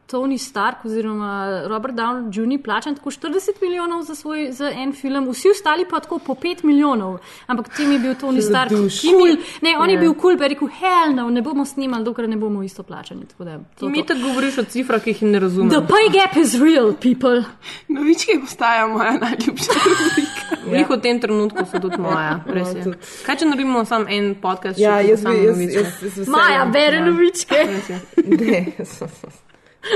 [0.07, 1.31] Tony Stark oziroma
[1.67, 2.63] Robert Downey Jr.
[2.63, 3.29] plačan tako 40
[3.63, 7.19] milijonov za, svoj, za en film, vsi ostali pa tako po 5 milijonov.
[7.47, 9.37] Ampak tem je bil Tony Stark cool.
[9.63, 10.05] Ne, on je Ja.
[10.05, 13.27] bil kul, cool, je rekel, hell no, ne bomo snimali, dokler ne bomo isto plačani.
[13.29, 15.71] Tako da, to, mi tako govoriš o cifrah, ki jih ne razumem.
[15.75, 17.43] The pay gap is real, people.
[17.89, 20.61] Novički postaja moja najljubša rubrika.
[20.77, 22.41] Njih v tem trenutku so tudi moja.
[22.47, 22.95] res je.
[23.27, 24.79] Kaj če naredimo samo en podcast?
[24.79, 25.83] Ja, jaz samo bi, jaz, novičke?
[25.83, 27.67] jaz, jaz z Maja, bere novičke.
[27.75, 28.01] Res je.
[28.25, 28.65] Ne,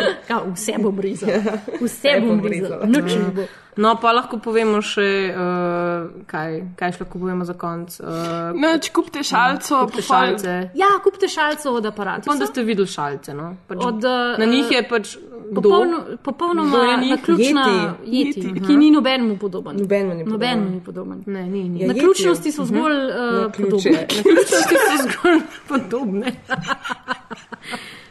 [0.30, 1.58] Ja, vse bom rezala.
[1.80, 2.86] Vse bom rezala.
[2.86, 3.44] Nič ne bo.
[3.76, 7.94] No, pa lahko povemo še, uh, kaj, kaj še lahko povemo za konec.
[7.96, 10.56] Uh, Noč kupite šalco, kupite pa pol- šalce.
[10.74, 12.26] Ja, kupite šalco od aparata.
[12.26, 13.32] Upam, da ste videli šalce.
[13.34, 13.54] No?
[13.66, 15.14] Pač Od, uh, na njih je pač
[15.52, 17.34] Popolno, popolnoma Yeti.
[17.36, 17.72] jeti,
[18.06, 19.76] Yeti, ki ni nobenemu podoben.
[19.76, 20.32] Nobenemu ni podoben.
[20.32, 21.18] Nobenemu ni podoben.
[21.26, 21.80] Ne, ni, ni.
[21.80, 22.52] Ja, Naključnosti Yetiju.
[22.54, 23.68] so zgolj uh, Naključje.
[23.70, 24.06] podobne.
[24.16, 26.32] Naključnosti so zgolj podobne.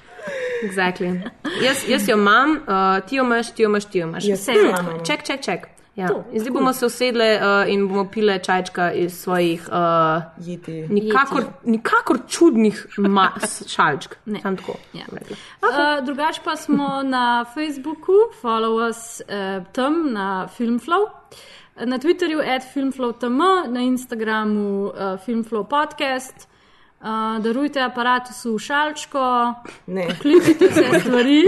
[0.64, 1.22] exactly.
[1.66, 4.24] jaz, jaz jo imam, uh, ti jo imaš, ti jo imaš, ti jo imaš.
[4.24, 4.92] Vse imamo.
[4.92, 5.06] imam.
[5.06, 5.68] Ček, ček, ček.
[5.96, 6.08] Ja.
[6.08, 10.88] To, In zdaj bomo se usedle uh, in bomo pile čajčka iz svojih uh, Jeti.
[10.88, 12.88] nikakor, nikakor čudnih
[13.68, 14.16] šalčk.
[14.42, 14.78] Sam tako.
[14.94, 15.06] Ja.
[15.12, 21.10] Uh, drugač pa smo na Facebooku, follow us uh, tam na Filmflow,
[21.86, 26.51] na Twitterju at filmflow.tm, na Instagramu uh, Filmflow podcast.
[27.02, 29.54] Uh, darujte aparatusu šalčko,
[29.88, 30.08] Ne.
[30.22, 31.44] klikite vse stvari.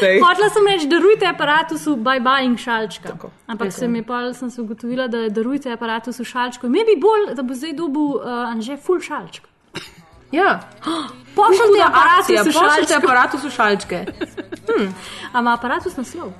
[0.00, 0.20] Day.
[0.22, 3.08] Hotela sem reči, darujte aparatusu bye bye in šalčka.
[3.08, 3.30] Tako.
[3.46, 6.68] Ampak se mi pa sem se ugotovila, da je darujte aparatusu šalčko.
[6.68, 9.46] Me bi bolj, da bo zdaj dobil uh, Anže full šalčk.
[10.32, 10.60] Ja,
[11.36, 14.04] Pošljite v pošljite aparatu sušalčke.
[15.32, 16.32] A ima aparatus naslov?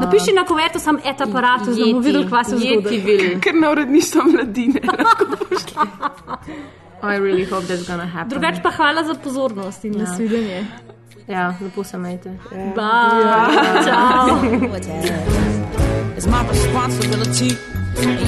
[0.00, 3.38] Napiši na kuvertu sam et aparatus, da bomo videli, kva se zgodi.
[3.40, 4.80] Ker na uredništvo mladine.
[7.02, 8.30] I really hope that's gonna happen.
[8.30, 10.66] Drugač pa hvala za pozornost in nasvidenje.
[11.28, 12.38] Ja, lepo se majte.
[12.50, 13.84] Bye.
[13.84, 14.28] Ciao.
[16.16, 17.56] It's my responsibility.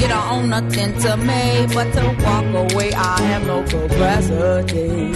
[0.01, 2.93] You don't own nothing to me but to walk away.
[2.93, 5.13] I have no capacity.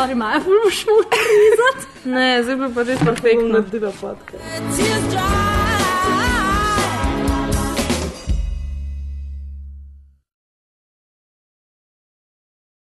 [0.00, 2.08] Sorry, Maja, ful boš mu rezati.
[2.08, 3.52] Ne, zdaj bi pa res perfektno.
[3.52, 4.76] Naredila podcast.
[4.76, 5.49] Tears dry.